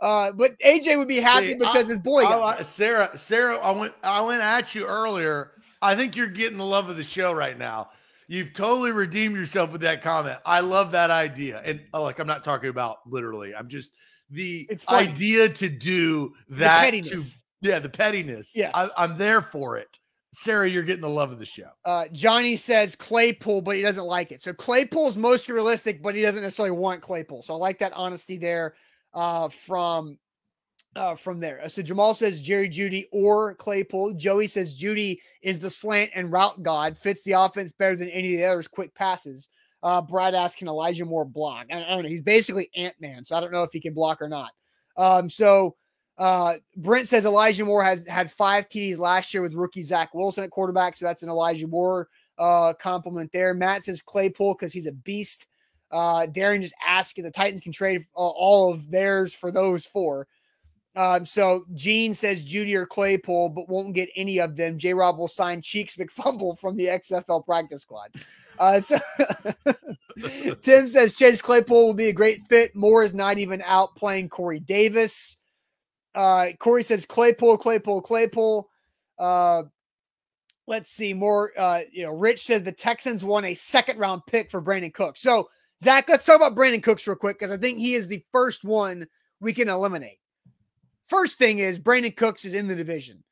Uh, 0.00 0.32
but 0.32 0.58
AJ 0.60 0.98
would 0.98 1.08
be 1.08 1.20
happy 1.20 1.48
See, 1.48 1.54
because 1.54 1.86
I, 1.86 1.88
his 1.88 1.98
boy. 1.98 2.24
I, 2.24 2.62
Sarah, 2.62 3.16
Sarah, 3.16 3.56
I 3.56 3.72
went, 3.72 3.94
I 4.02 4.20
went 4.20 4.42
at 4.42 4.74
you 4.74 4.86
earlier. 4.86 5.52
I 5.80 5.96
think 5.96 6.14
you're 6.14 6.28
getting 6.28 6.58
the 6.58 6.64
love 6.64 6.88
of 6.88 6.96
the 6.96 7.04
show 7.04 7.32
right 7.32 7.58
now. 7.58 7.90
You've 8.28 8.52
totally 8.52 8.92
redeemed 8.92 9.36
yourself 9.36 9.72
with 9.72 9.80
that 9.82 10.00
comment. 10.02 10.38
I 10.46 10.60
love 10.60 10.90
that 10.92 11.10
idea. 11.10 11.60
And 11.64 11.80
oh, 11.92 12.02
like, 12.02 12.18
I'm 12.18 12.26
not 12.26 12.44
talking 12.44 12.70
about 12.70 12.98
literally. 13.06 13.54
I'm 13.54 13.68
just 13.68 13.92
the 14.30 14.68
idea 14.88 15.48
to 15.48 15.68
do 15.68 16.34
that. 16.50 16.90
To, 16.92 17.22
yeah, 17.60 17.78
the 17.78 17.88
pettiness. 17.88 18.52
Yes, 18.54 18.72
I, 18.74 18.88
I'm 18.96 19.18
there 19.18 19.42
for 19.42 19.76
it. 19.76 19.98
Sarah, 20.34 20.68
you're 20.68 20.82
getting 20.82 21.02
the 21.02 21.08
love 21.08 21.30
of 21.30 21.38
the 21.38 21.44
show. 21.44 21.68
Uh, 21.84 22.06
Johnny 22.12 22.56
says 22.56 22.96
Claypool, 22.96 23.60
but 23.60 23.76
he 23.76 23.82
doesn't 23.82 24.06
like 24.06 24.32
it. 24.32 24.40
So 24.40 24.52
Claypool's 24.54 25.16
most 25.16 25.48
realistic, 25.48 26.02
but 26.02 26.14
he 26.14 26.22
doesn't 26.22 26.42
necessarily 26.42 26.70
want 26.70 27.02
Claypool. 27.02 27.42
So 27.42 27.54
I 27.54 27.58
like 27.58 27.78
that 27.80 27.92
honesty 27.92 28.38
there 28.38 28.74
uh, 29.12 29.50
from 29.50 30.18
uh, 30.96 31.14
from 31.14 31.40
there. 31.40 31.68
So 31.68 31.82
Jamal 31.82 32.14
says 32.14 32.40
Jerry 32.40 32.68
Jeudy 32.68 33.06
or 33.12 33.54
Claypool. 33.54 34.14
Joey 34.14 34.46
says 34.46 34.78
Jeudy 34.78 35.20
is 35.42 35.58
the 35.58 35.70
slant 35.70 36.10
and 36.14 36.32
route 36.32 36.62
god, 36.62 36.98
fits 36.98 37.22
the 37.22 37.32
offense 37.32 37.72
better 37.72 37.96
than 37.96 38.10
any 38.10 38.34
of 38.34 38.40
the 38.40 38.46
others' 38.46 38.68
quick 38.68 38.94
passes. 38.94 39.48
Uh, 39.82 40.00
Brad 40.00 40.34
can 40.56 40.68
Elijah 40.68 41.04
Moore 41.04 41.24
block. 41.24 41.66
I, 41.70 41.84
I 41.84 41.88
don't 41.88 42.02
know. 42.02 42.08
He's 42.08 42.22
basically 42.22 42.70
Ant 42.76 42.94
Man, 43.00 43.24
so 43.24 43.36
I 43.36 43.40
don't 43.40 43.52
know 43.52 43.64
if 43.64 43.72
he 43.72 43.80
can 43.80 43.94
block 43.94 44.22
or 44.22 44.28
not. 44.28 44.50
Um, 44.96 45.28
so 45.28 45.76
uh, 46.18 46.54
Brent 46.76 47.08
says 47.08 47.24
Elijah 47.24 47.64
Moore 47.64 47.84
has 47.84 48.06
had 48.06 48.30
five 48.30 48.68
TDs 48.68 48.98
last 48.98 49.32
year 49.32 49.42
with 49.42 49.54
rookie 49.54 49.82
Zach 49.82 50.14
Wilson 50.14 50.44
at 50.44 50.50
quarterback. 50.50 50.96
So 50.96 51.04
that's 51.04 51.22
an 51.22 51.28
Elijah 51.28 51.66
Moore 51.66 52.08
uh, 52.38 52.74
compliment 52.74 53.30
there. 53.32 53.54
Matt 53.54 53.84
says 53.84 54.02
Claypool 54.02 54.54
because 54.54 54.72
he's 54.72 54.86
a 54.86 54.92
beast. 54.92 55.48
Uh, 55.90 56.26
Darren 56.26 56.62
just 56.62 56.74
asked 56.86 57.18
if 57.18 57.24
the 57.24 57.30
Titans 57.30 57.60
can 57.60 57.72
trade 57.72 58.02
uh, 58.16 58.20
all 58.20 58.72
of 58.72 58.90
theirs 58.90 59.34
for 59.34 59.50
those 59.50 59.84
four. 59.84 60.26
Um, 60.94 61.24
so 61.24 61.64
Gene 61.74 62.12
says 62.12 62.44
Jeudy 62.44 62.74
or 62.74 62.86
Claypool, 62.86 63.50
but 63.50 63.68
won't 63.68 63.94
get 63.94 64.10
any 64.14 64.38
of 64.38 64.56
them. 64.56 64.78
J 64.78 64.92
Rob 64.92 65.18
will 65.18 65.28
sign 65.28 65.62
Cheeks 65.62 65.96
McFumble 65.96 66.58
from 66.58 66.76
the 66.76 66.86
XFL 66.86 67.44
practice 67.44 67.82
squad. 67.82 68.10
Uh, 68.58 68.78
so 68.78 68.98
Tim 70.60 70.88
says 70.88 71.16
Chase 71.16 71.40
Claypool 71.40 71.86
will 71.86 71.94
be 71.94 72.08
a 72.08 72.12
great 72.12 72.46
fit. 72.46 72.76
Moore 72.76 73.02
is 73.02 73.14
not 73.14 73.38
even 73.38 73.62
out 73.64 73.96
playing 73.96 74.28
Corey 74.28 74.60
Davis. 74.60 75.38
Uh, 76.14 76.48
Corey 76.58 76.82
says 76.82 77.06
Claypool, 77.06 77.58
Claypool, 77.58 78.02
Claypool. 78.02 78.68
Uh, 79.18 79.62
let's 80.66 80.90
see 80.90 81.12
more. 81.12 81.52
Uh, 81.56 81.82
you 81.90 82.04
know, 82.04 82.12
Rich 82.12 82.44
says 82.44 82.62
the 82.62 82.72
Texans 82.72 83.24
won 83.24 83.44
a 83.44 83.54
second 83.54 83.98
round 83.98 84.22
pick 84.26 84.50
for 84.50 84.62
Brandin 84.62 84.92
Cooks. 84.92 85.20
So, 85.20 85.48
Zach, 85.82 86.08
let's 86.08 86.24
talk 86.24 86.36
about 86.36 86.54
Brandin 86.54 86.82
Cooks 86.82 87.06
real 87.06 87.16
quick 87.16 87.38
because 87.38 87.52
I 87.52 87.56
think 87.56 87.78
he 87.78 87.94
is 87.94 88.06
the 88.06 88.24
first 88.30 88.64
one 88.64 89.06
we 89.40 89.52
can 89.52 89.68
eliminate. 89.68 90.18
First 91.06 91.38
thing 91.38 91.58
is 91.58 91.78
Brandin 91.78 92.16
Cooks 92.16 92.44
is 92.44 92.54
in 92.54 92.68
the 92.68 92.74
division. 92.74 93.22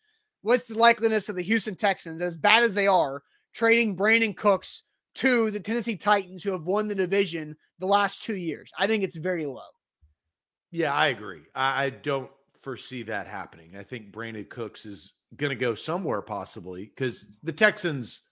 What's 0.43 0.65
the 0.65 0.75
likeliness 0.75 1.29
of 1.29 1.37
the 1.37 1.43
Houston 1.43 1.77
Texans, 1.77 2.23
as 2.23 2.39
bad 2.39 2.63
as 2.63 2.75
they 2.75 2.87
are, 2.87 3.23
trading 3.53 3.97
Brandin 3.97 4.37
Cooks 4.37 4.85
to 5.17 5.51
the 5.51 5.61
Tennessee 5.61 5.97
Titans, 5.97 6.43
who 6.43 6.53
have 6.53 6.67
won 6.67 6.89
the 6.89 6.95
division 6.95 7.57
the 7.79 7.87
last 7.87 8.23
two 8.23 8.37
years? 8.37 8.73
I 8.79 8.87
think 8.87 9.05
it's 9.05 9.17
very 9.17 9.45
low. 9.45 9.61
Yeah, 10.71 10.95
I 10.95 11.09
agree. 11.09 11.43
I, 11.55 11.85
I 11.85 11.91
don't 11.91 12.31
foresee 12.63 13.03
that 13.05 13.27
happening. 13.27 13.77
I 13.77 13.83
think 13.83 14.13
Brandin 14.13 14.49
Cooks 14.49 14.87
is 14.87 15.13
going 15.37 15.51
to 15.51 15.57
go 15.57 15.75
somewhere 15.75 16.23
possibly 16.23 16.85
because 16.85 17.29
the 17.43 17.53
Texans 17.53 18.23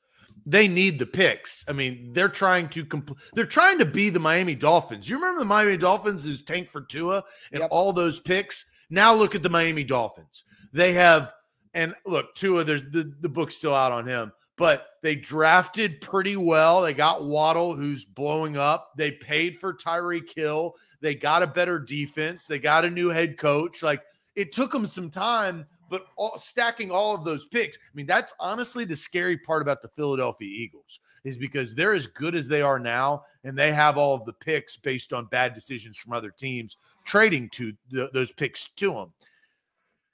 they 0.46 0.68
need 0.68 0.98
the 0.98 1.06
picks. 1.06 1.64
I 1.68 1.72
mean, 1.72 2.12
they're 2.12 2.28
trying 2.28 2.68
to 2.70 2.84
compl- 2.84 3.18
they're 3.34 3.44
trying 3.44 3.78
to 3.78 3.84
be 3.84 4.08
the 4.08 4.20
Miami 4.20 4.54
Dolphins. 4.54 5.08
You 5.08 5.16
remember 5.16 5.40
the 5.40 5.46
Miami 5.46 5.76
Dolphins 5.76 6.24
who's 6.24 6.42
tank 6.42 6.70
for 6.70 6.82
Tua 6.82 7.24
and 7.52 7.60
yep. 7.60 7.68
all 7.70 7.92
those 7.92 8.20
picks? 8.20 8.70
Now 8.90 9.14
look 9.14 9.34
at 9.34 9.42
the 9.42 9.50
Miami 9.50 9.84
Dolphins. 9.84 10.44
They 10.72 10.92
have 10.94 11.32
and 11.74 11.94
look, 12.06 12.34
Tua, 12.34 12.64
there's 12.64 12.82
the, 12.82 13.12
the 13.20 13.28
book's 13.28 13.56
still 13.56 13.74
out 13.74 13.92
on 13.92 14.06
him, 14.06 14.32
but 14.56 14.86
they 15.02 15.14
drafted 15.14 16.00
pretty 16.00 16.36
well. 16.36 16.82
They 16.82 16.94
got 16.94 17.24
Waddle, 17.24 17.74
who's 17.74 18.04
blowing 18.04 18.56
up. 18.56 18.92
They 18.96 19.12
paid 19.12 19.58
for 19.58 19.74
Tyreek 19.74 20.34
Hill. 20.34 20.74
They 21.00 21.14
got 21.14 21.42
a 21.42 21.46
better 21.46 21.78
defense. 21.78 22.46
They 22.46 22.58
got 22.58 22.84
a 22.84 22.90
new 22.90 23.08
head 23.08 23.38
coach. 23.38 23.82
Like 23.82 24.02
it 24.38 24.52
took 24.52 24.70
them 24.70 24.86
some 24.86 25.10
time, 25.10 25.66
but 25.90 26.06
all, 26.16 26.38
stacking 26.38 26.92
all 26.92 27.12
of 27.12 27.24
those 27.24 27.46
picks. 27.46 27.76
I 27.76 27.90
mean, 27.92 28.06
that's 28.06 28.32
honestly 28.38 28.84
the 28.84 28.94
scary 28.94 29.36
part 29.36 29.62
about 29.62 29.82
the 29.82 29.88
Philadelphia 29.88 30.48
Eagles 30.48 31.00
is 31.24 31.36
because 31.36 31.74
they're 31.74 31.92
as 31.92 32.06
good 32.06 32.36
as 32.36 32.46
they 32.46 32.62
are 32.62 32.78
now, 32.78 33.24
and 33.42 33.58
they 33.58 33.72
have 33.72 33.98
all 33.98 34.14
of 34.14 34.24
the 34.24 34.32
picks 34.32 34.76
based 34.76 35.12
on 35.12 35.26
bad 35.26 35.54
decisions 35.54 35.98
from 35.98 36.12
other 36.12 36.30
teams 36.30 36.76
trading 37.04 37.50
to 37.50 37.72
those 37.90 38.30
picks 38.30 38.68
to 38.68 38.92
them. 38.92 39.12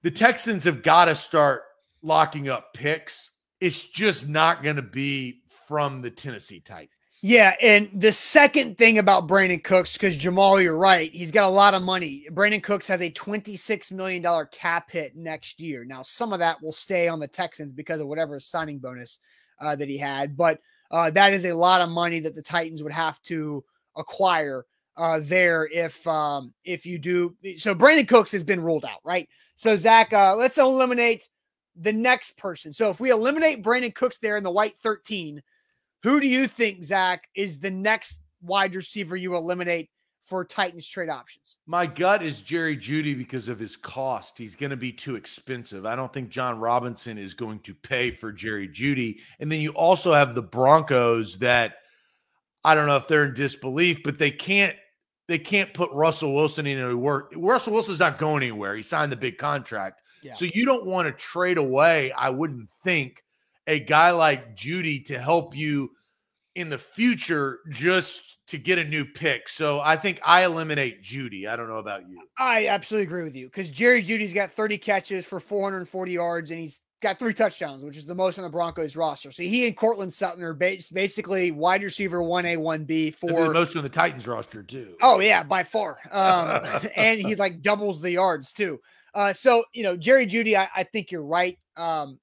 The 0.02 0.10
Texans 0.10 0.64
have 0.64 0.82
got 0.82 1.04
to 1.04 1.14
start 1.14 1.64
locking 2.00 2.48
up 2.48 2.72
picks. 2.72 3.32
It's 3.60 3.84
just 3.84 4.26
not 4.26 4.62
going 4.62 4.76
to 4.76 4.82
be 4.82 5.42
from 5.66 6.00
the 6.00 6.10
Tennessee 6.10 6.60
Titans. 6.60 6.93
Yeah, 7.22 7.54
and 7.62 7.90
the 7.94 8.12
second 8.12 8.76
thing 8.76 8.98
about 8.98 9.26
Brandin 9.26 9.64
Cooks, 9.64 9.94
because 9.94 10.16
Jamal, 10.16 10.60
you're 10.60 10.76
right, 10.76 11.10
he's 11.12 11.30
got 11.30 11.44
a 11.44 11.48
lot 11.48 11.72
of 11.72 11.82
money. 11.82 12.26
Brandin 12.30 12.62
Cooks 12.62 12.86
has 12.86 13.00
a 13.00 13.10
$26 13.10 13.92
million 13.92 14.22
cap 14.52 14.90
hit 14.90 15.16
next 15.16 15.60
year. 15.60 15.84
Now, 15.84 16.02
some 16.02 16.32
of 16.34 16.38
that 16.40 16.62
will 16.62 16.72
stay 16.72 17.08
on 17.08 17.20
the 17.20 17.28
Texans 17.28 17.72
because 17.72 18.00
of 18.00 18.08
whatever 18.08 18.38
signing 18.38 18.78
bonus 18.78 19.20
uh, 19.60 19.74
that 19.76 19.88
he 19.88 19.96
had, 19.96 20.36
but 20.36 20.60
uh, 20.90 21.10
that 21.10 21.32
is 21.32 21.46
a 21.46 21.54
lot 21.54 21.80
of 21.80 21.88
money 21.88 22.20
that 22.20 22.34
the 22.34 22.42
Titans 22.42 22.82
would 22.82 22.92
have 22.92 23.20
to 23.22 23.64
acquire 23.96 24.66
uh, 24.96 25.20
there 25.22 25.68
if 25.72 26.06
um, 26.06 26.52
if 26.64 26.84
you 26.86 26.98
do. 26.98 27.34
So 27.56 27.74
Brandin 27.74 28.06
Cooks 28.06 28.32
has 28.32 28.44
been 28.44 28.60
ruled 28.60 28.84
out, 28.84 29.00
right? 29.04 29.28
So 29.56 29.76
Zach, 29.76 30.12
uh, 30.12 30.36
let's 30.36 30.58
eliminate 30.58 31.28
the 31.76 31.92
next 31.92 32.36
person. 32.36 32.72
So 32.72 32.90
if 32.90 33.00
we 33.00 33.10
eliminate 33.10 33.64
Brandin 33.64 33.94
Cooks 33.94 34.18
there 34.18 34.36
in 34.36 34.44
the 34.44 34.50
white 34.50 34.78
13, 34.80 35.42
who 36.04 36.20
do 36.20 36.28
you 36.28 36.46
think, 36.46 36.84
Zach, 36.84 37.28
is 37.34 37.58
the 37.58 37.70
next 37.70 38.20
wide 38.42 38.74
receiver 38.74 39.16
you 39.16 39.34
eliminate 39.34 39.88
for 40.26 40.44
Titans 40.44 40.86
trade 40.86 41.08
options? 41.08 41.56
My 41.66 41.86
gut 41.86 42.22
is 42.22 42.42
Jerry 42.42 42.76
Jeudy 42.76 43.16
because 43.16 43.48
of 43.48 43.58
his 43.58 43.74
cost. 43.74 44.36
He's 44.36 44.54
going 44.54 44.68
to 44.68 44.76
be 44.76 44.92
too 44.92 45.16
expensive. 45.16 45.86
I 45.86 45.96
don't 45.96 46.12
think 46.12 46.28
Jon 46.28 46.60
Robinson 46.60 47.16
is 47.16 47.32
going 47.32 47.60
to 47.60 47.74
pay 47.74 48.10
for 48.10 48.30
Jerry 48.32 48.68
Jeudy. 48.68 49.20
And 49.40 49.50
then 49.50 49.60
you 49.60 49.70
also 49.70 50.12
have 50.12 50.34
the 50.34 50.42
Broncos 50.42 51.38
that 51.38 51.76
I 52.64 52.74
don't 52.74 52.86
know 52.86 52.96
if 52.96 53.08
they're 53.08 53.24
in 53.24 53.34
disbelief, 53.34 54.02
but 54.02 54.18
they 54.18 54.30
can't 54.30 54.76
they 55.26 55.38
can't 55.38 55.72
put 55.72 55.90
Russell 55.90 56.34
Wilson 56.34 56.66
in 56.66 56.78
any 56.78 56.92
work. 56.92 57.32
Russell 57.34 57.72
Wilson's 57.72 58.00
not 58.00 58.18
going 58.18 58.42
anywhere. 58.42 58.76
He 58.76 58.82
signed 58.82 59.10
the 59.10 59.16
big 59.16 59.38
contract. 59.38 60.02
Yeah. 60.22 60.34
So 60.34 60.44
you 60.44 60.66
don't 60.66 60.84
want 60.84 61.06
to 61.06 61.12
trade 61.12 61.56
away, 61.56 62.12
I 62.12 62.28
wouldn't 62.28 62.68
think, 62.82 63.24
a 63.66 63.80
guy 63.80 64.10
like 64.10 64.56
Jeudy 64.56 65.04
to 65.06 65.18
help 65.18 65.56
you 65.56 65.90
in 66.54 66.68
the 66.68 66.78
future 66.78 67.60
just 67.70 68.38
to 68.46 68.58
get 68.58 68.78
a 68.78 68.84
new 68.84 69.04
pick. 69.04 69.48
So 69.48 69.80
I 69.80 69.96
think 69.96 70.20
I 70.24 70.44
eliminate 70.44 71.02
Jeudy. 71.02 71.46
I 71.48 71.56
don't 71.56 71.68
know 71.68 71.76
about 71.76 72.08
you. 72.08 72.20
I 72.38 72.68
absolutely 72.68 73.06
agree 73.06 73.24
with 73.24 73.34
you 73.34 73.46
because 73.46 73.70
Jerry 73.70 74.02
Jeudy's 74.02 74.34
got 74.34 74.50
30 74.50 74.78
catches 74.78 75.24
for 75.24 75.40
440 75.40 76.12
yards 76.12 76.50
and 76.50 76.60
he's 76.60 76.80
got 77.04 77.18
three 77.18 77.34
touchdowns, 77.34 77.84
which 77.84 77.96
is 77.96 78.06
the 78.06 78.14
most 78.14 78.38
on 78.38 78.44
the 78.44 78.50
Broncos 78.50 78.96
roster. 78.96 79.30
So 79.30 79.42
he 79.42 79.66
and 79.66 79.76
Courtland 79.76 80.12
Sutton 80.12 80.42
are 80.42 80.54
basically 80.54 81.50
wide 81.50 81.82
receiver 81.82 82.18
1A, 82.18 82.56
1B 82.56 83.14
for 83.14 83.52
most 83.52 83.76
on 83.76 83.82
the 83.82 83.88
Titans 83.88 84.26
roster, 84.26 84.62
too. 84.62 84.94
Oh, 85.02 85.20
yeah, 85.20 85.42
by 85.42 85.62
far. 85.62 85.98
Um, 86.14 86.62
and 86.96 87.20
he 87.20 87.34
like 87.34 87.60
doubles 87.60 88.00
the 88.00 88.12
yards, 88.12 88.52
too. 88.52 88.80
Uh, 89.14 89.32
so, 89.32 89.64
you 89.72 89.82
know, 89.82 89.96
Jerry 89.96 90.26
Jeudy, 90.26 90.56
I, 90.56 90.68
I 90.74 90.84
think 90.84 91.10
you're 91.10 91.24
right. 91.24 91.58
Um, 91.76 92.18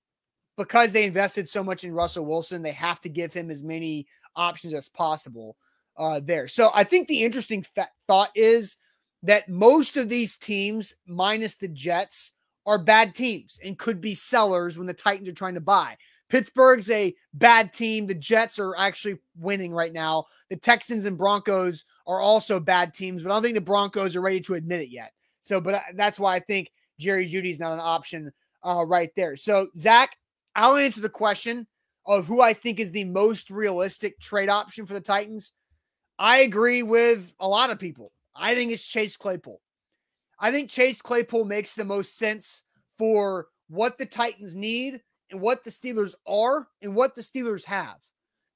because 0.63 0.91
they 0.91 1.05
invested 1.05 1.49
so 1.49 1.63
much 1.63 1.83
in 1.83 1.93
Russell 1.93 2.25
Wilson, 2.25 2.61
they 2.61 2.71
have 2.71 3.01
to 3.01 3.09
give 3.09 3.33
him 3.33 3.49
as 3.49 3.63
many 3.63 4.07
options 4.35 4.73
as 4.73 4.87
possible 4.89 5.57
uh, 5.97 6.19
there. 6.23 6.47
So 6.47 6.69
I 6.73 6.83
think 6.83 7.07
the 7.07 7.23
interesting 7.23 7.63
fa- 7.63 7.89
thought 8.07 8.29
is 8.35 8.77
that 9.23 9.49
most 9.49 9.97
of 9.97 10.07
these 10.07 10.37
teams, 10.37 10.93
minus 11.07 11.55
the 11.55 11.67
Jets, 11.67 12.33
are 12.67 12.77
bad 12.77 13.15
teams 13.15 13.59
and 13.63 13.77
could 13.77 13.99
be 13.99 14.13
sellers 14.13 14.77
when 14.77 14.85
the 14.85 14.93
Titans 14.93 15.27
are 15.27 15.33
trying 15.33 15.55
to 15.55 15.61
buy. 15.61 15.97
Pittsburgh's 16.29 16.89
a 16.91 17.13
bad 17.33 17.73
team. 17.73 18.05
The 18.05 18.13
Jets 18.13 18.59
are 18.59 18.77
actually 18.77 19.17
winning 19.35 19.73
right 19.73 19.91
now. 19.91 20.25
The 20.49 20.55
Texans 20.55 21.05
and 21.05 21.17
Broncos 21.17 21.85
are 22.05 22.19
also 22.21 22.59
bad 22.59 22.93
teams, 22.93 23.23
but 23.23 23.31
I 23.31 23.35
don't 23.35 23.43
think 23.43 23.55
the 23.55 23.61
Broncos 23.61 24.15
are 24.15 24.21
ready 24.21 24.39
to 24.41 24.53
admit 24.53 24.81
it 24.81 24.89
yet. 24.89 25.11
So, 25.41 25.59
but 25.59 25.73
uh, 25.73 25.81
that's 25.95 26.19
why 26.19 26.35
I 26.35 26.39
think 26.39 26.71
Jerry 26.99 27.25
Jeudy's 27.25 27.59
not 27.59 27.73
an 27.73 27.79
option 27.81 28.31
uh, 28.63 28.85
right 28.85 29.09
there. 29.15 29.35
So, 29.35 29.67
Zach, 29.75 30.15
I'll 30.55 30.75
answer 30.75 31.01
the 31.01 31.09
question 31.09 31.67
of 32.05 32.25
who 32.25 32.41
I 32.41 32.53
think 32.53 32.79
is 32.79 32.91
the 32.91 33.03
most 33.05 33.49
realistic 33.49 34.19
trade 34.19 34.49
option 34.49 34.85
for 34.85 34.93
the 34.93 35.01
Titans. 35.01 35.53
I 36.19 36.39
agree 36.39 36.83
with 36.83 37.33
a 37.39 37.47
lot 37.47 37.69
of 37.69 37.79
people. 37.79 38.11
I 38.35 38.55
think 38.55 38.71
it's 38.71 38.85
Chase 38.85 39.17
Claypool. 39.17 39.61
I 40.39 40.51
think 40.51 40.69
Chase 40.69 41.01
Claypool 41.01 41.45
makes 41.45 41.75
the 41.75 41.85
most 41.85 42.17
sense 42.17 42.63
for 42.97 43.47
what 43.69 43.97
the 43.97 44.05
Titans 44.05 44.55
need 44.55 45.01
and 45.29 45.39
what 45.39 45.63
the 45.63 45.69
Steelers 45.69 46.15
are 46.27 46.67
and 46.81 46.95
what 46.95 47.15
the 47.15 47.21
Steelers 47.21 47.63
have. 47.65 47.97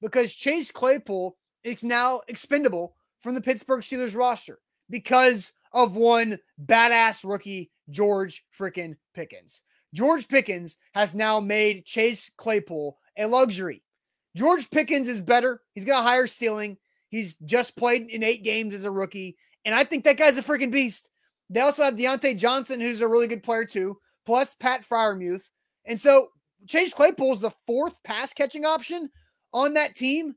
Because 0.02 0.34
Chase 0.34 0.70
Claypool 0.70 1.36
is 1.64 1.82
now 1.82 2.20
expendable 2.28 2.96
from 3.20 3.34
the 3.34 3.40
Pittsburgh 3.40 3.80
Steelers 3.80 4.16
roster 4.16 4.58
because 4.90 5.52
of 5.72 5.96
one 5.96 6.38
badass 6.64 7.28
rookie, 7.28 7.70
George 7.90 8.44
freaking 8.56 8.96
Pickens. 9.14 9.62
George 9.94 10.28
Pickens 10.28 10.76
has 10.94 11.14
now 11.14 11.40
made 11.40 11.84
Chase 11.84 12.30
Claypool 12.36 12.98
a 13.16 13.26
luxury. 13.26 13.82
George 14.36 14.70
Pickens 14.70 15.08
is 15.08 15.20
better. 15.20 15.62
He's 15.74 15.84
got 15.84 16.00
a 16.00 16.08
higher 16.08 16.26
ceiling. 16.26 16.76
He's 17.08 17.34
just 17.46 17.76
played 17.76 18.10
in 18.10 18.22
eight 18.22 18.44
games 18.44 18.74
as 18.74 18.84
a 18.84 18.90
rookie. 18.90 19.36
And 19.64 19.74
I 19.74 19.84
think 19.84 20.04
that 20.04 20.18
guy's 20.18 20.36
a 20.36 20.42
freaking 20.42 20.70
beast. 20.70 21.10
They 21.48 21.60
also 21.60 21.84
have 21.84 21.94
Diontae 21.94 22.36
Johnson, 22.36 22.80
who's 22.80 23.00
a 23.00 23.08
really 23.08 23.26
good 23.26 23.42
player 23.42 23.64
too, 23.64 23.98
plus 24.26 24.54
Pat 24.54 24.82
Freiermuth. 24.82 25.50
And 25.86 26.00
so 26.00 26.28
Chase 26.66 26.92
Claypool 26.92 27.34
is 27.34 27.40
the 27.40 27.52
fourth 27.66 28.02
pass 28.02 28.32
catching 28.32 28.64
option 28.64 29.08
on 29.52 29.74
that 29.74 29.94
team. 29.94 30.34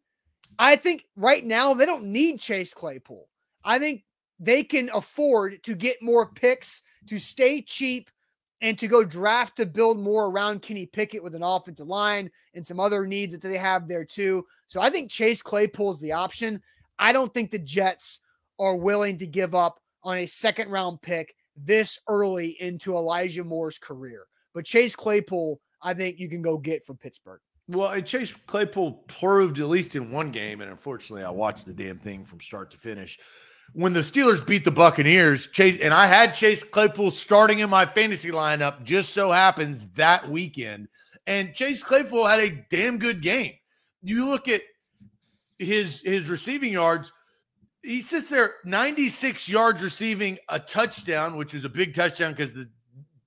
I 0.57 0.75
think 0.75 1.05
right 1.15 1.43
now 1.43 1.73
they 1.73 1.85
don't 1.85 2.11
need 2.11 2.39
Chase 2.39 2.73
Claypool. 2.73 3.27
I 3.63 3.79
think 3.79 4.03
they 4.39 4.63
can 4.63 4.89
afford 4.93 5.63
to 5.63 5.75
get 5.75 6.01
more 6.01 6.27
picks, 6.27 6.81
to 7.07 7.19
stay 7.19 7.61
cheap, 7.61 8.09
and 8.61 8.77
to 8.79 8.87
go 8.87 9.03
draft 9.03 9.57
to 9.57 9.65
build 9.65 9.99
more 9.99 10.29
around 10.29 10.61
Kenny 10.61 10.85
Pickett 10.85 11.23
with 11.23 11.35
an 11.35 11.43
offensive 11.43 11.87
line 11.87 12.29
and 12.53 12.65
some 12.65 12.79
other 12.79 13.05
needs 13.05 13.31
that 13.31 13.41
they 13.41 13.57
have 13.57 13.87
there 13.87 14.05
too. 14.05 14.45
So 14.67 14.81
I 14.81 14.89
think 14.89 15.09
Chase 15.09 15.41
Claypool 15.41 15.91
is 15.91 15.99
the 15.99 16.11
option. 16.11 16.61
I 16.97 17.13
don't 17.13 17.33
think 17.33 17.51
the 17.51 17.59
Jets 17.59 18.19
are 18.59 18.75
willing 18.75 19.17
to 19.19 19.27
give 19.27 19.55
up 19.55 19.79
on 20.03 20.17
a 20.17 20.25
second 20.25 20.69
round 20.69 21.01
pick 21.01 21.33
this 21.55 21.99
early 22.07 22.57
into 22.61 22.95
Elijah 22.95 23.43
Moore's 23.43 23.77
career. 23.77 24.25
But 24.53 24.65
Chase 24.65 24.95
Claypool, 24.95 25.59
I 25.81 25.93
think 25.93 26.19
you 26.19 26.29
can 26.29 26.41
go 26.41 26.57
get 26.57 26.85
from 26.85 26.97
Pittsburgh. 26.97 27.39
Well, 27.67 28.01
Chase 28.01 28.33
Claypool 28.47 29.03
proved 29.07 29.59
at 29.59 29.67
least 29.67 29.95
in 29.95 30.11
one 30.11 30.31
game, 30.31 30.61
and 30.61 30.71
unfortunately, 30.71 31.23
I 31.23 31.29
watched 31.29 31.65
the 31.65 31.73
damn 31.73 31.99
thing 31.99 32.25
from 32.25 32.41
start 32.41 32.71
to 32.71 32.77
finish. 32.77 33.19
When 33.73 33.93
the 33.93 33.99
Steelers 33.99 34.45
beat 34.45 34.65
the 34.65 34.71
Buccaneers, 34.71 35.47
Chase 35.47 35.79
and 35.81 35.93
I 35.93 36.07
had 36.07 36.33
Chase 36.33 36.63
Claypool 36.63 37.11
starting 37.11 37.59
in 37.59 37.69
my 37.69 37.85
fantasy 37.85 38.31
lineup. 38.31 38.83
Just 38.83 39.13
so 39.13 39.31
happens 39.31 39.87
that 39.95 40.29
weekend, 40.29 40.87
and 41.27 41.53
Chase 41.53 41.83
Claypool 41.83 42.25
had 42.25 42.39
a 42.39 42.65
damn 42.69 42.97
good 42.97 43.21
game. 43.21 43.53
You 44.01 44.27
look 44.27 44.47
at 44.47 44.61
his 45.57 46.01
his 46.01 46.29
receiving 46.29 46.73
yards 46.73 47.11
he 47.83 48.01
sits 48.01 48.29
there 48.29 48.55
96 48.65 49.47
yards 49.47 49.81
receiving 49.81 50.37
a 50.49 50.59
touchdown, 50.59 51.37
which 51.37 51.53
is 51.53 51.63
a 51.63 51.69
big 51.69 51.93
touchdown 51.93 52.33
because 52.33 52.53
the 52.53 52.69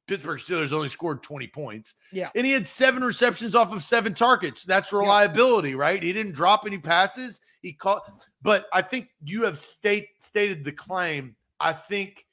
Pittsburgh 0.06 0.40
Steelers 0.40 0.72
only 0.72 0.88
scored 0.88 1.22
20 1.22 1.46
points. 1.48 1.94
Yeah. 2.10 2.30
And 2.34 2.44
he 2.44 2.52
had 2.52 2.66
seven 2.66 3.04
receptions 3.04 3.54
off 3.54 3.72
of 3.72 3.82
seven 3.82 4.14
targets. 4.14 4.64
That's 4.64 4.92
reliability, 4.92 5.70
yeah. 5.70 5.76
right? 5.76 6.02
He 6.02 6.12
didn't 6.12 6.32
drop 6.32 6.64
any 6.66 6.78
passes. 6.78 7.40
He 7.60 7.72
caught, 7.72 8.26
but 8.42 8.66
I 8.72 8.82
think 8.82 9.08
you 9.24 9.44
have 9.44 9.56
state 9.56 10.08
stated 10.18 10.64
the 10.64 10.72
claim. 10.72 11.36
I 11.60 11.72
think 11.72 12.26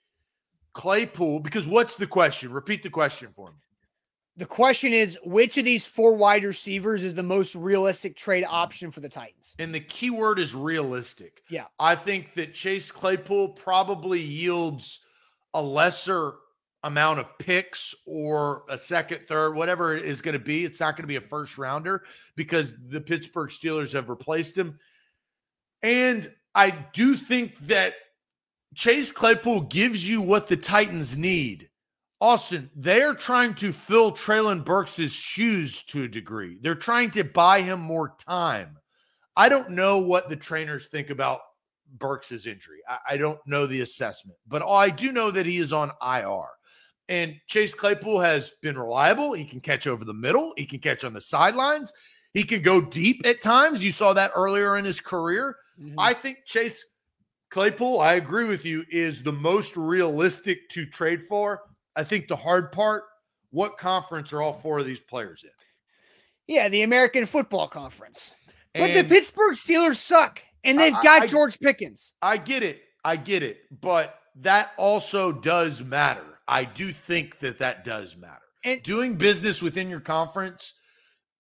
Claypool, 0.74 1.42
because 1.42 1.68
what's 1.68 1.96
the 1.96 2.08
question? 2.08 2.52
Repeat 2.52 2.84
the 2.84 2.90
question 2.90 3.30
for 3.36 3.52
me. 3.52 3.58
The 4.38 4.46
question 4.46 4.94
is 4.94 5.20
which 5.26 5.58
of 5.58 5.66
these 5.66 5.86
four 5.86 6.16
wide 6.16 6.46
receivers 6.46 7.04
is 7.04 7.14
the 7.14 7.22
most 7.22 7.56
realistic 7.56 8.16
trade 8.16 8.46
option 8.48 8.90
for 8.90 9.02
the 9.02 9.10
Titans? 9.10 9.54
And 9.60 9.76
the 9.76 9.82
key 9.82 10.10
word 10.12 10.40
is 10.40 10.56
realistic. 10.56 11.44
Yeah. 11.50 11.66
I 11.78 11.96
think 11.96 12.34
that 12.36 12.54
Chase 12.54 12.90
Claypool 12.90 13.50
probably 13.50 14.22
yields 14.22 15.02
a 15.54 15.62
lesser 15.62 16.36
amount 16.84 17.20
of 17.20 17.38
picks 17.38 17.94
or 18.06 18.64
a 18.70 18.78
second, 18.78 19.22
third, 19.28 19.54
whatever 19.56 19.96
it 19.96 20.06
is 20.06 20.22
going 20.22 20.34
to 20.34 20.40
be. 20.40 20.64
It's 20.64 20.80
not 20.80 20.96
going 20.96 21.04
to 21.04 21.08
be 21.08 21.18
a 21.18 21.22
first 21.22 21.58
rounder 21.58 22.04
because 22.36 22.74
the 22.90 23.02
Pittsburgh 23.02 23.50
Steelers 23.50 23.94
have 23.94 24.10
replaced 24.10 24.58
him. 24.58 24.80
And 25.84 26.32
I 26.56 26.72
do 26.94 27.16
think 27.16 27.58
that 27.68 27.96
Chase 28.76 29.12
Claypool 29.12 29.62
gives 29.62 30.08
you 30.08 30.22
what 30.22 30.48
the 30.48 30.58
Titans 30.58 31.18
need 31.18 31.70
Austin, 32.22 32.70
they're 32.76 33.14
trying 33.14 33.54
to 33.56 33.72
fill 33.72 34.12
Treylon 34.12 34.66
Burks' 34.66 35.12
shoes 35.12 35.84
to 35.84 36.04
a 36.04 36.08
degree. 36.08 36.58
They're 36.62 36.76
trying 36.76 37.12
to 37.12 37.24
buy 37.24 37.62
him 37.62 37.80
more 37.80 38.16
time. 38.18 38.78
I 39.38 39.48
don't 39.48 39.70
know 39.70 40.00
what 40.00 40.28
the 40.28 40.36
trainers 40.36 40.88
think 40.88 41.12
about 41.12 41.40
Burks' 41.98 42.46
injury. 42.46 42.80
I, 42.90 42.98
I 43.12 43.18
don't 43.18 43.40
know 43.48 43.66
the 43.66 43.82
assessment, 43.82 44.38
but 44.48 44.68
I 44.68 44.90
do 44.90 45.14
know 45.14 45.32
that 45.32 45.46
he 45.46 45.58
is 45.58 45.72
on 45.72 45.92
IR. 46.06 46.44
And 47.10 47.42
Chase 47.48 47.74
Claypool 47.74 48.20
has 48.20 48.52
been 48.62 48.78
reliable. 48.78 49.34
He 49.34 49.44
can 49.44 49.60
catch 49.60 49.88
over 49.88 50.06
the 50.06 50.14
middle, 50.14 50.54
he 50.56 50.66
can 50.66 50.80
catch 50.80 51.04
on 51.04 51.12
the 51.12 51.20
sidelines, 51.20 51.92
he 52.34 52.44
can 52.44 52.62
go 52.62 52.80
deep 52.80 53.22
at 53.26 53.42
times. 53.42 53.84
You 53.84 53.92
saw 53.92 54.14
that 54.14 54.32
earlier 54.36 54.78
in 54.78 54.86
his 54.86 55.02
career. 55.02 55.58
Mm-hmm. 55.82 56.00
I 56.00 56.14
think 56.14 56.46
Chase 56.46 56.86
Claypool, 57.50 58.00
I 58.00 58.14
agree 58.14 58.46
with 58.46 58.64
you, 58.64 58.86
is 58.90 59.24
the 59.24 59.34
most 59.34 59.76
realistic 59.76 60.70
to 60.70 60.86
trade 60.86 61.24
for. 61.28 61.62
I 61.96 62.04
think 62.04 62.28
the 62.28 62.36
hard 62.36 62.72
part, 62.72 63.04
what 63.50 63.78
conference 63.78 64.32
are 64.32 64.42
all 64.44 64.54
four 64.54 64.78
of 64.78 64.86
these 64.86 65.02
players 65.02 65.44
in? 65.44 65.50
Yeah, 66.48 66.70
the 66.70 66.84
American 66.84 67.26
Football 67.26 67.68
Conference. 67.68 68.36
And 68.76 68.94
but 68.94 69.02
the 69.02 69.08
Pittsburgh 69.08 69.56
Steelers 69.56 69.96
suck, 69.96 70.44
and 70.64 70.80
they've 70.80 70.94
got 70.94 71.24
I, 71.24 71.28
George 71.28 71.60
Pickens. 71.60 72.14
I 72.22 72.38
get 72.38 72.62
it. 72.62 72.82
I 73.04 73.16
get 73.16 73.42
it. 73.42 73.62
But 73.82 74.20
that 74.36 74.72
also 74.78 75.32
does 75.32 75.84
matter. 75.84 76.29
I 76.50 76.66
do 76.66 76.92
think 76.92 77.40
that 77.40 77.60
that 77.60 77.86
does 77.86 78.18
matter. 78.18 78.42
And 78.66 78.84
doing 78.84 79.16
business 79.16 79.62
within 79.62 79.90
your 79.90 80.02
conference, 80.02 80.74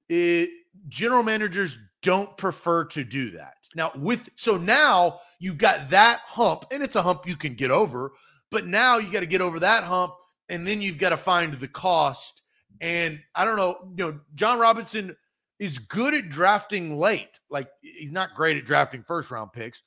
it, 0.07 0.49
general 0.88 1.24
managers 1.24 1.78
don't 2.01 2.38
prefer 2.38 2.86
to 2.86 3.03
do 3.03 3.32
that. 3.32 3.55
Now, 3.76 3.91
with 3.95 4.30
so 4.36 4.55
now 4.55 5.20
you've 5.39 5.57
got 5.57 5.89
that 5.89 6.20
hump, 6.26 6.66
and 6.72 6.82
it's 6.82 6.95
a 6.95 7.01
hump 7.01 7.28
you 7.28 7.36
can 7.36 7.55
get 7.55 7.72
over, 7.72 8.12
but 8.51 8.66
now 8.66 8.97
you 8.97 9.12
got 9.12 9.20
to 9.20 9.26
get 9.26 9.41
over 9.41 9.60
that 9.60 9.84
hump 9.84 10.14
and 10.49 10.66
then 10.66 10.82
you've 10.82 10.97
got 10.97 11.10
to 11.10 11.18
find 11.18 11.53
the 11.53 11.68
cost. 11.68 12.41
And 12.82 13.20
I 13.36 13.45
don't 13.45 13.57
know, 13.57 13.78
you 13.95 14.12
know, 14.12 14.20
Jon 14.36 14.60
Robinson 14.60 15.16
is 15.60 15.78
good 15.78 16.14
at 16.14 16.30
drafting 16.30 16.97
late. 16.97 17.39
Like 17.49 17.70
he's 17.82 18.12
not 18.12 18.34
great 18.36 18.57
at 18.57 18.66
drafting 18.66 19.03
first 19.03 19.32
round 19.32 19.53
picks. 19.53 19.84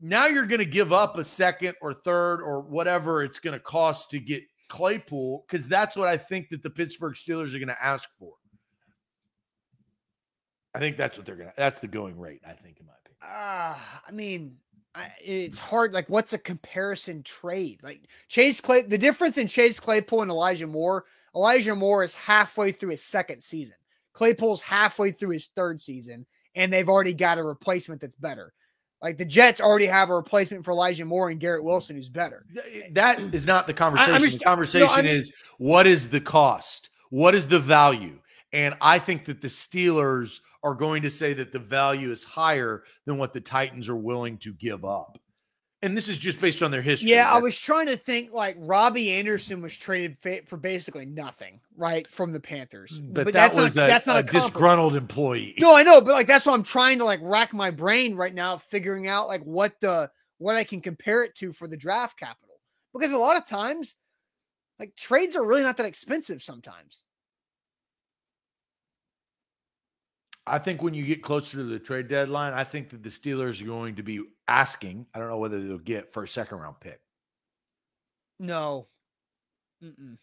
Now 0.00 0.26
you're 0.26 0.46
going 0.46 0.60
to 0.60 0.66
give 0.66 0.92
up 0.92 1.16
a 1.16 1.24
second 1.24 1.74
or 1.80 1.94
third 1.94 2.40
or 2.42 2.62
whatever 2.62 3.22
it's 3.22 3.38
going 3.38 3.54
to 3.54 3.60
cost 3.60 4.10
to 4.10 4.18
get 4.18 4.42
Claypool 4.68 5.44
because 5.46 5.68
that's 5.68 5.96
what 5.96 6.08
I 6.08 6.16
think 6.16 6.48
that 6.50 6.62
the 6.62 6.70
Pittsburgh 6.70 7.14
Steelers 7.14 7.54
are 7.54 7.58
going 7.58 7.68
to 7.68 7.84
ask 7.84 8.08
for. 8.18 8.32
I 10.74 10.80
think 10.80 10.96
that's 10.96 11.16
what 11.16 11.24
they're 11.26 11.36
going 11.36 11.48
to. 11.48 11.54
That's 11.56 11.78
the 11.78 11.86
going 11.86 12.18
rate. 12.18 12.40
I 12.44 12.52
think, 12.52 12.80
in 12.80 12.86
my 12.86 12.92
opinion. 13.04 13.18
Ah, 13.22 13.74
uh, 13.74 14.00
I 14.08 14.10
mean, 14.10 14.56
I, 14.94 15.10
it's 15.22 15.58
hard. 15.58 15.92
Like, 15.92 16.08
what's 16.08 16.32
a 16.32 16.38
comparison 16.38 17.22
trade? 17.22 17.80
Like 17.82 18.02
Chase 18.28 18.60
Clay, 18.60 18.82
the 18.82 18.98
difference 18.98 19.38
in 19.38 19.46
Chase 19.46 19.78
Claypool 19.78 20.22
and 20.22 20.30
Elijah 20.30 20.66
Moore. 20.66 21.04
Elijah 21.34 21.74
Moore 21.74 22.04
is 22.04 22.14
halfway 22.14 22.70
through 22.72 22.90
his 22.90 23.02
second 23.02 23.42
season. 23.42 23.74
Claypool's 24.12 24.62
halfway 24.62 25.10
through 25.10 25.30
his 25.30 25.48
third 25.56 25.80
season, 25.80 26.24
and 26.54 26.72
they've 26.72 26.88
already 26.88 27.14
got 27.14 27.38
a 27.38 27.42
replacement 27.42 28.00
that's 28.00 28.14
better. 28.14 28.52
Like 29.04 29.18
the 29.18 29.24
Jets 29.26 29.60
already 29.60 29.84
have 29.84 30.08
a 30.08 30.14
replacement 30.14 30.64
for 30.64 30.70
Elijah 30.70 31.04
Moore 31.04 31.28
and 31.28 31.38
Garrett 31.38 31.62
Wilson, 31.62 31.94
who's 31.94 32.08
better. 32.08 32.46
That 32.92 33.20
is 33.34 33.46
not 33.46 33.66
the 33.66 33.74
conversation. 33.74 34.18
just- 34.18 34.38
the 34.38 34.44
conversation 34.46 34.86
no, 34.86 34.94
I 34.94 35.02
mean- 35.02 35.14
is 35.14 35.30
what 35.58 35.86
is 35.86 36.08
the 36.08 36.22
cost? 36.22 36.88
What 37.10 37.34
is 37.34 37.46
the 37.46 37.60
value? 37.60 38.18
And 38.54 38.74
I 38.80 38.98
think 38.98 39.26
that 39.26 39.42
the 39.42 39.48
Steelers 39.48 40.40
are 40.62 40.74
going 40.74 41.02
to 41.02 41.10
say 41.10 41.34
that 41.34 41.52
the 41.52 41.58
value 41.58 42.10
is 42.10 42.24
higher 42.24 42.84
than 43.04 43.18
what 43.18 43.34
the 43.34 43.42
Titans 43.42 43.90
are 43.90 43.96
willing 43.96 44.38
to 44.38 44.54
give 44.54 44.86
up. 44.86 45.18
And 45.84 45.94
this 45.94 46.08
is 46.08 46.16
just 46.16 46.40
based 46.40 46.62
on 46.62 46.70
their 46.70 46.80
history. 46.80 47.10
Yeah, 47.10 47.30
I 47.30 47.38
was 47.38 47.58
trying 47.58 47.86
to 47.88 47.96
think 47.96 48.32
like 48.32 48.56
Robbie 48.58 49.12
Anderson 49.12 49.60
was 49.60 49.76
traded 49.76 50.16
for 50.46 50.56
basically 50.56 51.04
nothing, 51.04 51.60
right, 51.76 52.08
from 52.08 52.32
the 52.32 52.40
Panthers. 52.40 53.00
Mm, 53.00 53.12
but, 53.12 53.26
that 53.26 53.32
that's 53.34 53.54
was 53.54 53.76
not, 53.76 53.84
a, 53.84 53.86
that's 53.88 54.06
not 54.06 54.16
a 54.16 54.20
a, 54.20 54.22
disgruntled 54.22 54.96
employee. 54.96 55.54
No, 55.58 55.76
I 55.76 55.82
know, 55.82 56.00
but 56.00 56.14
like 56.14 56.26
that's 56.26 56.46
what 56.46 56.54
I'm 56.54 56.62
trying 56.62 56.98
to 56.98 57.04
like 57.04 57.20
rack 57.22 57.52
my 57.52 57.70
brain 57.70 58.14
right 58.14 58.34
now, 58.34 58.56
figuring 58.56 59.08
out 59.08 59.28
like 59.28 59.42
what 59.42 59.78
the 59.82 60.10
what 60.38 60.56
I 60.56 60.64
can 60.64 60.80
compare 60.80 61.22
it 61.22 61.34
to 61.36 61.52
for 61.52 61.68
the 61.68 61.76
draft 61.76 62.18
capital. 62.18 62.56
Because 62.94 63.12
a 63.12 63.18
lot 63.18 63.36
of 63.36 63.46
times, 63.46 63.94
like 64.80 64.96
trades 64.96 65.36
are 65.36 65.44
really 65.44 65.62
not 65.62 65.76
that 65.76 65.86
expensive 65.86 66.42
sometimes. 66.42 67.02
I 70.46 70.58
think 70.58 70.82
when 70.82 70.94
you 70.94 71.04
get 71.04 71.22
closer 71.22 71.56
to 71.58 71.64
the 71.64 71.78
trade 71.78 72.08
deadline, 72.08 72.52
I 72.52 72.64
think 72.64 72.90
that 72.90 73.02
the 73.02 73.08
Steelers 73.08 73.62
are 73.62 73.66
going 73.66 73.96
to 73.96 74.02
be 74.02 74.22
asking. 74.46 75.06
I 75.14 75.18
don't 75.18 75.28
know 75.28 75.38
whether 75.38 75.60
they'll 75.60 75.78
get 75.78 76.12
for 76.12 76.22
a 76.22 76.28
second 76.28 76.58
round 76.58 76.80
pick. 76.80 77.00
No. 78.38 78.88
Mm-mm. 79.82 80.18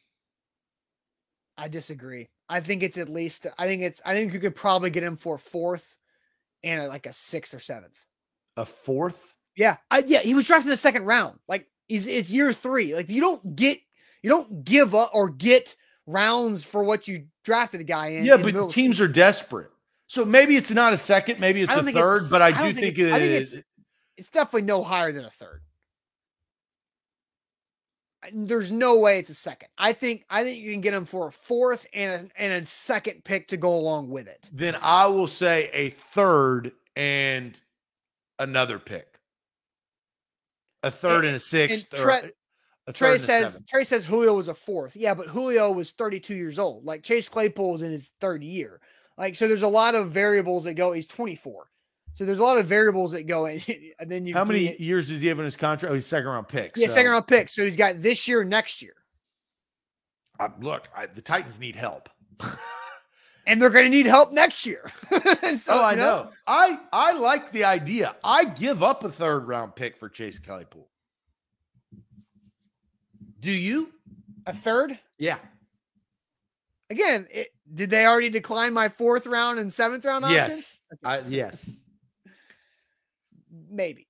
I 1.57 1.67
disagree. 1.67 2.29
I 2.49 2.59
think 2.59 2.83
it's 2.83 2.97
at 2.97 3.09
least 3.09 3.47
I 3.57 3.65
think 3.65 3.81
it's 3.81 4.01
I 4.05 4.13
think 4.13 4.33
you 4.33 4.39
could 4.39 4.55
probably 4.55 4.89
get 4.89 5.03
him 5.03 5.15
for 5.15 5.37
fourth 5.37 5.97
and 6.63 6.81
a, 6.81 6.87
like 6.87 7.05
a 7.05 7.13
sixth 7.13 7.53
or 7.53 7.59
seventh. 7.59 7.97
A 8.57 8.65
fourth? 8.65 9.35
Yeah. 9.55 9.77
I 9.89 10.03
yeah, 10.05 10.19
he 10.19 10.33
was 10.33 10.47
drafted 10.47 10.67
in 10.67 10.71
the 10.71 10.77
second 10.77 11.05
round. 11.05 11.39
Like 11.47 11.67
he's 11.87 12.07
it's 12.07 12.29
year 12.31 12.53
three. 12.53 12.95
Like 12.95 13.09
you 13.09 13.21
don't 13.21 13.55
get 13.55 13.79
you 14.21 14.29
don't 14.29 14.63
give 14.63 14.93
up 14.93 15.11
or 15.13 15.29
get 15.29 15.75
rounds 16.05 16.63
for 16.63 16.83
what 16.83 17.07
you 17.07 17.27
drafted 17.43 17.81
a 17.81 17.85
guy 17.85 18.09
in. 18.09 18.25
yeah, 18.25 18.35
in 18.35 18.41
but 18.41 18.69
teams 18.69 18.99
are 18.99 19.07
desperate. 19.07 19.71
So 20.11 20.25
maybe 20.25 20.57
it's 20.57 20.71
not 20.71 20.91
a 20.91 20.97
second, 20.97 21.39
maybe 21.39 21.61
it's 21.61 21.71
a 21.71 21.75
don't 21.77 21.85
think 21.85 21.95
it's 21.95 22.01
a 22.01 22.05
third, 22.05 22.21
s- 22.23 22.29
but 22.29 22.41
I, 22.41 22.47
I 22.47 22.51
do 22.51 22.73
think, 22.73 22.97
think 22.97 22.97
it 22.97 23.01
it's- 23.03 23.15
I 23.15 23.19
think 23.19 23.31
is. 23.31 23.53
it's- 23.53 23.65
it's 24.17 24.29
definitely 24.29 24.63
no 24.63 24.83
higher 24.83 25.13
than 25.13 25.23
a 25.23 25.29
third. 25.29 25.61
There's 28.33 28.73
no 28.73 28.97
way 28.99 29.19
it's 29.19 29.29
a 29.29 29.33
second. 29.33 29.69
I 29.77 29.93
think 29.93 30.25
I 30.29 30.43
think 30.43 30.59
you 30.61 30.69
can 30.71 30.81
get 30.81 30.93
him 30.93 31.05
for 31.05 31.29
a 31.29 31.31
fourth 31.31 31.87
and 31.93 32.29
a, 32.37 32.41
and 32.41 32.61
a 32.61 32.65
second 32.67 33.23
pick 33.23 33.47
to 33.47 33.57
go 33.57 33.73
along 33.73 34.09
with 34.09 34.27
it. 34.27 34.49
then 34.51 34.75
I 34.81 35.07
will 35.07 35.27
say 35.27 35.69
a 35.73 35.91
third 35.91 36.73
and 36.97 37.59
another 38.37 38.79
pick. 38.79 39.17
A 40.83 40.91
third 40.91 41.23
and, 41.23 41.37
a 41.37 41.39
sixth. 41.39 41.93
or 41.93 41.97
Tre- 41.97 42.31
Trey 42.93 43.11
and 43.13 43.21
says 43.21 43.53
seventh. 43.53 43.67
Trey 43.67 43.83
says 43.85 44.03
Julio 44.03 44.33
was 44.35 44.49
a 44.49 44.55
fourth. 44.55 44.95
Yeah, 44.97 45.13
but 45.13 45.27
Julio 45.27 45.71
was 45.71 45.91
32 45.91 46.35
years 46.35 46.59
old. 46.59 46.83
Like 46.83 47.01
Chase 47.03 47.29
Claypool 47.29 47.75
is 47.75 47.81
in 47.81 47.91
his 47.91 48.11
third 48.19 48.43
year. 48.43 48.81
Like 49.17 49.35
so, 49.35 49.47
there's 49.47 49.61
a 49.63 49.67
lot 49.67 49.95
of 49.95 50.11
variables 50.11 50.63
that 50.63 50.73
go. 50.75 50.91
He's 50.93 51.07
24, 51.07 51.67
so 52.13 52.25
there's 52.25 52.39
a 52.39 52.43
lot 52.43 52.57
of 52.57 52.65
variables 52.65 53.11
that 53.11 53.23
go 53.23 53.45
in. 53.45 53.61
And 53.99 54.09
then 54.11 54.25
you 54.25 54.33
How 54.33 54.43
many 54.45 54.67
get- 54.67 54.79
years 54.79 55.09
does 55.09 55.21
he 55.21 55.27
have 55.27 55.37
in 55.39 55.45
his 55.45 55.55
contract? 55.55 55.91
Oh, 55.91 55.93
he's 55.95 56.05
second 56.07 56.29
round 56.29 56.47
pick. 56.47 56.73
Yeah, 56.75 56.87
so- 56.87 56.93
second 56.95 57.11
round 57.11 57.27
pick. 57.27 57.49
So 57.49 57.63
he's 57.63 57.75
got 57.77 57.99
this 57.99 58.27
year, 58.27 58.43
next 58.43 58.81
year, 58.81 58.95
I- 60.39 60.49
look, 60.59 60.87
I, 60.95 61.05
the 61.05 61.21
Titans 61.21 61.59
need 61.59 61.75
help. 61.75 62.09
and 63.45 63.61
they're 63.61 63.69
going 63.69 63.85
to 63.85 63.89
need 63.91 64.07
help 64.07 64.31
next 64.31 64.65
year. 64.65 64.91
So, 65.59 65.73
oh, 65.73 65.81
I 65.81 65.91
you 65.91 65.97
know. 65.97 66.29
I 66.47 66.79
I 66.93 67.11
like 67.11 67.51
the 67.51 67.65
idea. 67.65 68.15
I 68.23 68.45
give 68.45 68.81
up 68.81 69.03
a 69.03 69.09
third 69.11 69.47
round 69.47 69.75
pick 69.75 69.97
for 69.97 70.07
Chase 70.09 70.39
Claypool. 70.39 70.87
Do 73.41 73.51
you? 73.51 73.91
a 74.47 74.53
third. 74.53 74.97
Yeah. 75.19 75.37
Again, 76.89 77.27
it, 77.29 77.49
did 77.73 77.89
they 77.89 78.05
already 78.05 78.29
decline 78.29 78.73
my 78.73 78.89
fourth 78.89 79.25
round 79.25 79.59
and 79.59 79.71
seventh 79.71 80.05
round 80.05 80.25
options? 80.25 80.81
Yes. 80.91 80.99
I, 81.03 81.19
yes. 81.27 81.69
Maybe. 83.69 84.07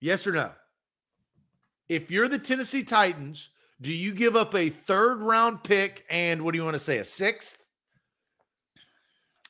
Yes 0.00 0.26
or 0.26 0.32
no? 0.32 0.50
If 1.88 2.10
you're 2.10 2.28
the 2.28 2.38
Tennessee 2.38 2.84
Titans, 2.84 3.50
do 3.80 3.92
you 3.92 4.12
give 4.12 4.36
up 4.36 4.54
a 4.54 4.70
third 4.70 5.20
round 5.22 5.62
pick 5.62 6.04
and 6.08 6.42
what 6.42 6.52
do 6.52 6.58
you 6.58 6.64
want 6.64 6.74
to 6.74 6.78
say, 6.78 6.98
a 6.98 7.04
sixth? 7.04 7.62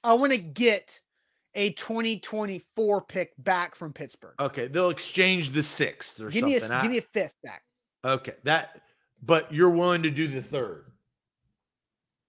I 0.03 0.14
want 0.14 0.33
to 0.33 0.39
get 0.39 1.01
a 1.55 1.70
2024 1.73 3.03
pick 3.03 3.33
back 3.39 3.75
from 3.75 3.93
Pittsburgh. 3.93 4.35
Okay, 4.41 4.66
they'll 4.66 4.91
exchange 4.91 5.51
the 5.51 5.62
sixth 5.62 6.20
or 6.20 6.31
give 6.31 6.45
me 6.45 6.57
a 6.57 6.61
something. 6.61 6.81
Give 6.83 6.91
me 6.91 6.99
a 6.99 7.03
fifth 7.03 7.37
back. 7.45 7.62
okay, 8.05 8.35
that. 8.45 8.81
But 9.25 9.53
you're 9.55 9.70
willing 9.70 10.03
to 10.03 10.11
do 10.11 10.27
the 10.27 10.43
third. 10.43 10.91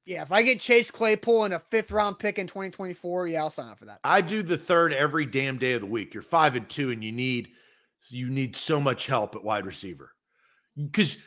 Yeah, 0.05 0.21
if 0.21 0.31
I 0.31 0.41
get 0.41 0.59
Chase 0.59 0.91
Claypool 0.91 1.45
and 1.45 1.53
a 1.53 1.59
fifth 1.59 1.91
round 1.91 2.19
pick 2.19 2.37
in 2.37 2.45
2024, 2.45 3.27
yeah, 3.27 3.39
I'll 3.39 3.49
sign 3.49 3.69
up 3.69 3.79
for 3.79 3.85
that. 3.85 3.99
I 4.03 4.19
do 4.19 4.43
the 4.43 4.57
third 4.57 4.93
every 4.93 5.25
damn 5.25 5.57
day 5.57 5.73
of 5.73 5.81
the 5.81 5.87
week. 5.87 6.13
You're 6.13 6.23
five 6.23 6.55
and 6.55 6.67
two, 6.67 6.91
and 6.91 7.03
you 7.03 7.11
need 7.11 7.49
you 8.09 8.29
need 8.29 8.55
so 8.55 8.81
much 8.81 9.07
help 9.07 9.35
at 9.35 9.43
wide 9.43 9.65
receiver. 9.65 10.11
Because, 10.75 11.17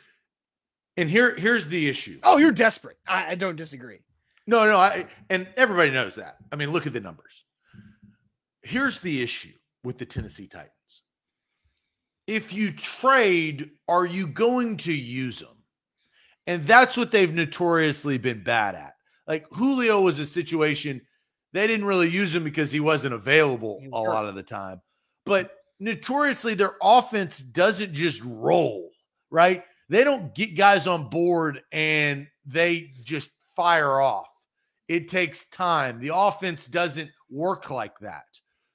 and 0.95 1.09
here 1.09 1.35
here's 1.35 1.65
the 1.67 1.89
issue. 1.89 2.19
Oh, 2.23 2.37
you're 2.37 2.51
desperate. 2.51 2.97
I, 3.07 3.31
I 3.31 3.35
don't 3.35 3.55
disagree. 3.55 3.99
No, 4.45 4.63
no, 4.65 4.77
I 4.77 5.07
and 5.29 5.47
everybody 5.57 5.89
knows 5.89 6.15
that. 6.15 6.37
I 6.51 6.55
mean, 6.55 6.71
look 6.71 6.85
at 6.85 6.93
the 6.93 6.99
numbers. 6.99 7.43
Here's 8.61 8.99
the 8.99 9.23
issue 9.23 9.53
with 9.83 9.97
the 9.97 10.05
Tennessee 10.05 10.47
Titans. 10.47 11.01
If 12.27 12.53
you 12.53 12.71
trade, 12.73 13.71
are 13.87 14.05
you 14.05 14.27
going 14.27 14.77
to 14.77 14.93
use 14.93 15.39
them? 15.39 15.56
And 16.47 16.65
that's 16.65 16.97
what 16.97 17.11
they've 17.11 17.33
notoriously 17.33 18.17
been 18.17 18.43
bad 18.43 18.75
at. 18.75 18.93
Like 19.27 19.45
Julio 19.51 20.01
was 20.01 20.19
a 20.19 20.25
situation 20.25 21.01
they 21.53 21.65
didn't 21.65 21.85
really 21.85 22.09
use 22.09 22.35
him 22.35 22.43
because 22.43 22.71
he 22.71 22.79
wasn't 22.79 23.13
available 23.13 23.81
a 23.93 24.01
lot 24.01 24.25
of 24.25 24.35
the 24.35 24.43
time. 24.43 24.81
But 25.25 25.51
notoriously, 25.79 26.53
their 26.53 26.75
offense 26.81 27.39
doesn't 27.39 27.93
just 27.93 28.21
roll, 28.23 28.91
right? 29.31 29.63
They 29.89 30.03
don't 30.03 30.35
get 30.35 30.55
guys 30.55 30.87
on 30.87 31.09
board 31.09 31.61
and 31.71 32.27
they 32.45 32.91
just 33.03 33.29
fire 33.55 34.01
off. 34.01 34.27
It 34.87 35.07
takes 35.07 35.45
time. 35.49 35.99
The 35.99 36.15
offense 36.15 36.67
doesn't 36.67 37.09
work 37.29 37.69
like 37.69 37.97
that. 37.99 38.25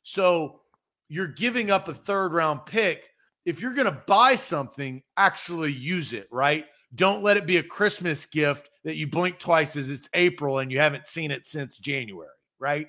So 0.03 0.61
you're 1.09 1.29
giving 1.29 1.70
up 1.70 1.89
a 1.89 1.95
third 1.95 2.33
round 2.33 2.66
pick. 2.66 3.05
If 3.45 3.61
you're 3.61 3.75
going 3.75 3.87
to 3.87 4.03
buy 4.07 4.35
something, 4.37 5.03
actually 5.16 5.73
use 5.73 6.12
it, 6.12 6.29
right? 6.31 6.66
Don't 6.95 7.22
let 7.22 7.36
it 7.36 7.47
be 7.47 7.57
a 7.57 7.62
Christmas 7.62 8.26
gift 8.26 8.70
that 8.84 8.97
you 8.97 9.07
blink 9.07 9.38
twice 9.38 9.76
as 9.76 9.88
it's 9.88 10.09
April 10.14 10.59
and 10.59 10.70
you 10.70 10.78
haven't 10.78 11.07
seen 11.07 11.30
it 11.30 11.47
since 11.47 11.78
January, 11.78 12.28
right? 12.59 12.88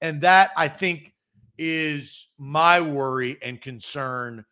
And 0.00 0.20
that 0.22 0.50
I 0.56 0.68
think 0.68 1.14
is 1.58 2.28
my 2.38 2.80
worry 2.80 3.38
and 3.42 3.60
concern 3.60 4.44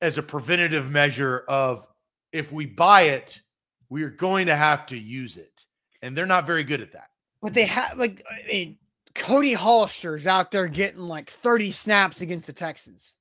as 0.00 0.18
a 0.18 0.22
preventative 0.22 0.90
measure 0.90 1.44
of 1.48 1.86
if 2.32 2.52
we 2.52 2.66
buy 2.66 3.02
it, 3.02 3.40
we 3.88 4.02
are 4.02 4.10
going 4.10 4.46
to 4.46 4.56
have 4.56 4.86
to 4.86 4.96
use 4.96 5.36
it. 5.36 5.64
And 6.02 6.16
they're 6.16 6.26
not 6.26 6.46
very 6.46 6.64
good 6.64 6.80
at 6.80 6.92
that. 6.92 7.08
But 7.42 7.54
they 7.54 7.66
have 7.66 7.98
like 7.98 8.24
I 8.30 8.46
mean, 8.46 8.78
Cody 9.14 9.52
Hollister's 9.52 10.26
out 10.26 10.50
there 10.50 10.68
getting 10.68 11.00
like 11.00 11.30
30 11.30 11.70
snaps 11.72 12.20
against 12.20 12.46
the 12.46 12.52
Texans. 12.52 13.14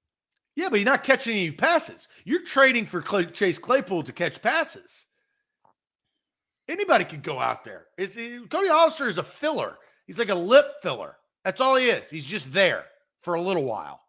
Yeah, 0.57 0.69
but 0.69 0.79
you're 0.79 0.85
not 0.85 1.03
catching 1.03 1.37
any 1.37 1.51
passes. 1.51 2.07
You're 2.25 2.41
trading 2.43 2.87
for 2.87 2.99
Clay, 3.01 3.25
Chase 3.27 3.59
Claypool 3.59 4.01
to 4.03 4.11
catch 4.11 4.41
passes. 4.41 5.05
Anybody 6.67 7.05
could 7.05 7.21
go 7.23 7.39
out 7.39 7.63
there. 7.63 7.85
It's, 7.97 8.17
it- 8.17 8.49
Cody 8.49 8.67
Hollister 8.67 9.07
is 9.07 9.17
a 9.19 9.23
filler. 9.23 9.77
He's 10.07 10.17
like 10.19 10.29
a 10.29 10.35
lip 10.35 10.65
filler. 10.81 11.15
That's 11.45 11.61
all 11.61 11.75
he 11.75 11.85
is. 11.87 12.09
He's 12.09 12.25
just 12.25 12.51
there 12.51 12.85
for 13.21 13.35
a 13.35 13.41
little 13.41 13.63
while. 13.65 14.01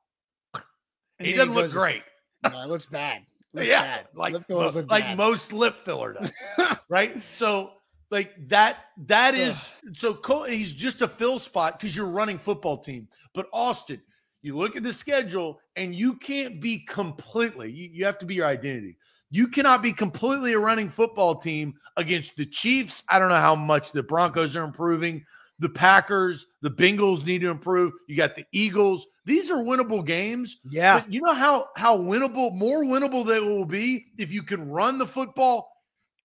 He 1.21 1.33
doesn't 1.35 1.55
look 1.55 1.65
goes- 1.67 1.73
great. 1.75 2.03
No, 2.45 2.63
it 2.63 2.69
looks 2.69 2.87
bad. 2.87 3.23
Looks 3.53 3.67
yeah, 3.67 3.83
bad. 3.83 4.07
like 4.15 4.33
mo- 4.49 4.71
look 4.71 4.75
like 4.89 5.03
bad. 5.03 5.17
most 5.17 5.53
lip 5.53 5.75
filler 5.85 6.13
does, 6.13 6.31
right? 6.89 7.21
So 7.35 7.73
like 8.13 8.33
that 8.49 8.77
that 9.09 9.35
is 9.35 9.69
so 9.95 10.15
Co- 10.15 10.45
he's 10.45 10.73
just 10.73 11.03
a 11.03 11.09
fill 11.09 11.41
spot 11.41 11.77
because 11.81 11.97
you're 11.97 12.07
running 12.07 12.39
football 12.39 12.79
team. 12.79 13.09
But 13.35 13.49
Austin, 13.53 14.01
you 14.43 14.57
look 14.57 14.77
at 14.77 14.83
the 14.83 14.93
schedule 14.93 15.61
and 15.77 15.95
you 15.95 16.15
can't 16.17 16.61
be 16.61 16.85
completely. 16.87 17.71
You, 17.71 17.91
you 17.93 18.05
have 18.05 18.19
to 18.19 18.27
be 18.27 18.37
your 18.37 18.47
identity. 18.47 18.97
You 19.31 19.49
cannot 19.49 19.83
be 19.83 19.93
completely 19.93 20.55
a 20.55 20.59
running 20.59 20.89
football 20.89 21.37
team 21.37 21.75
against 21.97 22.37
the 22.37 22.47
Chiefs. 22.47 23.03
I 23.09 23.19
don't 23.19 23.29
know 23.29 23.35
how 23.35 23.55
much 23.55 23.93
the 23.93 24.03
Broncos 24.03 24.57
are 24.57 24.65
improving. 24.65 25.25
The 25.59 25.69
Packers, 25.69 26.47
the 26.63 26.71
Bengals 26.71 27.27
need 27.27 27.41
to 27.41 27.51
improve. 27.51 27.93
You 28.07 28.17
got 28.17 28.37
the 28.37 28.47
Eagles. 28.53 29.05
These 29.27 29.51
are 29.51 29.57
winnable 29.57 30.07
games. 30.07 30.61
yeah. 30.65 31.01
But 31.01 31.13
you 31.13 31.21
know 31.21 31.35
how 31.35 31.69
how 31.77 31.99
winnable, 31.99 32.55
more 32.55 32.85
winnable 32.85 33.27
they 33.27 33.41
will 33.41 33.65
be 33.65 34.07
if 34.19 34.33
you 34.33 34.43
can 34.43 34.71
run 34.71 34.99
the 34.99 35.07
football 35.07 35.69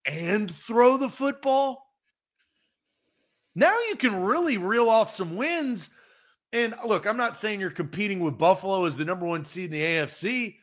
and 0.05 0.53
throw 0.53 0.97
the 0.97 1.09
football. 1.09 1.84
Now 3.55 3.76
you 3.89 3.95
can 3.95 4.22
really 4.22 4.57
reel 4.57 4.88
off 4.88 5.09
some 5.09 5.36
wins. 5.36 5.89
And 6.54 6.76
look, 6.86 7.08
I'm 7.08 7.18
not 7.18 7.36
saying 7.36 7.60
you're 7.60 7.72
competing 7.72 8.20
with 8.20 8.38
Buffalo 8.38 8.86
as 8.86 8.95
the 8.95 9.04
number 9.04 9.26
one 9.26 9.43
seed 9.43 9.66
in 9.66 9.72
the 9.72 9.82
AFC, 9.82 10.56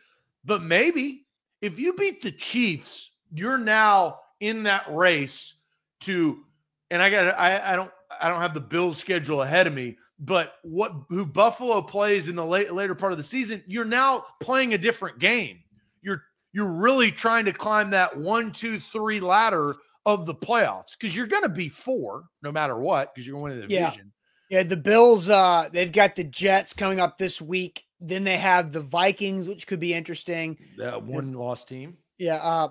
but 0.45 0.62
maybe 0.62 1.26
if 1.61 1.80
you 1.80 1.95
beat 1.95 2.22
the 2.22 2.30
Chiefs, 2.30 3.11
you're 3.32 3.59
now 3.59 4.20
in 4.38 4.62
that 4.62 4.84
race 4.88 5.55
to, 6.03 6.45
and 6.91 7.03
I 7.03 7.11
got 7.11 7.38
I, 7.38 7.72
I 7.72 7.76
don't 7.76 7.91
I 8.20 8.28
don't 8.28 8.41
have 8.41 8.55
the 8.55 8.61
Bills 8.61 8.99
schedule 8.99 9.43
ahead 9.43 9.66
of 9.66 9.74
me, 9.74 9.99
but 10.20 10.55
what 10.62 10.93
who 11.09 11.26
Buffalo 11.26 11.82
plays 11.82 12.28
in 12.28 12.36
the 12.36 12.47
late, 12.47 12.72
later 12.72 12.95
part 12.95 13.12
of 13.12 13.18
the 13.18 13.24
season, 13.24 13.62
you're 13.66 13.84
now 13.84 14.24
playing 14.41 14.74
a 14.74 14.78
different 14.78 15.18
game. 15.18 15.59
You're 16.03 16.22
you're 16.53 16.72
really 16.72 17.11
trying 17.11 17.45
to 17.47 17.53
climb 17.53 17.91
that 17.91 18.16
one, 18.16 18.53
two, 18.53 18.78
three 18.78 19.18
ladder 19.18 19.74
of 20.07 20.24
the 20.24 20.34
playoffs 20.34 20.93
because 20.99 21.14
you're 21.14 21.26
going 21.26 21.43
to 21.43 21.49
be 21.49 21.68
four 21.68 22.24
no 22.43 22.53
matter 22.53 22.78
what 22.78 23.12
because 23.12 23.26
you're 23.26 23.38
going 23.38 23.53
to 23.53 23.59
win 23.59 23.68
the 23.68 23.74
division. 23.74 24.12
Yeah. 24.51 24.62
the 24.64 24.76
Bills. 24.76 25.28
Uh, 25.28 25.68
they've 25.72 25.90
got 25.92 26.16
the 26.16 26.24
Jets 26.24 26.74
coming 26.74 27.01
up 27.01 27.16
this 27.16 27.40
week. 27.40 27.84
Then 28.01 28.24
they 28.24 28.36
have 28.36 28.72
the 28.72 28.80
Vikings, 28.80 29.48
which 29.48 29.66
could 29.66 29.80
be 29.80 29.94
interesting. 29.94 30.59
That 30.78 31.03
one 31.03 31.32
lost 31.32 31.68
team. 31.68 31.96
Yeah, 32.18 32.36
uh, 32.36 32.68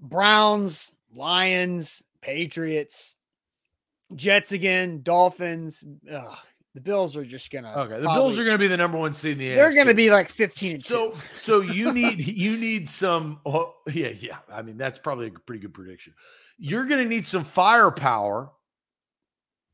Browns, 0.00 0.90
Lions, 1.14 2.02
Patriots, 2.22 3.14
Jets 4.14 4.52
again, 4.52 5.02
Dolphins. 5.02 5.82
Ugh, 6.10 6.36
the 6.74 6.80
Bills 6.80 7.16
are 7.16 7.24
just 7.24 7.50
gonna. 7.50 7.72
Okay, 7.72 7.96
the 7.96 8.02
probably, 8.04 8.20
Bills 8.22 8.38
are 8.38 8.44
gonna 8.44 8.58
be 8.58 8.68
the 8.68 8.76
number 8.76 8.98
one 8.98 9.12
seed 9.12 9.32
in 9.32 9.38
the. 9.38 9.48
They're 9.50 9.70
AFC. 9.72 9.76
gonna 9.76 9.94
be 9.94 10.10
like 10.10 10.28
fifteen. 10.28 10.78
So, 10.80 11.16
so 11.36 11.60
you 11.60 11.92
need 11.92 12.18
you 12.24 12.56
need 12.56 12.88
some. 12.88 13.40
Oh, 13.44 13.74
yeah, 13.92 14.08
yeah. 14.18 14.38
I 14.52 14.62
mean, 14.62 14.76
that's 14.76 14.98
probably 14.98 15.26
a 15.26 15.30
pretty 15.30 15.60
good 15.60 15.74
prediction. 15.74 16.14
You're 16.56 16.84
gonna 16.84 17.04
need 17.04 17.26
some 17.26 17.44
firepower 17.44 18.52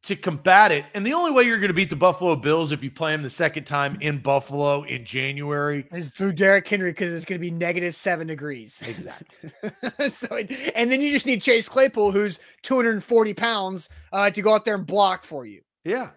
to 0.04 0.16
combat 0.16 0.70
it. 0.70 0.84
And 0.94 1.06
the 1.06 1.14
only 1.14 1.30
way 1.30 1.44
you're 1.44 1.58
going 1.58 1.68
to 1.68 1.74
beat 1.74 1.90
the 1.90 1.96
Buffalo 1.96 2.36
Bills 2.36 2.72
if 2.72 2.84
you 2.84 2.90
play 2.90 3.12
them 3.12 3.22
the 3.22 3.30
second 3.30 3.64
time 3.64 3.96
in 4.00 4.18
Buffalo 4.18 4.82
in 4.82 5.04
January 5.04 5.86
is 5.92 6.10
through 6.10 6.32
Derrick 6.32 6.68
Henry 6.68 6.90
because 6.90 7.12
it's 7.12 7.24
going 7.24 7.40
to 7.40 7.42
be 7.42 7.50
negative 7.50 7.96
seven 7.96 8.26
degrees. 8.26 8.82
Exactly. 8.86 9.50
so, 10.10 10.36
and 10.74 10.90
then 10.90 11.00
you 11.00 11.10
just 11.10 11.26
need 11.26 11.40
Chase 11.40 11.68
Claypool, 11.68 12.12
who's 12.12 12.38
240 12.62 13.34
pounds, 13.34 13.88
uh, 14.12 14.30
to 14.30 14.42
go 14.42 14.54
out 14.54 14.64
there 14.64 14.74
and 14.74 14.86
block 14.86 15.24
for 15.24 15.46
you. 15.46 15.62
Yeah, 15.84 16.10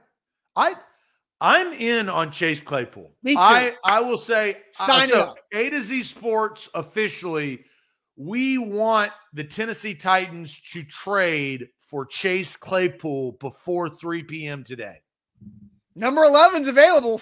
I. 0.56 0.76
I'm 1.40 1.72
in 1.74 2.10
on 2.10 2.32
Chase 2.32 2.64
Claypool. 2.64 3.14
Me 3.22 3.36
too. 3.36 3.40
I, 3.40 3.76
I 3.84 4.00
will 4.00 4.18
say, 4.18 4.58
sign 4.72 5.04
uh, 5.04 5.08
so 5.08 5.16
it 5.16 5.22
up. 5.22 5.36
A 5.54 5.70
to 5.70 5.82
Z 5.82 6.02
Sports 6.02 6.68
officially, 6.74 7.64
we 8.16 8.58
want 8.58 9.12
the 9.34 9.44
Tennessee 9.44 9.94
Titans 9.94 10.60
to 10.72 10.84
trade 10.84 11.70
for 11.88 12.06
Chase 12.06 12.56
Claypool 12.56 13.34
before 13.34 13.90
3 13.90 14.24
p.m. 14.24 14.64
today. 14.64 15.02
Number 15.96 16.22
11's 16.22 16.68
available. 16.68 17.22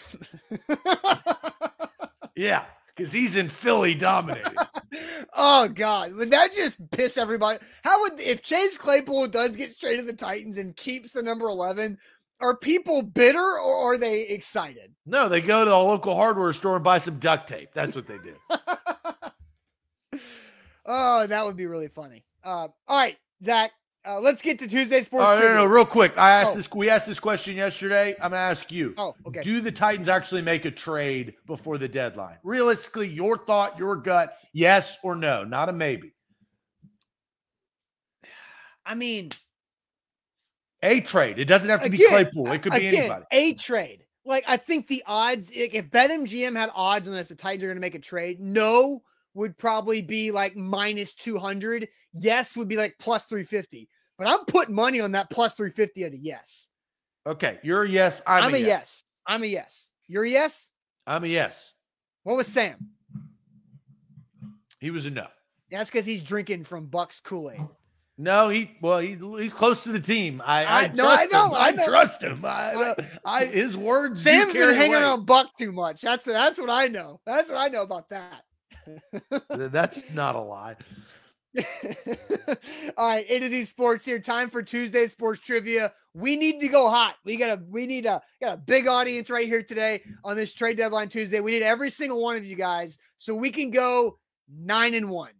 yeah, 2.35 2.65
because 2.93 3.13
he's 3.13 3.37
in 3.37 3.47
Philly 3.47 3.95
dominating. 3.95 4.53
oh 5.35 5.69
God. 5.69 6.13
Would 6.13 6.31
that 6.31 6.51
just 6.51 6.91
piss 6.91 7.17
everybody? 7.17 7.59
How 7.83 8.01
would 8.01 8.19
if 8.19 8.41
Chase 8.41 8.77
Claypool 8.77 9.27
does 9.27 9.55
get 9.55 9.73
straight 9.73 9.97
to 9.97 10.03
the 10.03 10.13
Titans 10.13 10.57
and 10.57 10.75
keeps 10.75 11.11
the 11.11 11.23
number 11.23 11.47
11? 11.47 11.97
Are 12.41 12.57
people 12.57 13.01
bitter 13.01 13.39
or 13.39 13.93
are 13.93 13.97
they 13.97 14.23
excited? 14.23 14.93
No, 15.05 15.29
they 15.29 15.39
go 15.39 15.63
to 15.63 15.69
the 15.69 15.77
local 15.77 16.15
hardware 16.15 16.51
store 16.51 16.75
and 16.75 16.83
buy 16.83 16.97
some 16.97 17.17
duct 17.17 17.47
tape. 17.47 17.69
That's 17.73 17.95
what 17.95 18.07
they 18.07 18.17
do. 18.17 18.35
oh, 20.85 21.27
that 21.27 21.45
would 21.45 21.55
be 21.55 21.65
really 21.65 21.87
funny. 21.87 22.25
Uh, 22.43 22.67
all 22.87 22.97
right, 22.97 23.15
Zach, 23.41 23.71
uh, 24.05 24.19
let's 24.19 24.41
get 24.41 24.59
to 24.59 24.67
Tuesday 24.67 25.01
sports. 25.01 25.25
Oh, 25.27 25.39
no, 25.39 25.47
no, 25.47 25.53
no, 25.55 25.65
real 25.65 25.85
quick. 25.85 26.17
I 26.17 26.31
asked 26.31 26.53
oh. 26.53 26.57
this. 26.57 26.71
We 26.71 26.89
asked 26.89 27.07
this 27.07 27.19
question 27.19 27.55
yesterday. 27.55 28.15
I'm 28.21 28.31
gonna 28.31 28.37
ask 28.37 28.71
you. 28.71 28.93
Oh, 28.97 29.15
okay. 29.25 29.41
Do 29.41 29.61
the 29.61 29.71
Titans 29.71 30.07
actually 30.07 30.41
make 30.41 30.65
a 30.65 30.71
trade 30.71 31.33
before 31.47 31.77
the 31.77 31.87
deadline? 31.87 32.37
Realistically, 32.43 33.09
your 33.09 33.37
thought, 33.37 33.77
your 33.79 33.95
gut, 33.95 34.37
yes 34.53 34.97
or 35.03 35.15
no? 35.15 35.43
Not 35.43 35.69
a 35.69 35.73
maybe. 35.73 36.13
I 38.85 38.93
mean, 38.95 39.31
a 40.83 41.01
trade. 41.01 41.39
It 41.39 41.45
doesn't 41.45 41.69
have 41.69 41.81
to 41.81 41.87
again, 41.87 41.97
be 41.97 42.07
Claypool. 42.07 42.51
It 42.51 42.61
could 42.61 42.73
be 42.73 42.87
again, 42.87 42.95
anybody. 42.95 43.25
A 43.31 43.53
trade. 43.55 44.05
Like 44.25 44.43
I 44.47 44.57
think 44.57 44.87
the 44.87 45.03
odds. 45.07 45.51
If 45.53 45.89
BetMGM 45.89 46.55
had 46.55 46.69
odds 46.75 47.07
on 47.07 47.15
if 47.15 47.27
the 47.27 47.35
Titans 47.35 47.63
are 47.63 47.67
going 47.67 47.77
to 47.77 47.81
make 47.81 47.95
a 47.95 47.99
trade, 47.99 48.39
no 48.39 49.01
would 49.33 49.57
probably 49.57 50.01
be 50.01 50.31
like 50.31 50.55
minus 50.55 51.13
200. 51.13 51.87
Yes 52.13 52.55
would 52.55 52.67
be 52.67 52.77
like 52.77 52.95
plus 52.99 53.25
350. 53.25 53.89
But 54.17 54.27
I'm 54.27 54.45
putting 54.45 54.75
money 54.75 54.99
on 54.99 55.11
that 55.13 55.29
plus 55.29 55.53
350 55.53 56.03
at 56.03 56.13
a 56.13 56.17
yes. 56.17 56.69
Okay. 57.27 57.59
You're 57.63 57.83
a 57.83 57.89
yes. 57.89 58.21
I'm, 58.25 58.45
I'm 58.45 58.55
a, 58.55 58.57
yes. 58.57 58.67
yes. 58.67 59.03
I'm 59.27 59.43
a 59.43 59.47
yes. 59.47 59.91
You're 60.07 60.23
a 60.23 60.29
yes? 60.29 60.71
I'm 61.07 61.23
a 61.23 61.27
yes. 61.27 61.73
What 62.23 62.37
was 62.37 62.47
Sam? 62.47 62.89
He 64.79 64.91
was 64.91 65.05
a 65.05 65.11
no. 65.11 65.27
That's 65.71 65.89
because 65.89 66.05
he's 66.05 66.23
drinking 66.23 66.63
from 66.63 66.85
Buck's 66.85 67.19
Kool 67.19 67.51
Aid. 67.51 67.61
No, 68.17 68.47
he 68.47 68.71
well, 68.81 68.99
he, 68.99 69.17
he's 69.41 69.51
close 69.51 69.83
to 69.83 69.91
the 69.91 69.99
team. 69.99 70.41
I, 70.45 70.63
I, 70.63 70.81
I 70.83 70.87
no, 70.89 71.05
I 71.05 71.25
know, 71.25 71.47
him. 71.47 71.53
I, 71.55 71.71
know. 71.71 71.85
trust 71.85 72.23
him. 72.23 72.45
I, 72.45 72.95
I, 73.25 73.43
uh, 73.43 73.45
his 73.47 73.75
words. 73.75 74.23
Sam's 74.23 74.53
been 74.53 74.73
hanging 74.73 74.95
around 74.95 75.25
Buck 75.25 75.49
too 75.57 75.73
much. 75.73 76.01
That's 76.01 76.23
that's 76.23 76.57
what 76.57 76.69
I 76.69 76.87
know. 76.87 77.19
That's 77.25 77.49
what 77.49 77.57
I 77.57 77.67
know 77.67 77.81
about 77.81 78.07
that. 78.09 78.43
That's 79.49 80.09
not 80.13 80.35
a 80.35 80.39
lie. 80.39 80.75
All 82.97 83.07
right, 83.07 83.25
A 83.29 83.39
to 83.39 83.49
Z 83.49 83.63
Sports 83.63 84.03
here. 84.03 84.19
Time 84.19 84.49
for 84.49 84.61
Tuesday 84.61 85.07
sports 85.07 85.39
trivia. 85.39 85.93
We 86.13 86.35
need 86.35 86.59
to 86.59 86.67
go 86.67 86.89
hot. 86.89 87.15
We 87.23 87.37
got 87.37 87.57
a 87.57 87.63
we 87.69 87.85
need 87.85 88.05
a 88.05 88.21
got 88.41 88.53
a 88.53 88.57
big 88.57 88.87
audience 88.87 89.29
right 89.29 89.47
here 89.47 89.63
today 89.63 90.01
on 90.23 90.35
this 90.35 90.53
trade 90.53 90.77
deadline 90.77 91.09
Tuesday. 91.09 91.39
We 91.39 91.51
need 91.51 91.63
every 91.63 91.89
single 91.89 92.21
one 92.21 92.35
of 92.35 92.45
you 92.45 92.55
guys 92.55 92.97
so 93.17 93.33
we 93.35 93.51
can 93.51 93.71
go 93.71 94.17
nine 94.49 94.93
and 94.93 95.09
one. 95.09 95.31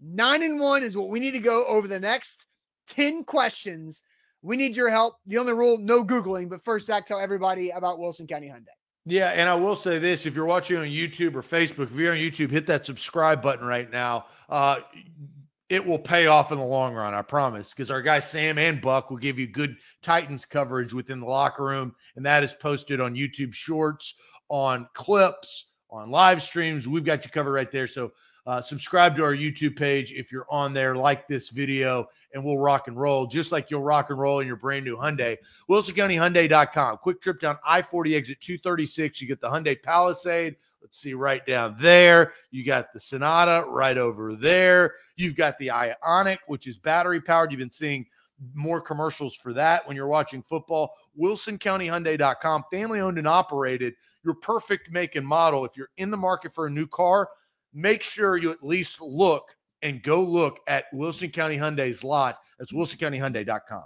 Nine 0.00 0.42
and 0.42 0.60
one 0.60 0.82
is 0.82 0.96
what 0.96 1.08
we 1.08 1.20
need 1.20 1.32
to 1.32 1.38
go 1.38 1.64
over 1.66 1.88
the 1.88 2.00
next 2.00 2.46
10 2.88 3.24
questions. 3.24 4.02
We 4.42 4.56
need 4.56 4.76
your 4.76 4.90
help. 4.90 5.14
The 5.26 5.38
only 5.38 5.54
rule, 5.54 5.78
no 5.78 6.04
Googling. 6.04 6.50
But 6.50 6.62
first, 6.62 6.86
Zach, 6.86 7.06
tell 7.06 7.18
everybody 7.18 7.70
about 7.70 7.98
Wilson 7.98 8.26
County 8.26 8.48
Hyundai. 8.48 8.66
Yeah, 9.06 9.30
and 9.30 9.48
I 9.48 9.54
will 9.54 9.76
say 9.76 9.98
this: 9.98 10.24
if 10.24 10.34
you're 10.34 10.46
watching 10.46 10.78
on 10.78 10.86
YouTube 10.86 11.34
or 11.34 11.42
Facebook, 11.42 11.90
if 11.90 11.92
you're 11.92 12.12
on 12.12 12.18
YouTube, 12.18 12.50
hit 12.50 12.66
that 12.66 12.86
subscribe 12.86 13.42
button 13.42 13.66
right 13.66 13.90
now. 13.90 14.26
Uh, 14.48 14.80
it 15.68 15.84
will 15.84 15.98
pay 15.98 16.26
off 16.26 16.52
in 16.52 16.58
the 16.58 16.64
long 16.64 16.94
run, 16.94 17.14
I 17.14 17.22
promise. 17.22 17.70
Because 17.70 17.90
our 17.90 18.02
guys 18.02 18.28
Sam 18.28 18.58
and 18.58 18.80
Buck 18.80 19.10
will 19.10 19.16
give 19.16 19.38
you 19.38 19.46
good 19.46 19.76
Titans 20.02 20.44
coverage 20.44 20.92
within 20.92 21.20
the 21.20 21.26
locker 21.26 21.64
room, 21.64 21.94
and 22.16 22.26
that 22.26 22.44
is 22.44 22.52
posted 22.52 23.00
on 23.00 23.14
YouTube 23.14 23.54
Shorts, 23.54 24.14
on 24.48 24.88
clips, 24.94 25.66
on 25.90 26.10
live 26.10 26.42
streams. 26.42 26.86
We've 26.86 27.04
got 27.04 27.24
you 27.24 27.30
covered 27.30 27.52
right 27.52 27.70
there. 27.70 27.86
So 27.86 28.12
uh, 28.46 28.60
subscribe 28.60 29.16
to 29.16 29.24
our 29.24 29.34
YouTube 29.34 29.76
page 29.76 30.12
if 30.12 30.30
you're 30.30 30.46
on 30.50 30.74
there. 30.74 30.94
Like 30.94 31.26
this 31.28 31.48
video, 31.48 32.06
and 32.34 32.44
we'll 32.44 32.58
rock 32.58 32.88
and 32.88 32.96
roll 32.96 33.26
just 33.26 33.52
like 33.52 33.70
you'll 33.70 33.82
rock 33.82 34.10
and 34.10 34.18
roll 34.18 34.40
in 34.40 34.46
your 34.46 34.56
brand 34.56 34.84
new 34.84 34.96
Hyundai. 34.96 35.36
WilsonCountyHyundai.com. 35.70 36.98
Quick 36.98 37.22
trip 37.22 37.40
down 37.40 37.56
I 37.66 37.80
40 37.80 38.16
exit 38.16 38.40
236. 38.40 39.22
You 39.22 39.28
get 39.28 39.40
the 39.40 39.48
Hyundai 39.48 39.80
Palisade. 39.82 40.56
Let's 40.84 40.98
see 40.98 41.14
right 41.14 41.44
down 41.46 41.76
there. 41.78 42.34
You 42.50 42.62
got 42.62 42.92
the 42.92 43.00
Sonata 43.00 43.64
right 43.66 43.96
over 43.96 44.34
there. 44.34 44.92
You've 45.16 45.34
got 45.34 45.56
the 45.56 45.68
Ioniq, 45.68 46.36
which 46.46 46.66
is 46.66 46.76
battery 46.76 47.22
powered. 47.22 47.50
You've 47.50 47.58
been 47.60 47.70
seeing 47.70 48.04
more 48.52 48.82
commercials 48.82 49.34
for 49.34 49.54
that 49.54 49.88
when 49.88 49.96
you're 49.96 50.06
watching 50.06 50.42
football. 50.42 50.92
WilsonCountyHyundai.com. 51.18 52.64
Family 52.70 53.00
owned 53.00 53.16
and 53.16 53.26
operated. 53.26 53.94
Your 54.26 54.34
perfect 54.34 54.90
make 54.90 55.16
and 55.16 55.26
model. 55.26 55.64
If 55.64 55.74
you're 55.74 55.88
in 55.96 56.10
the 56.10 56.18
market 56.18 56.54
for 56.54 56.66
a 56.66 56.70
new 56.70 56.86
car, 56.86 57.30
make 57.72 58.02
sure 58.02 58.36
you 58.36 58.50
at 58.50 58.62
least 58.62 59.00
look 59.00 59.56
and 59.80 60.02
go 60.02 60.22
look 60.22 60.58
at 60.66 60.84
Wilson 60.92 61.30
County 61.30 61.56
Hyundai's 61.56 62.04
lot. 62.04 62.36
That's 62.58 62.74
wilsoncountyhyundai.com. 62.74 63.84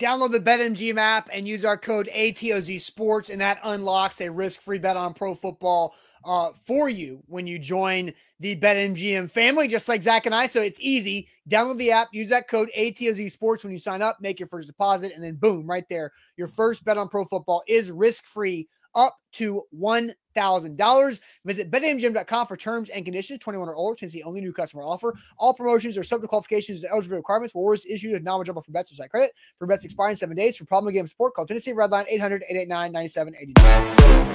Download 0.00 0.32
the 0.32 0.40
BetMGM 0.40 0.96
app 0.96 1.28
and 1.30 1.46
use 1.46 1.62
our 1.62 1.76
code 1.76 2.08
ATOZ 2.14 2.80
Sports, 2.80 3.28
and 3.28 3.38
that 3.38 3.60
unlocks 3.64 4.22
a 4.22 4.30
risk-free 4.30 4.78
bet 4.78 4.96
on 4.96 5.12
pro 5.12 5.34
football 5.34 5.94
uh, 6.24 6.52
for 6.64 6.88
you 6.88 7.22
when 7.26 7.46
you 7.46 7.58
join 7.58 8.10
the 8.38 8.56
BetMGM 8.56 9.30
family, 9.30 9.68
just 9.68 9.88
like 9.88 10.02
Zach 10.02 10.24
and 10.24 10.34
I. 10.34 10.46
So 10.46 10.62
it's 10.62 10.80
easy. 10.80 11.28
Download 11.50 11.76
the 11.76 11.90
app, 11.90 12.08
use 12.12 12.30
that 12.30 12.48
code 12.48 12.70
ATOZ 12.74 13.30
Sports 13.30 13.62
when 13.62 13.74
you 13.74 13.78
sign 13.78 14.00
up, 14.00 14.22
make 14.22 14.40
your 14.40 14.48
first 14.48 14.68
deposit, 14.68 15.12
and 15.14 15.22
then 15.22 15.34
boom, 15.34 15.68
right 15.68 15.84
there, 15.90 16.12
your 16.38 16.48
first 16.48 16.82
bet 16.82 16.96
on 16.96 17.10
pro 17.10 17.26
football 17.26 17.62
is 17.68 17.90
risk-free 17.90 18.70
up 18.94 19.16
to 19.32 19.62
$1,000. 19.78 21.20
Visit 21.44 21.70
betmgm.com 21.70 22.46
for 22.46 22.56
terms 22.56 22.88
and 22.90 23.04
conditions. 23.04 23.38
21 23.40 23.68
or 23.68 23.74
older, 23.74 23.96
Tennessee 23.96 24.22
only 24.22 24.40
new 24.40 24.52
customer 24.52 24.82
offer. 24.82 25.14
All 25.38 25.54
promotions 25.54 25.96
are 25.98 26.02
subject 26.02 26.24
to 26.24 26.28
qualifications 26.28 26.82
and 26.82 26.92
eligibility 26.92 27.18
requirements. 27.18 27.54
Rewards 27.54 27.86
issued 27.86 28.14
as 28.14 28.22
non-withdrawable 28.22 28.64
for 28.64 28.72
bets 28.72 28.92
or 28.92 28.96
site 28.96 29.10
credit. 29.10 29.32
For 29.58 29.66
bets 29.66 29.84
expiring 29.84 30.16
seven 30.16 30.36
days. 30.36 30.56
For 30.56 30.64
problem 30.64 30.92
game 30.92 31.06
support, 31.06 31.34
call 31.34 31.46
Tennessee 31.46 31.72
Redline 31.72 32.06
800 32.08 32.44
889 32.48 32.92
9789. 32.92 34.30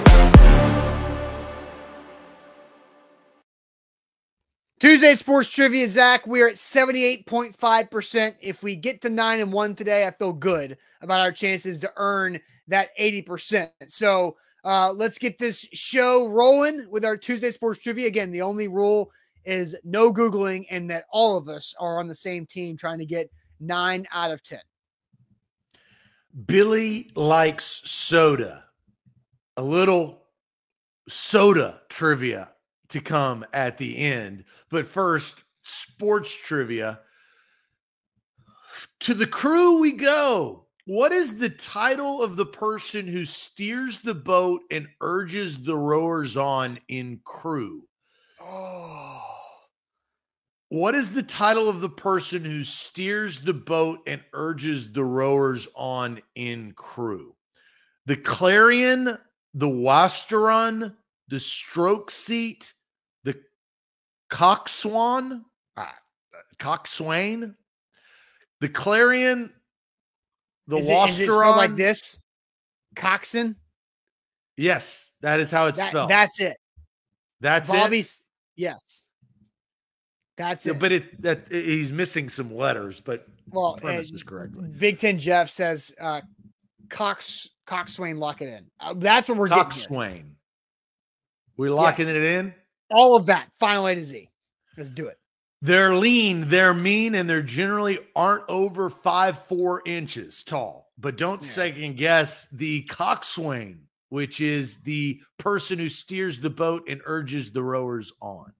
Tuesday 4.78 5.14
sports 5.14 5.48
trivia, 5.50 5.88
Zach. 5.88 6.26
We 6.26 6.42
are 6.42 6.48
at 6.48 6.56
78.5%. 6.56 8.34
If 8.42 8.62
we 8.62 8.76
get 8.76 9.00
to 9.00 9.08
nine 9.08 9.40
and 9.40 9.50
one 9.50 9.74
today, 9.74 10.06
I 10.06 10.10
feel 10.10 10.34
good 10.34 10.76
about 11.00 11.20
our 11.20 11.32
chances 11.32 11.78
to 11.78 11.92
earn 11.96 12.38
that 12.68 12.90
80%. 13.00 13.70
So 13.88 14.36
uh, 14.66 14.92
let's 14.92 15.16
get 15.16 15.38
this 15.38 15.60
show 15.72 16.26
rolling 16.26 16.90
with 16.90 17.04
our 17.04 17.16
Tuesday 17.16 17.52
sports 17.52 17.78
trivia. 17.78 18.08
Again, 18.08 18.32
the 18.32 18.42
only 18.42 18.66
rule 18.66 19.12
is 19.44 19.76
no 19.84 20.12
Googling 20.12 20.66
and 20.70 20.90
that 20.90 21.04
all 21.12 21.36
of 21.38 21.48
us 21.48 21.72
are 21.78 22.00
on 22.00 22.08
the 22.08 22.14
same 22.16 22.44
team 22.44 22.76
trying 22.76 22.98
to 22.98 23.06
get 23.06 23.30
nine 23.60 24.04
out 24.12 24.32
of 24.32 24.42
10. 24.42 24.58
Billy 26.46 27.12
likes 27.14 27.64
soda. 27.64 28.64
A 29.56 29.62
little 29.62 30.24
soda 31.08 31.82
trivia 31.88 32.50
to 32.88 33.00
come 33.00 33.46
at 33.52 33.78
the 33.78 33.96
end. 33.96 34.44
But 34.68 34.88
first, 34.88 35.44
sports 35.62 36.34
trivia. 36.34 37.00
To 39.00 39.14
the 39.14 39.28
crew 39.28 39.78
we 39.78 39.92
go. 39.92 40.65
What 40.86 41.10
is 41.10 41.36
the 41.36 41.50
title 41.50 42.22
of 42.22 42.36
the 42.36 42.46
person 42.46 43.08
who 43.08 43.24
steers 43.24 43.98
the 43.98 44.14
boat 44.14 44.60
and 44.70 44.86
urges 45.00 45.60
the 45.60 45.76
rowers 45.76 46.36
on 46.36 46.78
in 46.86 47.20
crew? 47.24 47.82
Oh. 48.40 49.20
What 50.68 50.94
is 50.94 51.12
the 51.12 51.24
title 51.24 51.68
of 51.68 51.80
the 51.80 51.88
person 51.88 52.44
who 52.44 52.62
steers 52.62 53.40
the 53.40 53.52
boat 53.52 53.98
and 54.06 54.22
urges 54.32 54.92
the 54.92 55.04
rowers 55.04 55.66
on 55.74 56.20
in 56.36 56.72
crew? 56.74 57.34
The 58.06 58.16
Clarion, 58.16 59.18
the 59.54 59.68
Wasteron, 59.68 60.94
the 61.26 61.40
Stroke 61.40 62.12
Seat, 62.12 62.72
the 63.24 63.34
Coxswain, 64.30 65.44
uh, 65.76 65.86
Coxswain, 66.60 67.56
the 68.60 68.68
Clarion, 68.68 69.52
the 70.66 70.78
is 70.78 70.88
it, 70.88 71.22
is 71.22 71.28
it 71.28 71.36
like 71.36 71.76
this? 71.76 72.20
Coxon? 72.94 73.56
Yes, 74.56 75.12
that 75.20 75.40
is 75.40 75.50
how 75.50 75.66
it's 75.66 75.78
That- 75.78 75.90
spelled. 75.90 76.10
that's 76.10 76.40
it. 76.40 76.56
that's 77.40 77.68
it. 77.68 77.72
Bobby's, 77.72 78.22
yes. 78.56 79.02
That's 80.36 80.66
Yeah, 80.66 80.72
it. 80.72 80.78
but 80.78 80.92
it 80.92 81.22
that 81.22 81.48
he's 81.50 81.92
missing 81.92 82.28
some 82.28 82.54
letters, 82.54 83.00
but 83.00 83.26
well, 83.50 83.76
premise 83.80 84.10
is 84.10 84.22
correctly. 84.22 84.68
Big 84.68 84.98
Ten 84.98 85.18
Jeff 85.18 85.48
says 85.50 85.94
uh, 86.00 86.20
Cox 86.90 87.48
Coxswain 87.66 88.18
lock 88.18 88.42
it 88.42 88.48
in. 88.48 88.66
Uh, 88.80 88.94
that's 88.96 89.28
what 89.28 89.38
we're 89.38 89.48
getting. 89.48 89.62
Here. 89.64 89.70
Coxswain. 89.72 90.36
We 91.56 91.70
locking 91.70 92.06
Yes. 92.06 92.16
it 92.16 92.22
in? 92.22 92.54
All 92.90 93.16
of 93.16 93.26
that, 93.26 93.48
final 93.58 93.86
A 93.86 93.94
to 93.94 94.04
Z. 94.04 94.28
Let's 94.76 94.90
do 94.90 95.06
it. 95.08 95.18
They're 95.62 95.94
lean, 95.94 96.48
they're 96.48 96.74
mean, 96.74 97.14
and 97.14 97.28
they're 97.28 97.42
generally 97.42 97.98
aren't 98.14 98.44
over 98.48 98.90
five 98.90 99.38
four 99.46 99.82
inches 99.86 100.42
tall. 100.44 100.92
But 100.98 101.16
don't 101.16 101.42
Yeah. 101.42 101.48
second 101.48 101.96
guess 101.96 102.48
the 102.50 102.82
coxswain, 102.82 103.86
which 104.10 104.40
is 104.40 104.82
the 104.82 105.20
person 105.38 105.78
who 105.78 105.88
steers 105.88 106.38
the 106.40 106.50
boat 106.50 106.88
and 106.88 107.00
urges 107.06 107.50
the 107.52 107.62
rowers 107.62 108.12
on. 108.20 108.52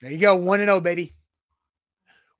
There 0.00 0.10
you 0.10 0.18
go. 0.18 0.34
One 0.36 0.60
and 0.60 0.68
zero, 0.68 0.80
baby. 0.80 1.14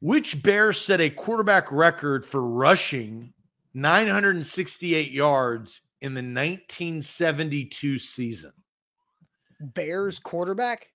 Which 0.01 0.43
bear 0.43 0.73
set 0.73 1.01
a 1.01 1.09
quarterback 1.09 1.73
record 1.73 2.25
for 2.25 2.47
rushing 2.47 3.33
968 3.73 5.11
yards 5.11 5.81
in 6.01 6.13
the 6.13 6.23
1972 6.23 7.99
season? 7.99 8.53
Bears 9.61 10.19
quarterback. 10.19 10.89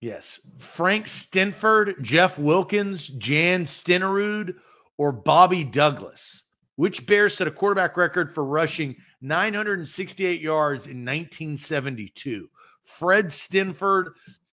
Yes. 0.00 0.40
Frank 0.58 1.06
Steinfort, 1.06 2.00
Jeff 2.00 2.38
Wilkins, 2.38 3.08
Jan 3.08 3.64
Stenerud, 3.64 4.54
or 4.96 5.12
Bobby 5.12 5.64
Douglas? 5.64 6.44
Which 6.76 7.06
Bears 7.06 7.34
set 7.36 7.48
a 7.48 7.50
quarterback 7.50 7.96
record 7.96 8.32
for 8.32 8.44
rushing 8.44 8.94
968 9.20 10.40
yards 10.40 10.86
in 10.86 11.04
1972? 11.04 12.48
Fred 12.84 13.26
Steinfort, 13.26 14.12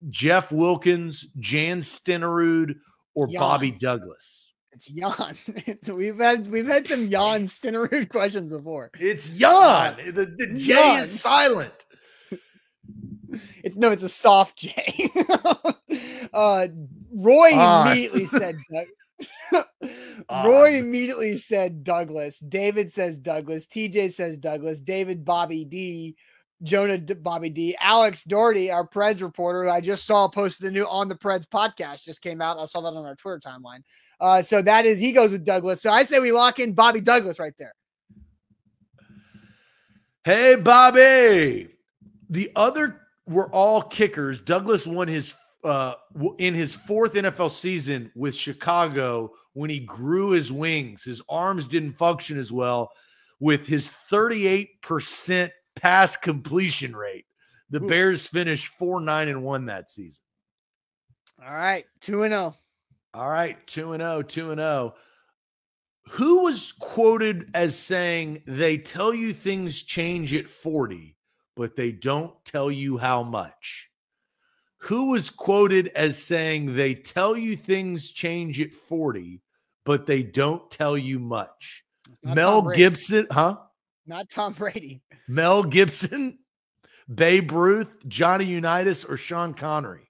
Jeff 0.09 0.51
Wilkins, 0.51 1.27
Jan 1.39 1.81
Stenerud, 1.81 2.75
or 3.13 3.27
Jan. 3.27 3.39
Bobby 3.39 3.71
Douglas? 3.71 4.53
It's 4.71 4.87
Jan. 4.87 5.37
we've 5.95 6.17
had 6.17 6.47
we've 6.47 6.67
had 6.67 6.87
some 6.87 7.09
Jan 7.09 7.43
Stenerud 7.43 8.09
questions 8.09 8.49
before. 8.49 8.91
It's 8.99 9.29
Jan. 9.29 9.95
The, 10.13 10.25
the 10.25 10.47
J 10.57 10.73
Jan. 10.73 11.03
is 11.03 11.21
silent. 11.21 11.85
It's 13.63 13.75
no, 13.75 13.91
it's 13.91 14.03
a 14.03 14.09
soft 14.09 14.57
J. 14.57 15.09
uh, 16.33 16.67
Roy 17.13 17.49
Ah. 17.53 17.91
immediately 17.91 18.25
said 18.25 18.55
Ah. 20.29 20.43
Roy 20.43 20.75
immediately 20.77 21.37
said 21.37 21.83
Douglas. 21.83 22.39
David 22.39 22.91
says 22.91 23.17
Douglas. 23.17 23.65
TJ 23.67 24.11
says 24.11 24.37
Douglas. 24.37 24.79
David 24.79 25.23
Bobby 25.23 25.63
D. 25.65 26.15
Jonah 26.63 26.97
D- 26.97 27.13
Bobby 27.15 27.49
D. 27.49 27.75
Alex 27.79 28.23
Doherty, 28.23 28.71
our 28.71 28.87
Preds 28.87 29.21
reporter, 29.21 29.63
who 29.65 29.69
I 29.69 29.81
just 29.81 30.05
saw 30.05 30.27
posted 30.27 30.65
the 30.67 30.71
new 30.71 30.85
on 30.87 31.09
the 31.09 31.15
Preds 31.15 31.45
podcast, 31.45 32.03
just 32.05 32.21
came 32.21 32.41
out. 32.41 32.57
I 32.57 32.65
saw 32.65 32.81
that 32.81 32.87
on 32.97 33.05
our 33.05 33.15
Twitter 33.15 33.39
timeline. 33.45 33.81
Uh, 34.21 34.41
so 34.41 34.61
that 34.61 34.85
is 34.85 34.97
he 34.99 35.11
goes 35.11 35.31
with 35.33 35.43
Douglas. 35.45 35.81
So 35.81 35.91
I 35.91 36.03
say 36.03 36.19
we 36.19 36.31
lock 36.31 36.59
in 36.59 36.73
Bobby 36.73 37.01
Douglas 37.01 37.39
right 37.39 37.53
there. 37.59 37.73
Hey, 40.23 40.55
Bobby. 40.55 41.69
The 42.29 42.51
other 42.55 43.01
were 43.27 43.49
all 43.51 43.81
kickers. 43.81 44.41
Douglas 44.41 44.85
won 44.85 45.07
his 45.07 45.33
uh 45.63 45.95
in 46.37 46.53
his 46.53 46.75
fourth 46.75 47.13
NFL 47.13 47.51
season 47.51 48.11
with 48.15 48.35
Chicago 48.35 49.31
when 49.53 49.69
he 49.69 49.79
grew 49.79 50.31
his 50.31 50.51
wings. 50.51 51.03
His 51.03 51.21
arms 51.29 51.67
didn't 51.67 51.93
function 51.93 52.37
as 52.37 52.51
well 52.51 52.91
with 53.39 53.65
his 53.65 53.87
38% 54.11 55.49
pass 55.75 56.17
completion 56.17 56.95
rate. 56.95 57.25
The 57.69 57.81
Ooh. 57.81 57.87
Bears 57.87 58.27
finished 58.27 58.73
4-9 58.79 59.29
and 59.29 59.43
1 59.43 59.65
that 59.65 59.89
season. 59.89 60.23
All 61.43 61.53
right, 61.53 61.85
two 61.99 62.23
and 62.23 62.33
oh. 62.33 62.37
zero. 62.37 62.55
All 63.13 63.29
right, 63.29 63.65
2 63.67 63.93
and 63.93 64.01
0, 64.01 64.23
2 64.23 64.51
and 64.51 64.59
0. 64.59 64.93
Who 66.09 66.43
was 66.43 66.73
quoted 66.73 67.49
as 67.53 67.77
saying 67.77 68.43
they 68.45 68.77
tell 68.77 69.13
you 69.13 69.33
things 69.33 69.81
change 69.81 70.33
at 70.33 70.49
40, 70.49 71.14
but 71.55 71.75
they 71.75 71.91
don't 71.91 72.33
tell 72.45 72.69
you 72.69 72.97
how 72.97 73.23
much? 73.23 73.89
Who 74.79 75.11
was 75.11 75.29
quoted 75.29 75.87
as 75.89 76.21
saying 76.21 76.75
they 76.75 76.93
tell 76.93 77.35
you 77.35 77.55
things 77.55 78.11
change 78.11 78.61
at 78.61 78.73
40, 78.73 79.41
but 79.83 80.05
they 80.05 80.21
don't 80.21 80.69
tell 80.69 80.97
you 80.97 81.19
much? 81.19 81.83
Mel 82.23 82.61
Gibson, 82.61 83.27
huh? 83.31 83.57
Not 84.05 84.29
Tom 84.29 84.53
Brady. 84.53 85.01
Mel 85.27 85.63
Gibson, 85.63 86.37
Babe 87.13 87.51
Ruth, 87.51 88.07
Johnny 88.07 88.45
Unitas, 88.45 89.03
or 89.03 89.17
Sean 89.17 89.53
Connery? 89.55 90.07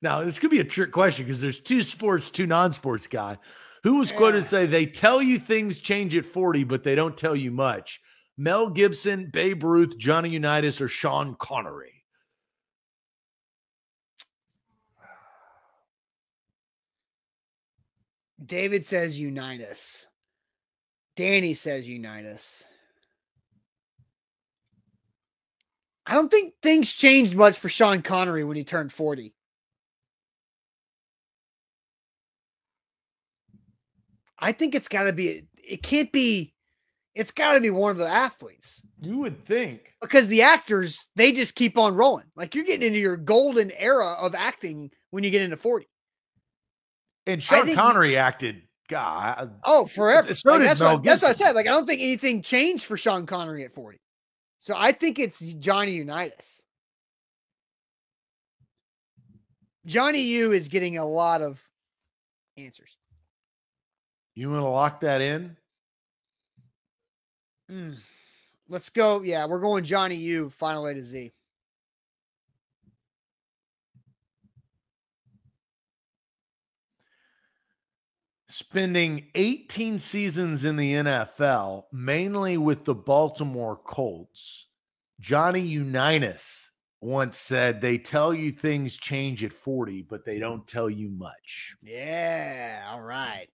Now, 0.00 0.22
this 0.22 0.38
could 0.38 0.50
be 0.50 0.60
a 0.60 0.64
trick 0.64 0.92
question 0.92 1.24
because 1.24 1.40
there's 1.40 1.60
two 1.60 1.82
sports, 1.82 2.30
two 2.30 2.46
non-sports 2.46 3.06
guy. 3.06 3.38
Who 3.84 3.96
was 3.96 4.12
quoted 4.12 4.38
to 4.40 4.44
Yeah. 4.44 4.48
say 4.48 4.66
they 4.66 4.86
tell 4.86 5.20
you 5.20 5.38
things 5.38 5.80
change 5.80 6.14
at 6.14 6.26
40, 6.26 6.64
but 6.64 6.84
they 6.84 6.94
don't 6.94 7.16
tell 7.16 7.34
you 7.34 7.50
much? 7.50 8.00
Mel 8.36 8.68
Gibson, 8.70 9.26
Babe 9.26 9.62
Ruth, 9.62 9.96
Johnny 9.96 10.30
Unitas, 10.30 10.80
or 10.80 10.88
Sean 10.88 11.36
Connery? 11.36 12.04
David 18.44 18.84
says 18.84 19.18
Unitas. 19.20 20.06
Danny 21.16 21.54
says 21.54 21.88
Unitas. 21.88 22.64
I 26.06 26.14
don't 26.14 26.30
think 26.30 26.54
things 26.60 26.92
changed 26.92 27.34
much 27.34 27.58
for 27.58 27.68
Sean 27.68 28.02
Connery 28.02 28.44
when 28.44 28.56
he 28.56 28.64
turned 28.64 28.92
40. 28.92 29.32
I 34.38 34.52
think 34.52 34.74
it's 34.74 34.88
got 34.88 35.04
to 35.04 35.12
be, 35.12 35.46
it 35.56 35.82
can't 35.82 36.12
be, 36.12 36.53
it's 37.14 37.30
got 37.30 37.52
to 37.52 37.60
be 37.60 37.70
one 37.70 37.90
of 37.92 37.96
the 37.98 38.08
athletes 38.08 38.82
You 39.00 39.18
would 39.18 39.44
think. 39.44 39.94
because 40.00 40.26
the 40.26 40.42
actors, 40.42 41.08
they 41.16 41.30
just 41.32 41.54
keep 41.54 41.78
on 41.78 41.94
rolling. 41.94 42.26
Like 42.36 42.54
you're 42.54 42.64
getting 42.64 42.86
into 42.86 42.98
your 42.98 43.16
golden 43.16 43.70
era 43.72 44.14
of 44.20 44.34
acting 44.34 44.90
when 45.10 45.22
you 45.24 45.30
get 45.30 45.42
into 45.42 45.56
40. 45.56 45.86
And 47.26 47.42
Sean 47.42 47.64
think- 47.66 47.78
Connery 47.78 48.16
acted, 48.16 48.62
God, 48.88 49.38
uh, 49.38 49.46
Oh, 49.64 49.86
forever. 49.86 50.34
So 50.34 50.50
Like, 50.52 50.62
that's, 50.62 50.80
what, 50.80 51.02
that's 51.04 51.22
what 51.22 51.28
I 51.30 51.32
said. 51.32 51.52
Like, 51.52 51.66
I 51.66 51.70
don't 51.70 51.86
think 51.86 52.00
anything 52.02 52.42
changed 52.42 52.84
for 52.84 52.96
Sean 52.96 53.26
Connery 53.26 53.64
at 53.64 53.72
40. 53.72 53.98
So 54.58 54.74
I 54.76 54.92
think 54.92 55.18
it's 55.18 55.40
Johnny 55.54 55.92
Unitas. 55.92 56.60
Johnny 59.86 60.20
U 60.20 60.52
is 60.52 60.68
getting 60.68 60.96
a 60.98 61.06
lot 61.06 61.42
of 61.42 61.62
answers. 62.56 62.96
you 64.34 64.48
want 64.50 64.60
to 64.60 64.66
lock 64.66 65.00
that 65.00 65.20
in? 65.20 65.56
Mm. 67.70 67.96
Let's 68.68 68.90
go. 68.90 69.22
Yeah, 69.22 69.46
we're 69.46 69.60
going 69.60 69.84
Johnny 69.84 70.16
U, 70.16 70.50
final 70.50 70.86
A 70.86 70.94
to 70.94 71.04
Z. 71.04 71.32
Spending 78.48 79.26
18 79.34 79.98
seasons 79.98 80.64
in 80.64 80.76
the 80.76 80.92
NFL, 80.94 81.84
mainly 81.92 82.56
with 82.56 82.84
the 82.84 82.94
Baltimore 82.94 83.76
Colts, 83.76 84.68
Johnny 85.18 85.60
Unitas 85.60 86.70
once 87.00 87.36
said, 87.36 87.80
They 87.80 87.98
tell 87.98 88.32
you 88.32 88.52
things 88.52 88.96
change 88.96 89.42
at 89.42 89.52
40, 89.52 90.02
but 90.02 90.24
they 90.24 90.38
don't 90.38 90.66
tell 90.66 90.88
you 90.88 91.10
much. 91.10 91.74
Yeah. 91.82 92.88
All 92.90 93.02
right. 93.02 93.48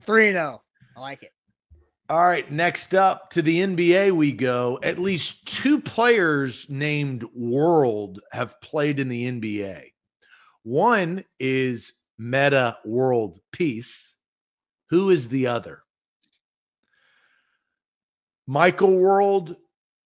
3 0.00 0.32
0. 0.32 0.62
I 0.96 1.00
like 1.00 1.22
it. 1.22 1.32
All 2.08 2.24
right. 2.24 2.50
Next 2.50 2.94
up 2.94 3.30
to 3.30 3.42
the 3.42 3.60
NBA, 3.60 4.12
we 4.12 4.32
go. 4.32 4.78
At 4.82 4.98
least 4.98 5.46
two 5.46 5.80
players 5.80 6.70
named 6.70 7.24
World 7.34 8.20
have 8.30 8.60
played 8.60 9.00
in 9.00 9.08
the 9.08 9.30
NBA. 9.30 9.92
One 10.62 11.24
is 11.40 11.94
Metta 12.18 12.78
World 12.84 13.40
Peace. 13.52 14.16
Who 14.90 15.10
is 15.10 15.28
the 15.28 15.48
other? 15.48 15.82
Michael 18.46 18.96
World, 18.96 19.56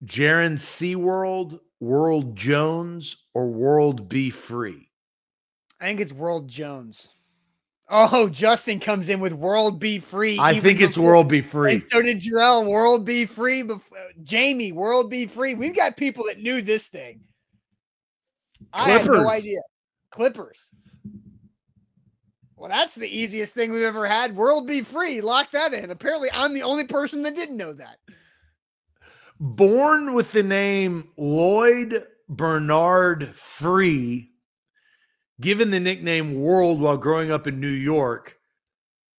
Jaren 0.04 0.54
Seaworld, 0.54 1.00
World 1.02 1.60
World 1.80 2.36
Jones, 2.36 3.16
or 3.34 3.48
World 3.48 4.08
Be 4.08 4.30
Free? 4.30 4.90
I 5.80 5.86
think 5.86 6.00
it's 6.00 6.12
World 6.12 6.48
Jones. 6.48 7.14
Oh, 7.92 8.28
Justin 8.28 8.78
comes 8.78 9.08
in 9.08 9.18
with 9.18 9.32
World 9.32 9.80
Be 9.80 9.98
Free. 9.98 10.38
I 10.38 10.60
think 10.60 10.80
it's 10.80 10.96
World 10.96 11.28
Be 11.28 11.40
Free. 11.40 11.72
And 11.72 11.84
so 11.88 12.00
did 12.00 12.20
Jarrell. 12.20 12.64
World 12.64 13.04
Be 13.04 13.26
Free. 13.26 13.62
Before, 13.62 13.98
Jamie, 14.22 14.70
World 14.70 15.10
Be 15.10 15.26
Free. 15.26 15.54
We've 15.56 15.74
got 15.74 15.96
people 15.96 16.24
that 16.26 16.38
knew 16.38 16.62
this 16.62 16.86
thing. 16.86 17.20
Clippers. 18.72 18.88
I 18.88 18.90
had 18.90 19.06
no 19.06 19.28
idea. 19.28 19.60
Clippers. 20.12 20.70
Well, 22.56 22.68
that's 22.68 22.94
the 22.94 23.08
easiest 23.08 23.54
thing 23.54 23.72
we've 23.72 23.82
ever 23.82 24.06
had. 24.06 24.36
World 24.36 24.68
Be 24.68 24.82
Free. 24.82 25.20
Lock 25.20 25.50
that 25.50 25.74
in. 25.74 25.90
Apparently, 25.90 26.28
I'm 26.32 26.54
the 26.54 26.62
only 26.62 26.84
person 26.84 27.22
that 27.24 27.34
didn't 27.34 27.56
know 27.56 27.72
that. 27.72 27.96
Born 29.40 30.12
with 30.12 30.30
the 30.30 30.42
name 30.42 31.08
Lloyd 31.16 32.06
Bernard 32.28 33.34
Free, 33.34 34.29
given 35.40 35.70
the 35.70 35.80
nickname 35.80 36.40
World 36.40 36.80
while 36.80 36.96
growing 36.96 37.30
up 37.30 37.46
in 37.46 37.60
New 37.60 37.68
York, 37.68 38.36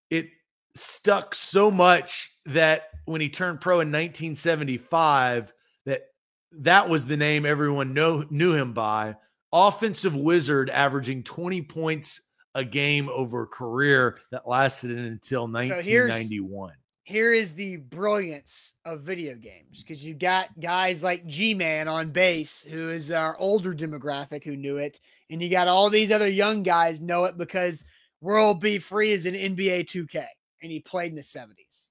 it 0.09 0.30
stuck 0.76 1.36
so 1.36 1.72
much 1.72 2.32
that 2.45 2.84
when 3.05 3.22
he 3.22 3.30
turned 3.30 3.61
pro 3.61 3.76
in 3.76 3.89
1975, 3.89 5.51
that 5.86 6.03
that 6.51 6.88
was 6.88 7.05
the 7.05 7.17
name 7.17 7.45
everyone 7.45 7.93
know, 7.93 8.26
knew 8.30 8.53
him 8.53 8.74
by. 8.74 9.15
Offensive 9.53 10.15
wizard, 10.15 10.69
averaging 10.69 11.24
20 11.24 11.61
points 11.63 12.22
a 12.55 12.63
game 12.63 13.09
over 13.09 13.43
a 13.43 13.47
career 13.47 14.19
that 14.32 14.47
lasted 14.47 14.91
until 14.91 15.47
1991. 15.47 16.69
So 16.69 16.76
here 17.03 17.34
is 17.34 17.53
the 17.53 17.78
brilliance 17.78 18.74
of 18.86 19.01
video 19.01 19.36
games 19.36 19.82
because 19.82 20.05
you 20.05 20.13
got 20.13 20.47
guys 20.59 21.01
like 21.01 21.26
G 21.26 21.53
Man 21.53 21.88
on 21.88 22.11
base, 22.11 22.63
who 22.63 22.89
is 22.89 23.11
our 23.11 23.38
older 23.38 23.74
demographic 23.74 24.43
who 24.43 24.55
knew 24.55 24.78
it, 24.78 24.99
and 25.32 25.42
you 25.42 25.50
got 25.50 25.68
all 25.68 25.90
these 25.90 26.12
other 26.12 26.28
young 26.28 26.62
guys 26.62 27.02
know 27.02 27.24
it 27.24 27.38
because 27.38 27.84
World 28.22 28.60
Be 28.60 28.78
Free 28.78 29.12
is 29.12 29.26
an 29.26 29.34
NBA 29.34 29.86
2K 29.86 30.26
and 30.62 30.72
he 30.72 30.80
played 30.80 31.10
in 31.10 31.16
the 31.16 31.22
70s. 31.22 31.90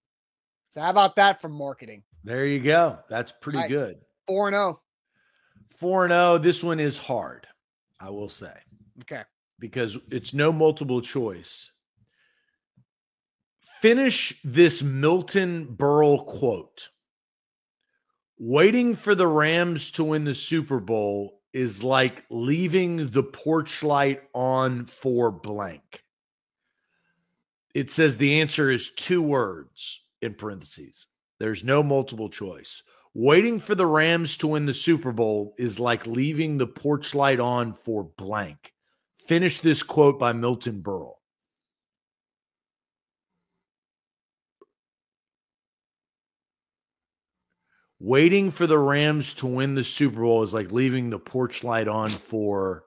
So, 0.69 0.81
how 0.81 0.91
about 0.91 1.17
that 1.17 1.41
from 1.41 1.53
marketing? 1.53 2.05
There 2.23 2.47
you 2.47 2.61
go. 2.61 2.99
That's 3.09 3.33
pretty 3.33 3.59
right. 3.59 3.69
good. 3.69 3.99
4 4.29 4.49
and 4.49 4.55
0. 4.55 4.81
4 5.79 6.05
and 6.05 6.13
0. 6.13 6.39
This 6.39 6.63
one 6.63 6.79
is 6.79 6.97
hard, 6.97 7.49
I 7.99 8.11
will 8.11 8.29
say. 8.29 8.53
Okay 9.01 9.23
because 9.61 9.99
it's 10.11 10.35
no 10.35 10.51
multiple 10.51 11.03
choice. 11.03 11.71
Finish 13.81 14.41
this 14.43 14.83
Milton 14.83 15.77
Berle 15.79 16.27
quote. 16.27 16.89
Waiting 18.39 18.97
for 18.97 19.15
the 19.15 19.29
Rams 19.29 19.91
to 19.93 20.05
win 20.05 20.25
the 20.25 20.35
Super 20.35 20.81
Bowl 20.81 21.40
is 21.53 21.83
like 21.83 22.25
leaving 22.31 23.11
the 23.11 23.23
porch 23.23 23.83
light 23.83 24.23
on 24.35 24.87
for 24.87 25.31
blank. 25.31 26.05
It 27.75 27.91
says 27.91 28.17
the 28.17 28.41
answer 28.41 28.71
is 28.71 28.91
two 28.91 29.23
words 29.23 30.03
in 30.21 30.35
parentheses. 30.35 31.07
There's 31.39 31.65
no 31.65 31.83
multiple 31.83 32.29
choice. 32.29 32.83
Waiting 33.15 33.59
for 33.59 33.75
the 33.75 33.87
Rams 33.87 34.37
to 34.39 34.49
win 34.49 34.67
the 34.67 34.75
Super 34.75 35.13
Bowl 35.13 35.55
is 35.59 35.81
like 35.81 36.07
leaving 36.07 36.59
the 36.59 36.67
porch 36.67 37.15
light 37.15 37.41
on 37.41 37.73
for 37.75 38.05
blank. 38.05 38.73
Finish 39.27 39.61
this 39.61 39.83
quote 39.83 40.19
by 40.19 40.33
Milton 40.33 40.83
Berle. 40.83 41.20
Waiting 48.01 48.51
for 48.51 48.67
the 48.67 48.79
Rams 48.79 49.35
to 49.35 49.47
win 49.47 49.75
the 49.75 49.85
Super 49.85 50.23
Bowl 50.23 50.43
is 50.43 50.55
like 50.55 50.73
leaving 50.73 51.11
the 51.11 51.19
porch 51.19 51.63
light 51.63 51.87
on 51.87 52.11
for. 52.11 52.85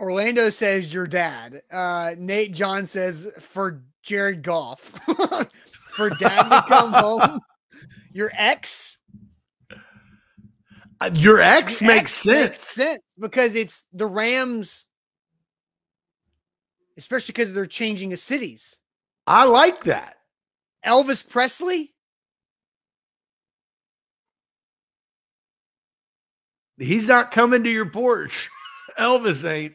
Orlando 0.00 0.48
says 0.50 0.94
your 0.94 1.06
dad. 1.06 1.62
Uh, 1.72 2.14
Nate 2.16 2.52
John 2.52 2.86
says 2.86 3.32
for 3.40 3.82
Jared 4.02 4.42
Goff. 4.42 4.80
for 5.90 6.10
dad 6.10 6.48
to 6.48 6.64
come 6.68 6.92
home. 6.94 7.40
Your 8.12 8.30
ex. 8.34 8.96
Uh, 11.00 11.10
your 11.12 11.40
ex, 11.40 11.80
your 11.80 11.88
makes, 11.88 12.02
ex 12.02 12.12
sense. 12.12 12.48
makes 12.50 12.60
sense 12.60 13.02
because 13.18 13.56
it's 13.56 13.82
the 13.92 14.06
Rams 14.06 14.86
especially 16.96 17.32
because 17.32 17.52
they're 17.52 17.66
changing 17.66 18.12
of 18.12 18.18
cities. 18.18 18.78
I 19.26 19.44
like 19.44 19.84
that. 19.84 20.16
Elvis 20.84 21.26
Presley. 21.26 21.93
He's 26.78 27.06
not 27.06 27.30
coming 27.30 27.62
to 27.64 27.70
your 27.70 27.86
porch. 27.86 28.50
Elvis 28.98 29.48
ain't. 29.48 29.74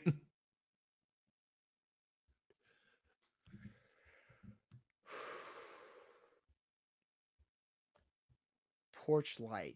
Porch 8.96 9.40
light. 9.40 9.76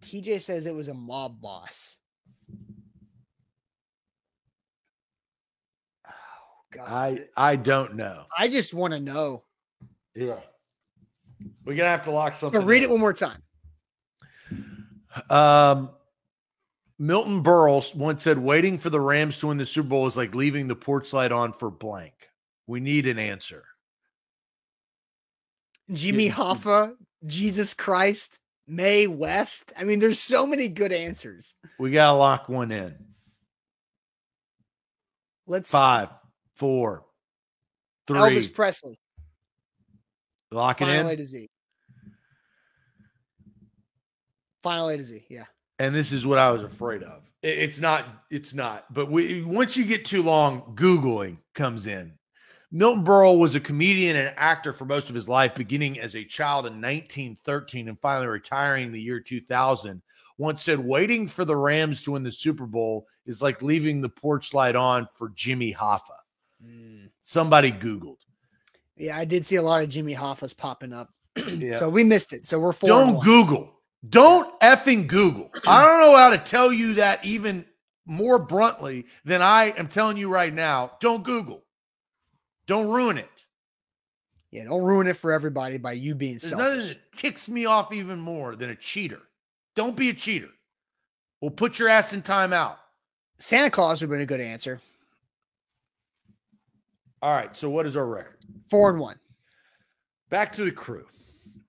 TJ 0.00 0.40
says 0.40 0.66
it 0.66 0.74
was 0.74 0.88
a 0.88 0.94
mob 0.94 1.40
boss. 1.40 1.98
God. 6.72 6.86
I 6.88 7.24
I 7.36 7.56
don't 7.56 7.96
know. 7.96 8.24
I 8.36 8.48
just 8.48 8.72
want 8.74 8.92
to 8.92 9.00
know. 9.00 9.42
Yeah. 10.14 10.38
We're 11.64 11.74
gonna 11.74 11.88
have 11.88 12.02
to 12.02 12.10
lock 12.10 12.34
something. 12.34 12.60
So 12.60 12.66
read 12.66 12.82
it 12.82 12.90
one 12.90 13.00
more 13.00 13.12
time. 13.12 13.42
Um 15.28 15.90
Milton 17.00 17.42
Berle 17.42 17.94
once 17.94 18.22
said, 18.22 18.36
waiting 18.36 18.78
for 18.78 18.90
the 18.90 19.00
Rams 19.00 19.38
to 19.38 19.46
win 19.46 19.56
the 19.56 19.64
Super 19.64 19.88
Bowl 19.88 20.06
is 20.06 20.18
like 20.18 20.34
leaving 20.34 20.68
the 20.68 20.76
porch 20.76 21.14
light 21.14 21.32
on 21.32 21.54
for 21.54 21.70
blank. 21.70 22.12
We 22.66 22.78
need 22.78 23.06
an 23.06 23.18
answer. 23.18 23.64
Jimmy 25.90 26.28
Hoffa, 26.28 26.92
Jesus 27.26 27.72
Christ, 27.72 28.40
Mae 28.68 29.06
West. 29.06 29.72
I 29.78 29.84
mean, 29.84 29.98
there's 29.98 30.20
so 30.20 30.46
many 30.46 30.68
good 30.68 30.92
answers. 30.92 31.56
We 31.78 31.90
gotta 31.90 32.18
lock 32.18 32.50
one 32.50 32.70
in. 32.70 32.94
Let's 35.46 35.70
five, 35.70 36.10
four, 36.56 37.06
three. 38.06 38.18
Elvis 38.18 38.52
Presley. 38.52 39.00
Lock 40.52 40.82
it 40.82 40.84
Final 40.84 41.08
in. 41.08 41.14
A 41.14 41.16
to 41.16 41.24
Z. 41.24 41.48
Final 44.62 44.88
A 44.90 44.98
to 44.98 45.04
Z. 45.04 45.24
Yeah. 45.30 45.46
And 45.80 45.94
this 45.94 46.12
is 46.12 46.26
what 46.26 46.38
I 46.38 46.52
was 46.52 46.62
afraid 46.62 47.02
of. 47.02 47.22
It's 47.42 47.80
not. 47.80 48.04
It's 48.30 48.52
not. 48.52 48.92
But 48.92 49.10
we, 49.10 49.42
once 49.42 49.78
you 49.78 49.86
get 49.86 50.04
too 50.04 50.22
long, 50.22 50.76
googling 50.76 51.38
comes 51.54 51.86
in. 51.86 52.12
Milton 52.70 53.02
Berle 53.02 53.38
was 53.38 53.54
a 53.54 53.60
comedian 53.60 54.14
and 54.14 54.34
actor 54.36 54.74
for 54.74 54.84
most 54.84 55.08
of 55.08 55.14
his 55.14 55.26
life, 55.26 55.54
beginning 55.54 55.98
as 55.98 56.14
a 56.14 56.22
child 56.22 56.66
in 56.66 56.74
1913 56.74 57.88
and 57.88 57.98
finally 57.98 58.26
retiring 58.26 58.86
in 58.86 58.92
the 58.92 59.00
year 59.00 59.20
2000 59.20 60.02
once 60.36 60.62
said 60.62 60.78
waiting 60.78 61.26
for 61.26 61.44
the 61.44 61.56
Rams 61.56 62.02
to 62.02 62.12
win 62.12 62.22
the 62.22 62.32
Super 62.32 62.66
Bowl 62.66 63.06
is 63.26 63.42
like 63.42 63.60
leaving 63.60 64.00
the 64.00 64.08
porch 64.08 64.54
light 64.54 64.76
on 64.76 65.08
for 65.14 65.30
Jimmy 65.34 65.72
Hoffa. 65.72 66.00
Mm. 66.64 67.08
Somebody 67.22 67.72
Googled. 67.72 68.18
Yeah, 68.96 69.16
I 69.16 69.24
did 69.24 69.44
see 69.46 69.56
a 69.56 69.62
lot 69.62 69.82
of 69.82 69.88
Jimmy 69.88 70.14
Hoffa's 70.14 70.54
popping 70.54 70.92
up. 70.92 71.10
yeah. 71.56 71.78
So 71.78 71.88
we 71.88 72.04
missed 72.04 72.32
it. 72.32 72.46
So 72.46 72.58
we're 72.58 72.72
four. 72.72 72.88
Don't 72.88 73.22
Google. 73.22 73.79
Don't 74.08 74.58
effing 74.60 75.06
Google. 75.06 75.50
I 75.66 75.84
don't 75.84 76.00
know 76.00 76.16
how 76.16 76.30
to 76.30 76.38
tell 76.38 76.72
you 76.72 76.94
that 76.94 77.24
even 77.24 77.66
more 78.06 78.38
bluntly 78.38 79.06
than 79.24 79.42
I 79.42 79.74
am 79.76 79.88
telling 79.88 80.16
you 80.16 80.32
right 80.32 80.52
now. 80.52 80.92
Don't 81.00 81.22
Google. 81.22 81.62
Don't 82.66 82.88
ruin 82.88 83.18
it. 83.18 83.46
Yeah, 84.50 84.64
don't 84.64 84.82
ruin 84.82 85.06
it 85.06 85.16
for 85.16 85.32
everybody 85.32 85.78
by 85.78 85.92
you 85.92 86.14
being 86.14 86.34
There's 86.34 86.48
selfish. 86.48 86.66
nothing 86.66 86.88
that 86.88 87.12
ticks 87.12 87.48
me 87.48 87.66
off 87.66 87.92
even 87.92 88.18
more 88.18 88.56
than 88.56 88.70
a 88.70 88.76
cheater. 88.76 89.20
Don't 89.76 89.96
be 89.96 90.08
a 90.08 90.14
cheater. 90.14 90.48
We'll 91.40 91.52
put 91.52 91.78
your 91.78 91.88
ass 91.88 92.12
in 92.12 92.22
timeout. 92.22 92.76
Santa 93.38 93.70
Claus 93.70 94.00
would 94.00 94.06
have 94.06 94.10
been 94.10 94.20
a 94.22 94.26
good 94.26 94.40
answer. 94.40 94.80
All 97.22 97.32
right. 97.34 97.56
So 97.56 97.70
what 97.70 97.86
is 97.86 97.96
our 97.96 98.06
record? 98.06 98.38
Four 98.70 98.90
and 98.90 98.98
one. 98.98 99.18
Back 100.30 100.52
to 100.52 100.64
the 100.64 100.72
crew. 100.72 101.06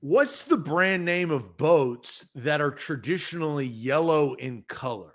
What's 0.02 0.46
the 0.46 0.58
brand 0.58 1.06
name 1.06 1.30
of 1.30 1.58
boats 1.58 2.26
that 2.34 2.60
are 2.60 2.72
traditionally 2.72 3.68
yellow 3.68 4.34
in 4.34 4.64
color? 4.64 5.14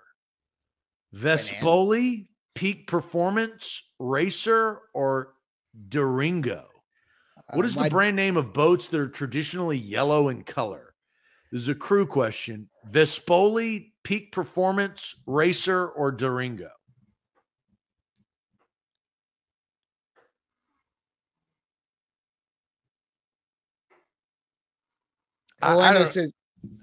Vespoli, 1.13 2.29
Peak 2.55 2.87
Performance, 2.87 3.83
Racer, 3.99 4.83
or 4.95 5.35
Durango? 5.89 6.69
What 7.53 7.65
is 7.65 7.77
Uh, 7.77 7.85
the 7.85 7.91
brand 7.91 8.17
name 8.17 8.37
of 8.37 8.53
boats 8.53 8.89
that 8.89 9.01
are 9.01 9.09
traditionally 9.09 9.77
yellow 9.77 10.29
in 10.29 10.45
color? 10.45 10.95
This 11.51 11.63
is 11.63 11.69
a 11.69 11.75
crew 11.75 12.07
question. 12.07 12.71
Vespoli, 12.89 13.93
Peak 14.05 14.31
Performance, 14.31 15.17
Racer, 15.27 15.89
or 15.89 16.13
Durango? 16.13 16.71
I- 25.63 25.69
I 25.69 25.75
Orlando 25.75 25.99
don't- 26.01 26.13
says, 26.13 26.33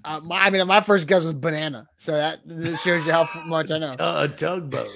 uh, 0.04 0.20
my, 0.24 0.40
I 0.46 0.50
mean, 0.50 0.66
my 0.66 0.80
first 0.80 1.06
guess 1.06 1.24
was 1.24 1.32
banana. 1.34 1.86
So 1.96 2.12
that, 2.12 2.40
that 2.46 2.76
shows 2.78 3.04
you 3.06 3.12
how 3.12 3.28
much 3.46 3.70
I 3.70 3.78
know. 3.78 3.94
A 3.98 4.28
tugboat. 4.28 4.90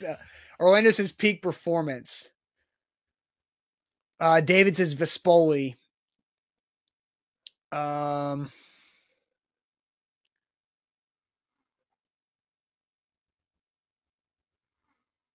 Orlando 0.60 0.90
says 0.90 1.12
peak 1.12 1.42
performance. 1.42 2.30
Uh, 4.20 4.40
David 4.40 4.76
says 4.76 4.94
Vespoli. 4.94 5.74
Um, 7.72 8.50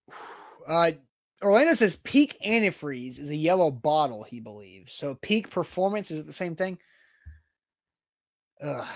uh, 0.67 0.91
Orlando 1.43 1.73
says 1.73 1.97
peak 1.97 2.37
antifreeze 2.45 3.19
is 3.19 3.29
a 3.29 3.35
yellow 3.35 3.69
bottle, 3.71 4.23
he 4.23 4.39
believes. 4.39 4.93
So 4.93 5.15
peak 5.21 5.49
performance 5.49 6.09
is 6.11 6.19
it 6.19 6.25
the 6.25 6.33
same 6.33 6.55
thing? 6.55 6.77
Ugh. 8.61 8.87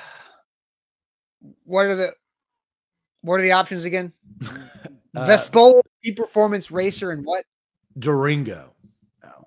What 1.65 1.85
are 1.85 1.95
the 1.95 2.13
what 3.21 3.35
are 3.35 3.43
the 3.43 3.51
options 3.51 3.85
again? 3.85 4.13
Uh, 5.13 5.27
Vespoli, 5.27 5.81
peak 6.01 6.15
performance 6.15 6.71
racer, 6.71 7.11
and 7.11 7.25
what? 7.25 7.43
Durango. 7.99 8.73
Oh. 9.25 9.45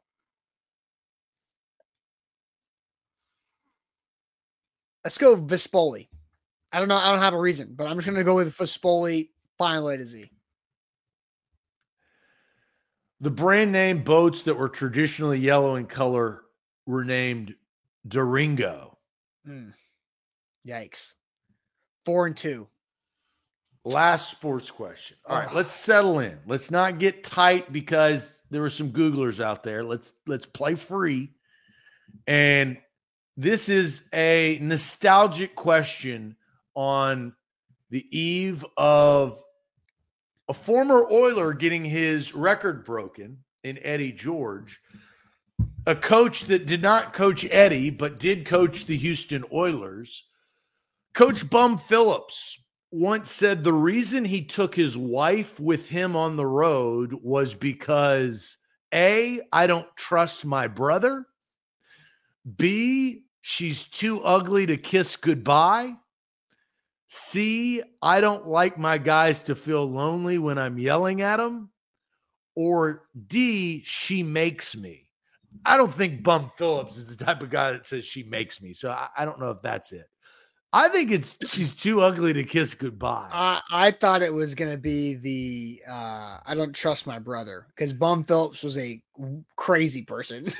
Let's 5.02 5.16
go 5.16 5.38
Vespoli. 5.38 6.08
I 6.70 6.80
don't 6.80 6.88
know. 6.88 6.96
I 6.96 7.10
don't 7.10 7.20
have 7.20 7.32
a 7.32 7.40
reason, 7.40 7.72
but 7.74 7.86
I'm 7.86 7.96
just 7.96 8.06
gonna 8.06 8.22
go 8.22 8.34
with 8.34 8.54
Vespoli. 8.54 9.30
Final 9.56 9.88
A 9.88 9.96
to 9.96 10.04
Z. 10.04 10.30
The 13.20 13.30
brand 13.30 13.72
name 13.72 14.02
boats 14.02 14.42
that 14.42 14.58
were 14.58 14.68
traditionally 14.68 15.38
yellow 15.38 15.76
in 15.76 15.86
color 15.86 16.42
were 16.84 17.06
named 17.06 17.54
Durango. 18.06 18.98
Mm. 19.48 19.72
Yikes. 20.66 21.12
Four 22.04 22.26
and 22.26 22.36
two. 22.36 22.68
Last 23.84 24.30
sports 24.30 24.70
question. 24.70 25.18
All 25.26 25.38
right, 25.38 25.54
let's 25.54 25.74
settle 25.74 26.20
in. 26.20 26.38
Let's 26.46 26.70
not 26.70 26.98
get 26.98 27.22
tight 27.22 27.70
because 27.70 28.40
there 28.50 28.62
were 28.62 28.70
some 28.70 28.90
Googlers 28.90 29.42
out 29.44 29.62
there. 29.62 29.84
Let's 29.84 30.14
let's 30.26 30.46
play 30.46 30.74
free. 30.74 31.30
And 32.26 32.78
this 33.36 33.68
is 33.68 34.08
a 34.14 34.58
nostalgic 34.62 35.54
question 35.54 36.36
on 36.74 37.34
the 37.90 38.06
eve 38.16 38.64
of 38.76 39.38
a 40.48 40.54
former 40.54 41.06
Oiler 41.10 41.52
getting 41.52 41.84
his 41.84 42.34
record 42.34 42.84
broken 42.84 43.38
in 43.64 43.78
Eddie 43.82 44.12
George, 44.12 44.80
a 45.86 45.94
coach 45.94 46.44
that 46.44 46.66
did 46.66 46.82
not 46.82 47.12
coach 47.12 47.46
Eddie, 47.50 47.90
but 47.90 48.18
did 48.18 48.46
coach 48.46 48.86
the 48.86 48.96
Houston 48.96 49.44
Oilers. 49.52 50.24
Coach 51.14 51.48
Bum 51.48 51.78
Phillips 51.78 52.60
once 52.90 53.30
said 53.30 53.62
the 53.62 53.72
reason 53.72 54.24
he 54.24 54.44
took 54.44 54.74
his 54.74 54.98
wife 54.98 55.60
with 55.60 55.88
him 55.88 56.16
on 56.16 56.36
the 56.36 56.46
road 56.46 57.12
was 57.22 57.54
because 57.54 58.58
A, 58.92 59.40
I 59.52 59.68
don't 59.68 59.86
trust 59.96 60.44
my 60.44 60.66
brother. 60.66 61.26
B, 62.56 63.26
she's 63.42 63.86
too 63.86 64.22
ugly 64.22 64.66
to 64.66 64.76
kiss 64.76 65.16
goodbye. 65.16 65.94
C, 67.06 67.80
I 68.02 68.20
don't 68.20 68.48
like 68.48 68.76
my 68.76 68.98
guys 68.98 69.44
to 69.44 69.54
feel 69.54 69.88
lonely 69.88 70.38
when 70.38 70.58
I'm 70.58 70.78
yelling 70.78 71.20
at 71.20 71.36
them. 71.36 71.70
Or 72.56 73.04
D, 73.28 73.82
she 73.84 74.24
makes 74.24 74.76
me. 74.76 75.06
I 75.64 75.76
don't 75.76 75.94
think 75.94 76.24
Bum 76.24 76.50
Phillips 76.58 76.96
is 76.96 77.16
the 77.16 77.24
type 77.24 77.40
of 77.40 77.50
guy 77.50 77.70
that 77.70 77.86
says 77.86 78.04
she 78.04 78.24
makes 78.24 78.60
me. 78.60 78.72
So 78.72 78.90
I, 78.90 79.08
I 79.16 79.24
don't 79.24 79.38
know 79.38 79.50
if 79.50 79.62
that's 79.62 79.92
it. 79.92 80.08
I 80.74 80.88
think 80.88 81.12
it's 81.12 81.38
she's 81.48 81.72
too 81.72 82.00
ugly 82.00 82.32
to 82.32 82.42
kiss 82.42 82.74
goodbye. 82.74 83.28
I, 83.32 83.60
I 83.70 83.90
thought 83.92 84.22
it 84.22 84.34
was 84.34 84.56
gonna 84.56 84.76
be 84.76 85.14
the 85.14 85.82
uh 85.88 86.38
I 86.44 86.54
don't 86.56 86.72
trust 86.72 87.06
my 87.06 87.20
brother 87.20 87.66
because 87.68 87.92
Bum 87.92 88.24
Phillips 88.24 88.64
was 88.64 88.76
a 88.76 89.00
crazy 89.54 90.02
person. 90.02 90.52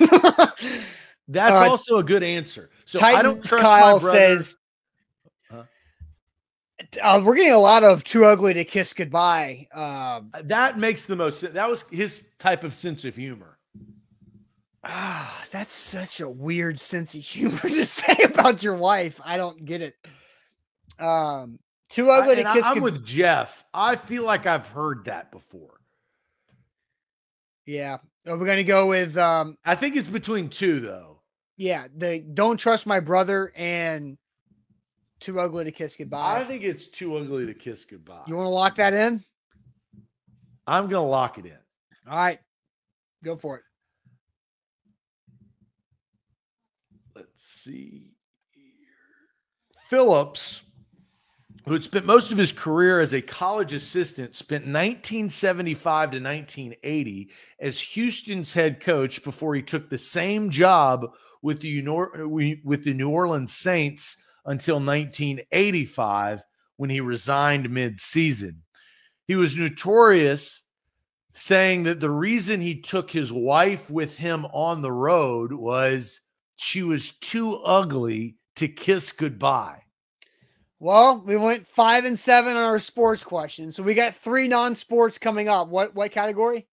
That's 1.27 1.59
uh, 1.59 1.69
also 1.69 1.97
a 1.97 2.03
good 2.03 2.23
answer. 2.23 2.69
So 2.85 2.97
Titans 2.97 3.19
I 3.19 3.23
don't 3.23 3.43
trust 3.43 3.63
Kyle 3.63 3.95
my 3.97 4.01
brother. 4.01 4.17
says 4.17 4.57
Huh? 5.51 5.63
uh, 7.01 7.21
we're 7.23 7.35
getting 7.35 7.51
a 7.51 7.59
lot 7.59 7.83
of 7.83 8.05
too 8.05 8.23
ugly 8.23 8.53
to 8.53 8.63
kiss 8.63 8.93
goodbye. 8.93 9.67
Um, 9.73 10.31
that 10.45 10.79
makes 10.79 11.03
the 11.03 11.17
most. 11.17 11.41
That 11.53 11.69
was 11.69 11.83
his 11.89 12.29
type 12.39 12.63
of 12.63 12.73
sense 12.73 13.03
of 13.03 13.15
humor. 13.15 13.54
Ah, 14.85 15.45
that's 15.51 15.73
such 15.73 16.19
a 16.21 16.29
weird 16.29 16.79
sense 16.79 17.15
of 17.15 17.21
humor 17.21 17.59
to 17.63 17.85
say 17.85 18.15
about 18.23 18.63
your 18.63 18.75
wife. 18.75 19.19
I 19.23 19.37
don't 19.37 19.65
get 19.65 19.81
it. 19.81 19.95
Um, 20.99 21.57
too 21.89 22.09
I, 22.09 22.19
ugly 22.19 22.35
to 22.37 22.47
I- 22.49 22.53
kiss. 22.53 22.65
I'm 22.65 22.75
good- 22.75 22.83
with 22.83 23.05
Jeff. 23.05 23.63
I 23.73 23.95
feel 23.95 24.23
like 24.23 24.45
I've 24.45 24.67
heard 24.69 25.05
that 25.05 25.31
before. 25.31 25.79
yeah, 27.65 27.97
are 28.27 28.37
we 28.37 28.45
gonna 28.45 28.63
go 28.63 28.87
with 28.87 29.17
um? 29.17 29.57
I 29.65 29.75
think 29.75 29.95
it's 29.95 30.07
between 30.07 30.49
two 30.49 30.79
though. 30.79 31.21
Yeah, 31.57 31.87
the 31.95 32.19
don't 32.19 32.57
trust 32.57 32.85
my 32.85 32.99
brother 32.99 33.51
and 33.55 34.17
too 35.19 35.39
ugly 35.39 35.63
to 35.63 35.71
kiss 35.71 35.95
goodbye. 35.95 36.39
I 36.41 36.43
think 36.43 36.63
it's 36.63 36.87
too 36.87 37.15
ugly 37.15 37.45
to 37.45 37.53
kiss 37.53 37.85
goodbye. 37.85 38.23
you 38.27 38.35
want 38.35 38.45
to 38.47 38.51
lock 38.51 38.75
that 38.75 38.93
in? 38.93 39.23
I'm 40.67 40.87
gonna 40.87 41.07
lock 41.07 41.37
it 41.37 41.45
in. 41.45 41.57
All 42.09 42.17
right, 42.17 42.39
go 43.23 43.35
for 43.35 43.57
it. 43.57 43.63
Let's 47.35 47.43
see. 47.49 48.11
Phillips, 49.89 50.63
who 51.65 51.73
had 51.73 51.83
spent 51.83 52.05
most 52.05 52.31
of 52.31 52.37
his 52.37 52.53
career 52.53 53.01
as 53.01 53.11
a 53.11 53.21
college 53.21 53.73
assistant, 53.73 54.37
spent 54.37 54.63
1975 54.63 56.11
to 56.11 56.21
1980 56.21 57.29
as 57.59 57.81
Houston's 57.81 58.53
head 58.53 58.79
coach 58.79 59.21
before 59.21 59.53
he 59.53 59.61
took 59.61 59.89
the 59.89 59.97
same 59.97 60.49
job 60.49 61.07
with 61.41 61.59
the 61.59 61.81
with 62.63 62.85
the 62.85 62.93
New 62.93 63.09
Orleans 63.09 63.53
Saints 63.53 64.15
until 64.45 64.75
1985 64.77 66.41
when 66.77 66.89
he 66.89 67.01
resigned 67.01 67.69
mid-season. 67.69 68.63
He 69.27 69.35
was 69.35 69.57
notorious 69.57 70.63
saying 71.33 71.83
that 71.83 71.99
the 71.99 72.09
reason 72.09 72.61
he 72.61 72.79
took 72.79 73.11
his 73.11 73.33
wife 73.33 73.89
with 73.89 74.15
him 74.15 74.45
on 74.53 74.81
the 74.81 74.91
road 74.91 75.51
was 75.51 76.21
she 76.55 76.83
was 76.83 77.11
too 77.11 77.57
ugly 77.57 78.37
to 78.55 78.67
kiss 78.67 79.11
goodbye. 79.11 79.81
Well, 80.79 81.23
we 81.25 81.37
went 81.37 81.65
five 81.65 82.05
and 82.05 82.17
seven 82.17 82.55
on 82.55 82.63
our 82.63 82.79
sports 82.79 83.23
questions, 83.23 83.75
so 83.75 83.83
we 83.83 83.93
got 83.93 84.13
three 84.13 84.47
non-sports 84.47 85.17
coming 85.17 85.47
up. 85.47 85.69
What 85.69 85.95
what 85.95 86.11
category? 86.11 86.67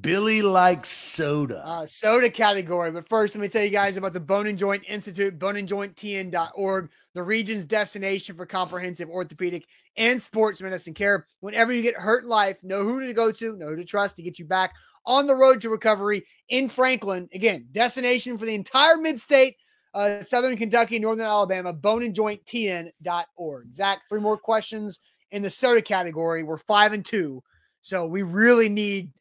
Billy 0.00 0.42
likes 0.42 0.88
soda. 0.88 1.64
Uh, 1.64 1.86
soda 1.86 2.28
category. 2.28 2.90
But 2.90 3.08
first, 3.08 3.36
let 3.36 3.42
me 3.42 3.48
tell 3.48 3.62
you 3.62 3.70
guys 3.70 3.96
about 3.96 4.12
the 4.12 4.20
Bone 4.20 4.48
and 4.48 4.58
Joint 4.58 4.82
Institute, 4.88 5.38
boneandjointtn.org, 5.38 6.90
the 7.14 7.22
region's 7.22 7.64
destination 7.64 8.34
for 8.34 8.46
comprehensive 8.46 9.08
orthopedic 9.08 9.64
and 9.96 10.20
sports 10.20 10.60
medicine 10.60 10.92
care. 10.92 11.26
Whenever 11.38 11.72
you 11.72 11.82
get 11.82 11.94
hurt 11.94 12.24
in 12.24 12.28
life, 12.28 12.64
know 12.64 12.82
who 12.82 13.06
to 13.06 13.12
go 13.12 13.30
to, 13.30 13.56
know 13.56 13.68
who 13.68 13.76
to 13.76 13.84
trust 13.84 14.16
to 14.16 14.22
get 14.22 14.40
you 14.40 14.44
back 14.44 14.74
on 15.06 15.26
the 15.26 15.34
road 15.34 15.60
to 15.60 15.70
recovery 15.70 16.24
in 16.48 16.68
Franklin. 16.68 17.28
Again, 17.32 17.66
destination 17.72 18.36
for 18.36 18.44
the 18.44 18.54
entire 18.54 18.96
mid-state, 18.96 19.56
uh, 19.94 20.20
Southern 20.20 20.56
Kentucky, 20.56 20.98
Northern 20.98 21.26
Alabama, 21.26 21.72
boneandjointtn.org. 21.72 23.74
Zach, 23.74 24.02
three 24.08 24.20
more 24.20 24.36
questions 24.36 24.98
in 25.30 25.42
the 25.42 25.50
soda 25.50 25.82
category. 25.82 26.42
We're 26.42 26.58
five 26.58 26.92
and 26.92 27.04
two. 27.04 27.42
So 27.80 28.06
we 28.06 28.22
really 28.22 28.68
need 28.68 29.12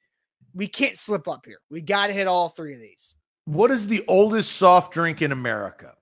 we 0.53 0.67
can't 0.67 0.97
slip 0.97 1.27
up 1.27 1.45
here. 1.45 1.59
We 1.69 1.81
got 1.81 2.07
to 2.07 2.13
hit 2.13 2.27
all 2.27 2.49
three 2.49 2.73
of 2.73 2.79
these. 2.79 3.15
what 3.45 3.71
is 3.71 3.87
the 3.87 4.03
oldest 4.07 4.53
soft 4.53 4.93
drink 4.93 5.21
in 5.21 5.31
America? 5.31 5.93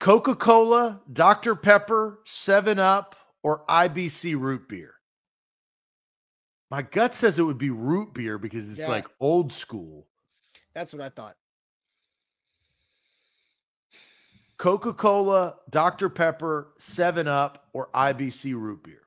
Coca 0.00 0.34
Cola, 0.34 1.00
Dr. 1.12 1.54
Pepper, 1.54 2.18
7 2.26 2.80
Up, 2.80 3.14
or 3.44 3.64
IBC 3.66 4.38
root 4.38 4.68
beer? 4.68 4.94
My 6.72 6.80
gut 6.80 7.14
says 7.14 7.38
it 7.38 7.42
would 7.42 7.58
be 7.58 7.68
root 7.68 8.14
beer 8.14 8.38
because 8.38 8.70
it's 8.70 8.80
Yeah. 8.80 8.88
like 8.88 9.06
old 9.20 9.52
school. 9.52 10.08
That's 10.72 10.90
what 10.94 11.02
I 11.02 11.10
thought. 11.10 11.36
Coca 14.56 14.94
Cola, 14.94 15.58
Dr. 15.68 16.08
Pepper, 16.08 16.72
7 16.78 17.28
Up, 17.28 17.68
or 17.74 17.90
IBC 17.92 18.54
root 18.54 18.82
beer? 18.84 19.06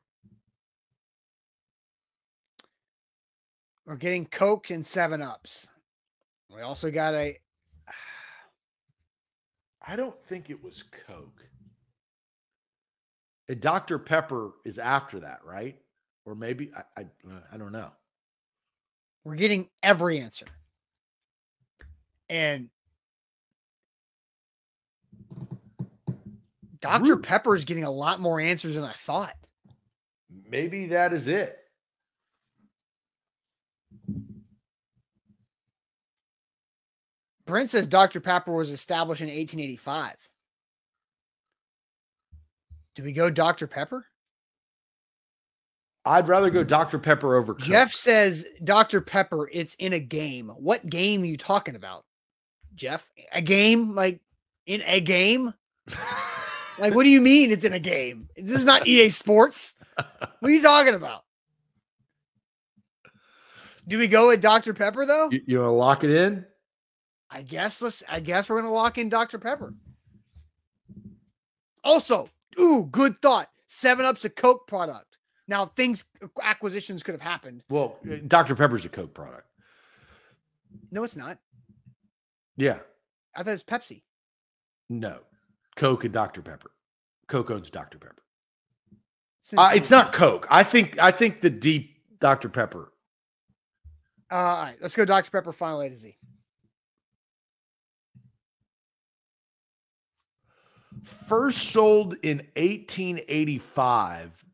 We're 3.86 3.96
getting 3.96 4.28
Coke 4.28 4.70
and 4.70 4.86
Seven 4.86 5.24
Ups. 5.24 5.72
We 6.50 6.62
also 6.62 6.92
got 6.92 7.16
a. 7.16 7.36
I 9.82 9.96
don't 9.96 10.24
think 10.28 10.52
it 10.52 10.64
was 10.64 10.84
Coke. 10.84 11.44
A 13.50 13.56
Dr. 13.56 13.98
Pepper 13.98 14.52
is 14.66 14.78
after 14.78 15.20
that, 15.22 15.44
right? 15.44 15.82
Or 16.26 16.36
maybe 16.36 16.72
I, 16.76 17.02
I 17.02 17.04
uh, 17.04 17.40
I 17.52 17.58
don't 17.58 17.72
know. 17.72 17.92
We're 19.24 19.36
getting 19.36 19.70
every 19.82 20.20
answer. 20.20 20.46
And 22.30 22.70
Dr. 26.80 27.18
Pepper 27.18 27.56
is 27.56 27.66
getting 27.66 27.84
a 27.84 27.92
lot 27.92 28.20
more 28.20 28.40
answers 28.40 28.76
than 28.76 28.84
I 28.84 28.94
thought. 28.94 29.36
Maybe 30.50 30.88
that 30.88 31.14
is 31.14 31.28
it. 31.28 31.58
Brent 37.46 37.70
says 37.70 37.88
Dr. 37.88 38.20
Pepper 38.20 38.54
was 38.54 38.72
established 38.72 39.22
in 39.22 39.28
1885. 39.28 40.16
Do 42.96 43.04
we 43.04 43.12
go 43.12 43.30
Dr. 43.30 43.68
Pepper? 43.68 44.06
I'd 46.06 46.28
rather 46.28 46.50
go 46.50 46.64
Dr. 46.64 47.00
Pepper 47.00 47.36
over 47.36 47.54
Coke. 47.54 47.64
Jeff 47.64 47.92
says 47.92 48.46
Dr. 48.64 49.02
Pepper, 49.02 49.50
it's 49.52 49.74
in 49.76 49.94
a 49.94 50.00
game. 50.00 50.50
What 50.50 50.88
game 50.90 51.24
are 51.24 51.26
you 51.26 51.38
talking 51.38 51.76
about, 51.76 52.06
Jeff? 52.76 53.12
A 53.32 53.42
game? 53.42 53.96
Like 53.96 54.22
in 54.66 54.82
a 54.86 55.02
game? 55.02 55.54
Like, 56.78 56.94
what 56.94 57.04
do 57.04 57.10
you 57.10 57.22
mean 57.22 57.52
it's 57.52 57.64
in 57.64 57.74
a 57.74 57.80
game? 57.80 58.28
This 58.36 58.58
is 58.58 58.66
not 58.66 58.88
EA 58.88 59.10
Sports. 59.10 59.74
What 59.96 60.28
are 60.44 60.50
you 60.50 60.62
talking 60.62 60.94
about? 60.94 61.24
Do 63.88 63.98
we 63.98 64.08
go 64.08 64.28
with 64.28 64.42
Dr. 64.42 64.74
Pepper 64.74 65.06
though? 65.06 65.30
you, 65.32 65.42
you 65.46 65.60
want 65.60 65.68
to 65.68 65.72
lock 65.72 66.04
it 66.04 66.12
in? 66.12 66.46
I 67.30 67.42
guess 67.44 67.82
let's 67.82 68.04
I 68.10 68.20
guess 68.20 68.50
we're 68.50 68.62
gonna 68.62 68.74
lock 68.74 68.98
in 68.98 69.10
Dr. 69.10 69.40
Pepper. 69.40 69.74
Also, 71.84 72.30
ooh, 72.60 72.86
good 72.92 73.18
thought. 73.20 73.50
Seven 73.68 74.06
Up's 74.06 74.26
a 74.26 74.30
Coke 74.30 74.68
product. 74.68 75.15
Now 75.48 75.68
things 75.68 76.06
acquisitions 76.42 77.04
could 77.04 77.14
have 77.14 77.22
happened. 77.22 77.62
Well, 77.70 77.98
Dr. 78.28 78.56
Pepper's 78.56 78.86
a 78.86 78.90
Coke 78.90 79.14
product. 79.14 79.48
No, 80.92 81.04
it's 81.04 81.16
not. 81.16 81.38
Yeah. 82.58 82.80
I 83.36 83.44
thought 83.44 83.54
it's 83.54 83.64
Pepsi. 83.64 84.02
No. 84.90 85.20
Coke 85.76 86.04
and 86.04 86.14
Dr. 86.14 86.42
Pepper. 86.42 86.72
Coke 87.28 87.52
owns 87.52 87.70
Dr. 87.70 87.98
Pepper. 87.98 88.24
Uh, 89.56 89.72
it's 89.76 89.92
not 89.92 90.12
Coke. 90.12 90.48
I 90.50 90.64
think 90.64 91.00
I 91.00 91.12
think 91.12 91.42
the 91.42 91.50
deep 91.50 91.98
Dr. 92.20 92.50
Pepper. 92.50 92.92
Uh, 94.32 94.36
all 94.36 94.64
right, 94.64 94.78
let's 94.82 94.96
go 94.96 95.06
Dr. 95.06 95.30
Pepper 95.30 95.54
final 95.54 95.82
A 95.82 95.90
to 95.90 95.98
Z. 95.98 96.18
First 101.28 101.70
sold 101.70 102.16
in 102.24 102.38
1885 102.56 104.45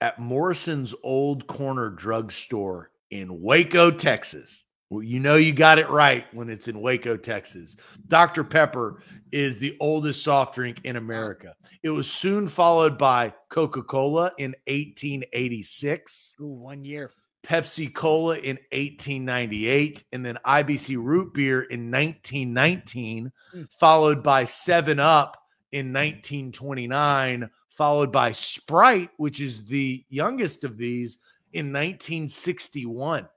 at 0.00 0.18
Morrison's 0.18 0.94
Old 1.02 1.46
Corner 1.46 1.90
Drugstore 1.90 2.90
in 3.10 3.40
Waco, 3.40 3.90
Texas. 3.90 4.64
Well, 4.90 5.02
you 5.02 5.18
know 5.18 5.34
you 5.36 5.52
got 5.52 5.78
it 5.80 5.90
right 5.90 6.24
when 6.32 6.48
it's 6.48 6.68
in 6.68 6.80
Waco, 6.80 7.16
Texas. 7.16 7.76
Dr. 8.06 8.44
Pepper 8.44 9.02
is 9.32 9.58
the 9.58 9.76
oldest 9.80 10.22
soft 10.22 10.54
drink 10.54 10.80
in 10.84 10.94
America. 10.96 11.54
It 11.82 11.90
was 11.90 12.10
soon 12.10 12.46
followed 12.46 12.96
by 12.96 13.34
Coca 13.50 13.82
Cola 13.82 14.30
in 14.38 14.54
1886. 14.68 16.36
Ooh, 16.40 16.46
one 16.52 16.84
year. 16.84 17.10
Pepsi 17.44 17.92
Cola 17.92 18.36
in 18.38 18.58
1898, 18.72 20.04
and 20.12 20.24
then 20.26 20.36
IBC 20.44 20.96
Root 21.00 21.32
Beer 21.32 21.62
in 21.62 21.90
1919, 21.90 23.30
Mm. 23.54 23.68
followed 23.70 24.22
by 24.22 24.42
7 24.44 24.98
Up 24.98 25.36
in 25.72 25.92
1929, 25.92 27.48
followed 27.76 28.10
by 28.10 28.32
Sprite, 28.32 29.10
which 29.18 29.40
is 29.40 29.64
the 29.66 30.04
youngest 30.08 30.64
of 30.64 30.78
these, 30.78 31.18
in 31.52 31.66
1961. 31.66 33.28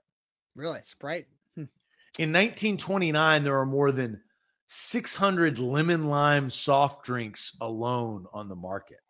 Really? 0.56 0.80
Sprite? 0.82 1.26
Hmm. 1.54 1.64
In 2.18 2.32
1929, 2.32 3.44
there 3.44 3.58
are 3.58 3.66
more 3.66 3.92
than 3.92 4.20
600 4.66 5.58
lemon 5.58 6.08
lime 6.08 6.48
soft 6.48 7.04
drinks 7.04 7.56
alone 7.60 8.26
on 8.32 8.48
the 8.48 8.56
market. 8.56 9.00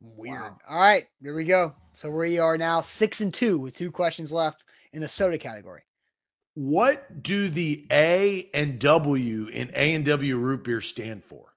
Weird. 0.00 0.40
Wow. 0.40 0.58
All 0.68 0.78
right, 0.78 1.06
here 1.20 1.34
we 1.34 1.44
go. 1.44 1.74
So 1.96 2.10
we 2.10 2.38
are 2.38 2.56
now 2.56 2.80
six 2.80 3.20
and 3.20 3.34
two 3.34 3.58
with 3.58 3.76
two 3.76 3.90
questions 3.90 4.30
left 4.30 4.64
in 4.92 5.00
the 5.00 5.08
soda 5.08 5.38
category. 5.38 5.82
What 6.54 7.22
do 7.22 7.48
the 7.48 7.86
A 7.90 8.48
and 8.54 8.78
W 8.78 9.46
in 9.48 9.70
A 9.74 9.94
and 9.94 10.04
W 10.04 10.36
root 10.36 10.64
beer 10.64 10.80
stand 10.80 11.24
for? 11.24 11.54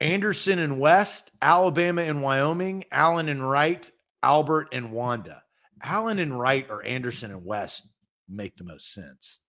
Anderson 0.00 0.58
and 0.58 0.78
West, 0.78 1.30
Alabama 1.42 2.02
and 2.02 2.22
Wyoming, 2.22 2.84
Allen 2.92 3.28
and 3.28 3.48
Wright, 3.48 3.90
Albert 4.22 4.68
and 4.72 4.92
Wanda. 4.92 5.42
Allen 5.82 6.18
and 6.18 6.38
Wright 6.38 6.66
or 6.70 6.84
Anderson 6.84 7.30
and 7.30 7.44
West 7.44 7.86
make 8.28 8.56
the 8.56 8.64
most 8.64 8.92
sense. 8.92 9.40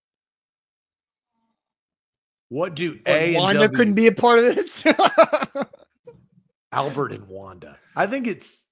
What 2.50 2.76
do 2.76 2.96
But 2.96 3.12
A 3.12 3.26
and 3.28 3.36
Wanda 3.36 3.62
W, 3.62 3.78
couldn't 3.78 3.94
be 3.94 4.08
a 4.08 4.12
part 4.12 4.40
of 4.40 4.46
this. 4.56 4.86
Albert 6.72 7.12
and 7.12 7.28
Wanda? 7.28 7.78
I 7.96 8.08
think 8.08 8.26
it's 8.28 8.66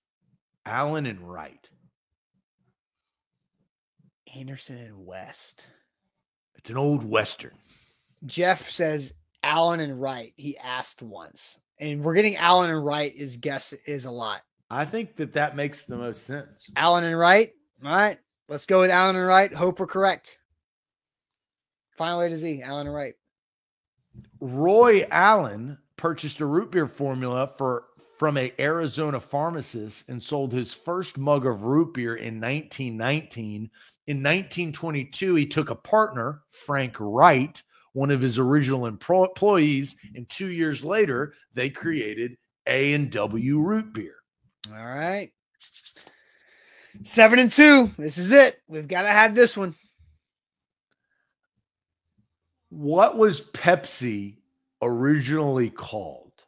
Allen 0.65 1.05
and 1.05 1.21
Wright. 1.21 1.69
Anderson 4.35 4.77
and 4.77 5.05
West. 5.05 5.67
It's 6.55 6.69
an 6.69 6.77
old 6.77 7.03
western. 7.03 7.53
Jeff 8.25 8.69
says 8.69 9.13
Allen 9.43 9.79
and 9.79 10.01
Wright. 10.01 10.33
He 10.35 10.57
asked 10.57 11.01
once, 11.01 11.59
and 11.79 12.03
we're 12.03 12.13
getting 12.13 12.35
Allen 12.35 12.69
and 12.69 12.85
Wright. 12.85 13.15
Is 13.15 13.37
guess 13.37 13.73
is 13.85 14.05
a 14.05 14.11
lot. 14.11 14.41
I 14.69 14.85
think 14.85 15.15
that 15.15 15.33
that 15.33 15.55
makes 15.55 15.85
the 15.85 15.97
most 15.97 16.25
sense. 16.25 16.69
Allen 16.75 17.03
and 17.03 17.17
Wright. 17.17 17.51
All 17.83 17.91
right, 17.91 18.19
let's 18.49 18.65
go 18.65 18.79
with 18.79 18.91
Allen 18.91 19.15
and 19.15 19.25
Wright. 19.25 19.53
Hope 19.53 19.79
we're 19.79 19.87
correct. 19.87 20.39
Final 21.91 22.21
A 22.21 22.29
to 22.29 22.37
Z. 22.37 22.61
Allen 22.61 22.87
and 22.87 22.95
Wright. 22.95 23.15
Roy 24.41 25.05
Allen 25.09 25.77
purchased 25.95 26.39
a 26.41 26.45
root 26.45 26.71
beer 26.71 26.87
formula 26.87 27.51
for 27.57 27.85
from 28.17 28.37
a 28.37 28.53
Arizona 28.59 29.19
pharmacist 29.19 30.09
and 30.09 30.21
sold 30.21 30.51
his 30.51 30.73
first 30.73 31.19
mug 31.19 31.45
of 31.45 31.63
root 31.63 31.93
beer 31.93 32.15
in 32.15 32.41
1919. 32.41 33.69
In 34.07 34.17
1922, 34.17 35.35
he 35.35 35.45
took 35.45 35.69
a 35.69 35.75
partner, 35.75 36.41
Frank 36.49 36.95
Wright, 36.99 37.61
one 37.97 38.11
of 38.11 38.21
his 38.21 38.37
original 38.37 38.85
employees, 38.85 39.95
and 40.13 40.29
two 40.29 40.51
years 40.51 40.85
later, 40.85 41.33
they 41.55 41.67
created 41.67 42.37
A 42.67 42.93
and 42.93 43.11
W 43.11 43.57
root 43.57 43.91
beer. 43.91 44.17
All 44.69 44.85
right. 44.85 45.31
Seven 47.01 47.39
and 47.39 47.51
two. 47.51 47.89
This 47.97 48.19
is 48.19 48.31
it. 48.31 48.61
We've 48.67 48.87
got 48.87 49.01
to 49.01 49.09
have 49.09 49.33
this 49.33 49.57
one. 49.57 49.73
What 52.69 53.17
was 53.17 53.41
Pepsi 53.41 54.35
originally 54.79 55.71
called? 55.71 56.43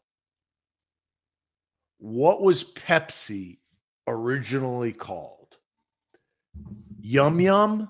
What 1.98 2.44
was 2.44 2.64
Pepsi 2.64 3.58
originally 4.06 4.94
called? 4.94 5.58
Yum 7.00 7.40
Yum, 7.40 7.90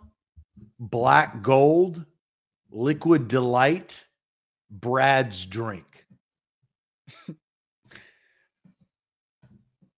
Black 0.80 1.42
Gold, 1.42 2.06
Liquid 2.72 3.28
Delight, 3.28 4.06
Brad's 4.70 5.46
Drink. 5.46 6.06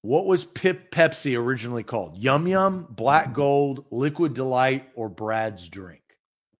what 0.01 0.25
was 0.25 0.45
Pip 0.45 0.91
Pepsi 0.91 1.37
originally 1.37 1.83
called? 1.83 2.17
Yum 2.17 2.47
Yum, 2.47 2.87
Black 2.89 3.33
Gold, 3.33 3.85
Liquid 3.91 4.33
Delight, 4.33 4.89
or 4.95 5.09
Brad's 5.09 5.67
Drink? 5.69 6.01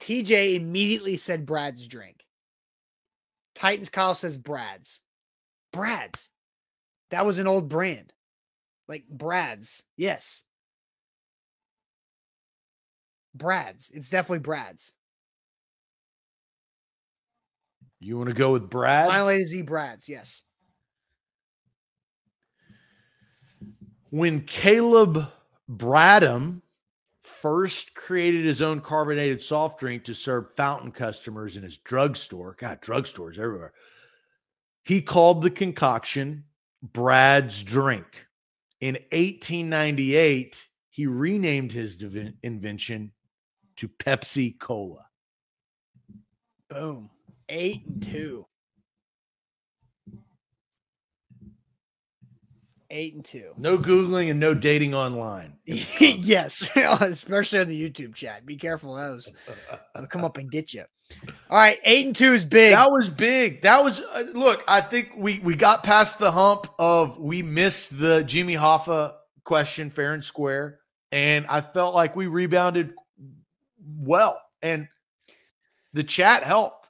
TJ 0.01 0.55
immediately 0.55 1.15
said 1.15 1.45
Brad's 1.45 1.85
drink. 1.85 2.25
Titans 3.53 3.89
Kyle 3.89 4.15
says 4.15 4.37
Brad's. 4.37 5.01
Brad's. 5.71 6.29
That 7.11 7.25
was 7.25 7.37
an 7.37 7.47
old 7.47 7.69
brand. 7.69 8.11
Like 8.87 9.05
Brad's. 9.07 9.83
Yes. 9.97 10.43
Brad's. 13.35 13.91
It's 13.93 14.09
definitely 14.09 14.39
Brad's. 14.39 14.91
You 18.01 18.17
want 18.17 18.29
to 18.29 18.35
go 18.35 18.51
with 18.51 18.69
Brad's? 18.69 19.09
A 19.27 19.37
to 19.37 19.45
Z 19.45 19.61
Brad's. 19.61 20.09
Yes. 20.09 20.43
when 24.11 24.41
Caleb 24.41 25.31
Bradham 25.69 26.61
first 27.23 27.95
created 27.95 28.45
his 28.45 28.61
own 28.61 28.81
carbonated 28.81 29.41
soft 29.41 29.79
drink 29.79 30.03
to 30.03 30.13
serve 30.13 30.53
fountain 30.55 30.91
customers 30.91 31.57
in 31.57 31.63
his 31.63 31.77
drugstore. 31.77 32.55
God, 32.59 32.81
drugstores 32.81 33.39
everywhere. 33.39 33.73
He 34.83 35.01
called 35.01 35.41
the 35.41 35.49
concoction 35.49 36.43
Brad's 36.83 37.63
Drink. 37.63 38.27
In 38.81 38.95
1898, 39.11 40.67
he 40.89 41.07
renamed 41.07 41.71
his 41.71 42.01
invention 42.43 43.11
to 43.77 43.87
Pepsi 43.87 44.59
Cola. 44.59 45.05
Boom. 46.69 47.09
Eight 47.53 47.85
and 47.85 48.01
two. 48.01 48.45
Eight 52.89 53.13
and 53.13 53.25
two. 53.25 53.51
No 53.57 53.77
Googling 53.77 54.31
and 54.31 54.39
no 54.39 54.53
dating 54.53 54.95
online. 54.95 55.57
yes, 55.65 56.69
especially 56.75 57.59
on 57.59 57.67
the 57.67 57.89
YouTube 57.89 58.15
chat. 58.15 58.45
Be 58.45 58.55
careful 58.55 58.95
those. 58.95 59.29
They'll 59.95 60.07
come 60.07 60.23
up 60.23 60.37
and 60.37 60.49
get 60.49 60.73
you. 60.73 60.85
All 61.49 61.57
right, 61.57 61.77
eight 61.83 62.05
and 62.05 62.15
two 62.15 62.31
is 62.31 62.45
big. 62.45 62.71
That 62.71 62.89
was 62.89 63.09
big. 63.09 63.63
That 63.63 63.83
was 63.83 63.99
uh, 63.99 64.23
look. 64.33 64.63
I 64.65 64.79
think 64.79 65.11
we 65.17 65.39
we 65.39 65.55
got 65.55 65.83
past 65.83 66.19
the 66.19 66.31
hump 66.31 66.67
of 66.79 67.19
we 67.19 67.43
missed 67.43 67.99
the 67.99 68.23
Jimmy 68.23 68.55
Hoffa 68.55 69.15
question 69.43 69.89
fair 69.89 70.13
and 70.13 70.23
square, 70.23 70.79
and 71.11 71.45
I 71.47 71.59
felt 71.59 71.93
like 71.93 72.15
we 72.15 72.27
rebounded 72.27 72.93
well, 73.97 74.41
and 74.61 74.87
the 75.91 76.03
chat 76.03 76.43
helped. 76.45 76.80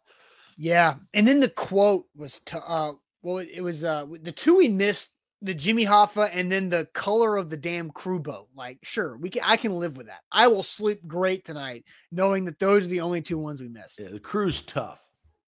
Yeah, 0.61 0.97
and 1.15 1.27
then 1.27 1.39
the 1.39 1.49
quote 1.49 2.05
was 2.15 2.37
to 2.45 2.57
uh, 2.57 2.93
well, 3.23 3.39
it 3.39 3.61
was 3.61 3.83
uh 3.83 4.05
the 4.21 4.31
two 4.31 4.57
we 4.57 4.67
missed 4.67 5.09
the 5.41 5.55
Jimmy 5.55 5.83
Hoffa 5.83 6.29
and 6.31 6.51
then 6.51 6.69
the 6.69 6.87
color 6.93 7.35
of 7.35 7.49
the 7.49 7.57
damn 7.57 7.89
crew 7.89 8.19
boat. 8.19 8.47
Like, 8.55 8.77
sure, 8.83 9.17
we 9.17 9.31
can 9.31 9.41
I 9.43 9.57
can 9.57 9.79
live 9.79 9.97
with 9.97 10.05
that. 10.05 10.21
I 10.31 10.47
will 10.47 10.61
sleep 10.61 11.07
great 11.07 11.45
tonight 11.45 11.83
knowing 12.11 12.45
that 12.45 12.59
those 12.59 12.85
are 12.85 12.89
the 12.89 13.01
only 13.01 13.23
two 13.23 13.39
ones 13.39 13.59
we 13.59 13.69
missed. 13.69 13.99
Yeah, 13.99 14.09
the 14.09 14.19
crew's 14.19 14.61
tough. 14.61 15.01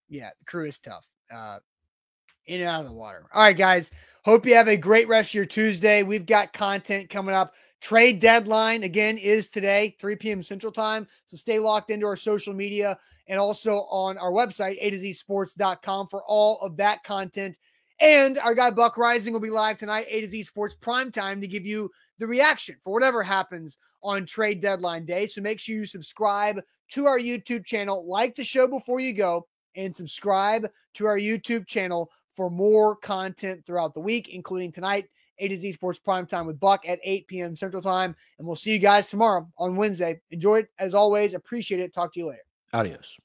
Yeah, 0.10 0.31
the 0.40 0.45
crew 0.45 0.65
is 0.65 0.80
tough. 0.80 1.06
Uh 1.31 1.60
in 2.48 2.61
and 2.61 2.69
out 2.69 2.81
of 2.81 2.88
the 2.88 2.94
water. 2.94 3.27
All 3.35 3.44
right, 3.44 3.56
guys. 3.56 3.91
Hope 4.26 4.48
you 4.48 4.56
have 4.56 4.68
a 4.68 4.76
great 4.76 5.07
rest 5.07 5.30
of 5.30 5.35
your 5.35 5.45
Tuesday. 5.45 6.02
We've 6.02 6.26
got 6.26 6.53
content 6.53 7.11
coming 7.11 7.35
up. 7.35 7.53
Trade 7.81 8.19
deadline 8.19 8.81
again 8.81 9.18
is 9.19 9.49
today, 9.49 9.95
3 9.99 10.15
p.m. 10.15 10.41
Central 10.41 10.72
Time. 10.72 11.07
So 11.26 11.38
stay 11.38 11.60
locked 11.60 11.91
into 11.91 12.07
our 12.07 12.15
social 12.15 12.53
media 12.53 12.98
and 13.28 13.40
also 13.40 13.82
on 13.90 14.18
our 14.18 14.32
website, 14.32 14.78
a 14.80 14.90
to 14.90 14.98
z 14.98 15.14
sports.com 15.14 16.08
for 16.08 16.24
all 16.24 16.60
of 16.62 16.78
that 16.78 17.04
content. 17.04 17.58
And 18.00 18.38
our 18.40 18.54
guy 18.54 18.72
Buck 18.72 18.95
Reising 18.95 19.32
will 19.32 19.40
be 19.40 19.50
live 19.50 19.78
tonight, 19.78 20.08
A 20.10 20.22
to 20.22 20.28
Z 20.28 20.44
Sports 20.44 20.76
Prime 20.76 21.12
Time, 21.12 21.40
to 21.40 21.48
give 21.48 21.66
you 21.66 21.90
the 22.20 22.28
reaction 22.28 22.76
for 22.84 22.91
whatever 22.91 23.24
happens 23.24 23.78
on 24.02 24.26
trade 24.26 24.62
deadline 24.62 25.06
day. 25.06 25.26
So 25.26 25.41
make 25.41 25.60
sure 25.60 25.76
you 25.76 25.86
subscribe 25.86 26.60
to 26.90 27.06
our 27.06 27.20
YouTube 27.20 27.66
channel, 27.66 28.06
like 28.06 28.36
the 28.36 28.44
show 28.44 28.68
before 28.68 29.00
you 29.00 29.14
go, 29.14 29.48
and 29.76 29.95
subscribe 29.95 30.68
to 30.95 31.06
our 31.06 31.18
YouTube 31.18 31.66
channel 31.66 32.12
for 32.36 32.50
more 32.50 32.95
content 32.95 33.66
throughout 33.66 33.94
the 33.94 34.02
week, 34.02 34.30
including 34.30 34.72
tonight, 34.72 35.06
A 35.40 35.48
to 35.48 35.58
Z 35.58 35.72
Sports 35.72 36.00
Prime 36.00 36.26
Time 36.26 36.45
with 36.45 36.60
Buck 36.60 36.88
at 36.88 37.00
8 37.04 37.28
p.m. 37.28 37.56
Central 37.56 37.82
Time. 37.82 38.16
And 38.38 38.45
we'll 38.45 38.56
see 38.56 38.74
you 38.74 38.80
guys 38.80 39.10
tomorrow 39.10 39.48
on 39.58 39.76
Wednesday. 39.76 40.20
Enjoy 40.32 40.60
it 40.60 40.68
as 40.80 40.94
always. 40.94 41.34
Appreciate 41.34 41.80
it. 41.80 41.94
Talk 41.94 42.14
to 42.14 42.20
you 42.20 42.28
later. 42.28 42.44
Adiós. 42.74 43.23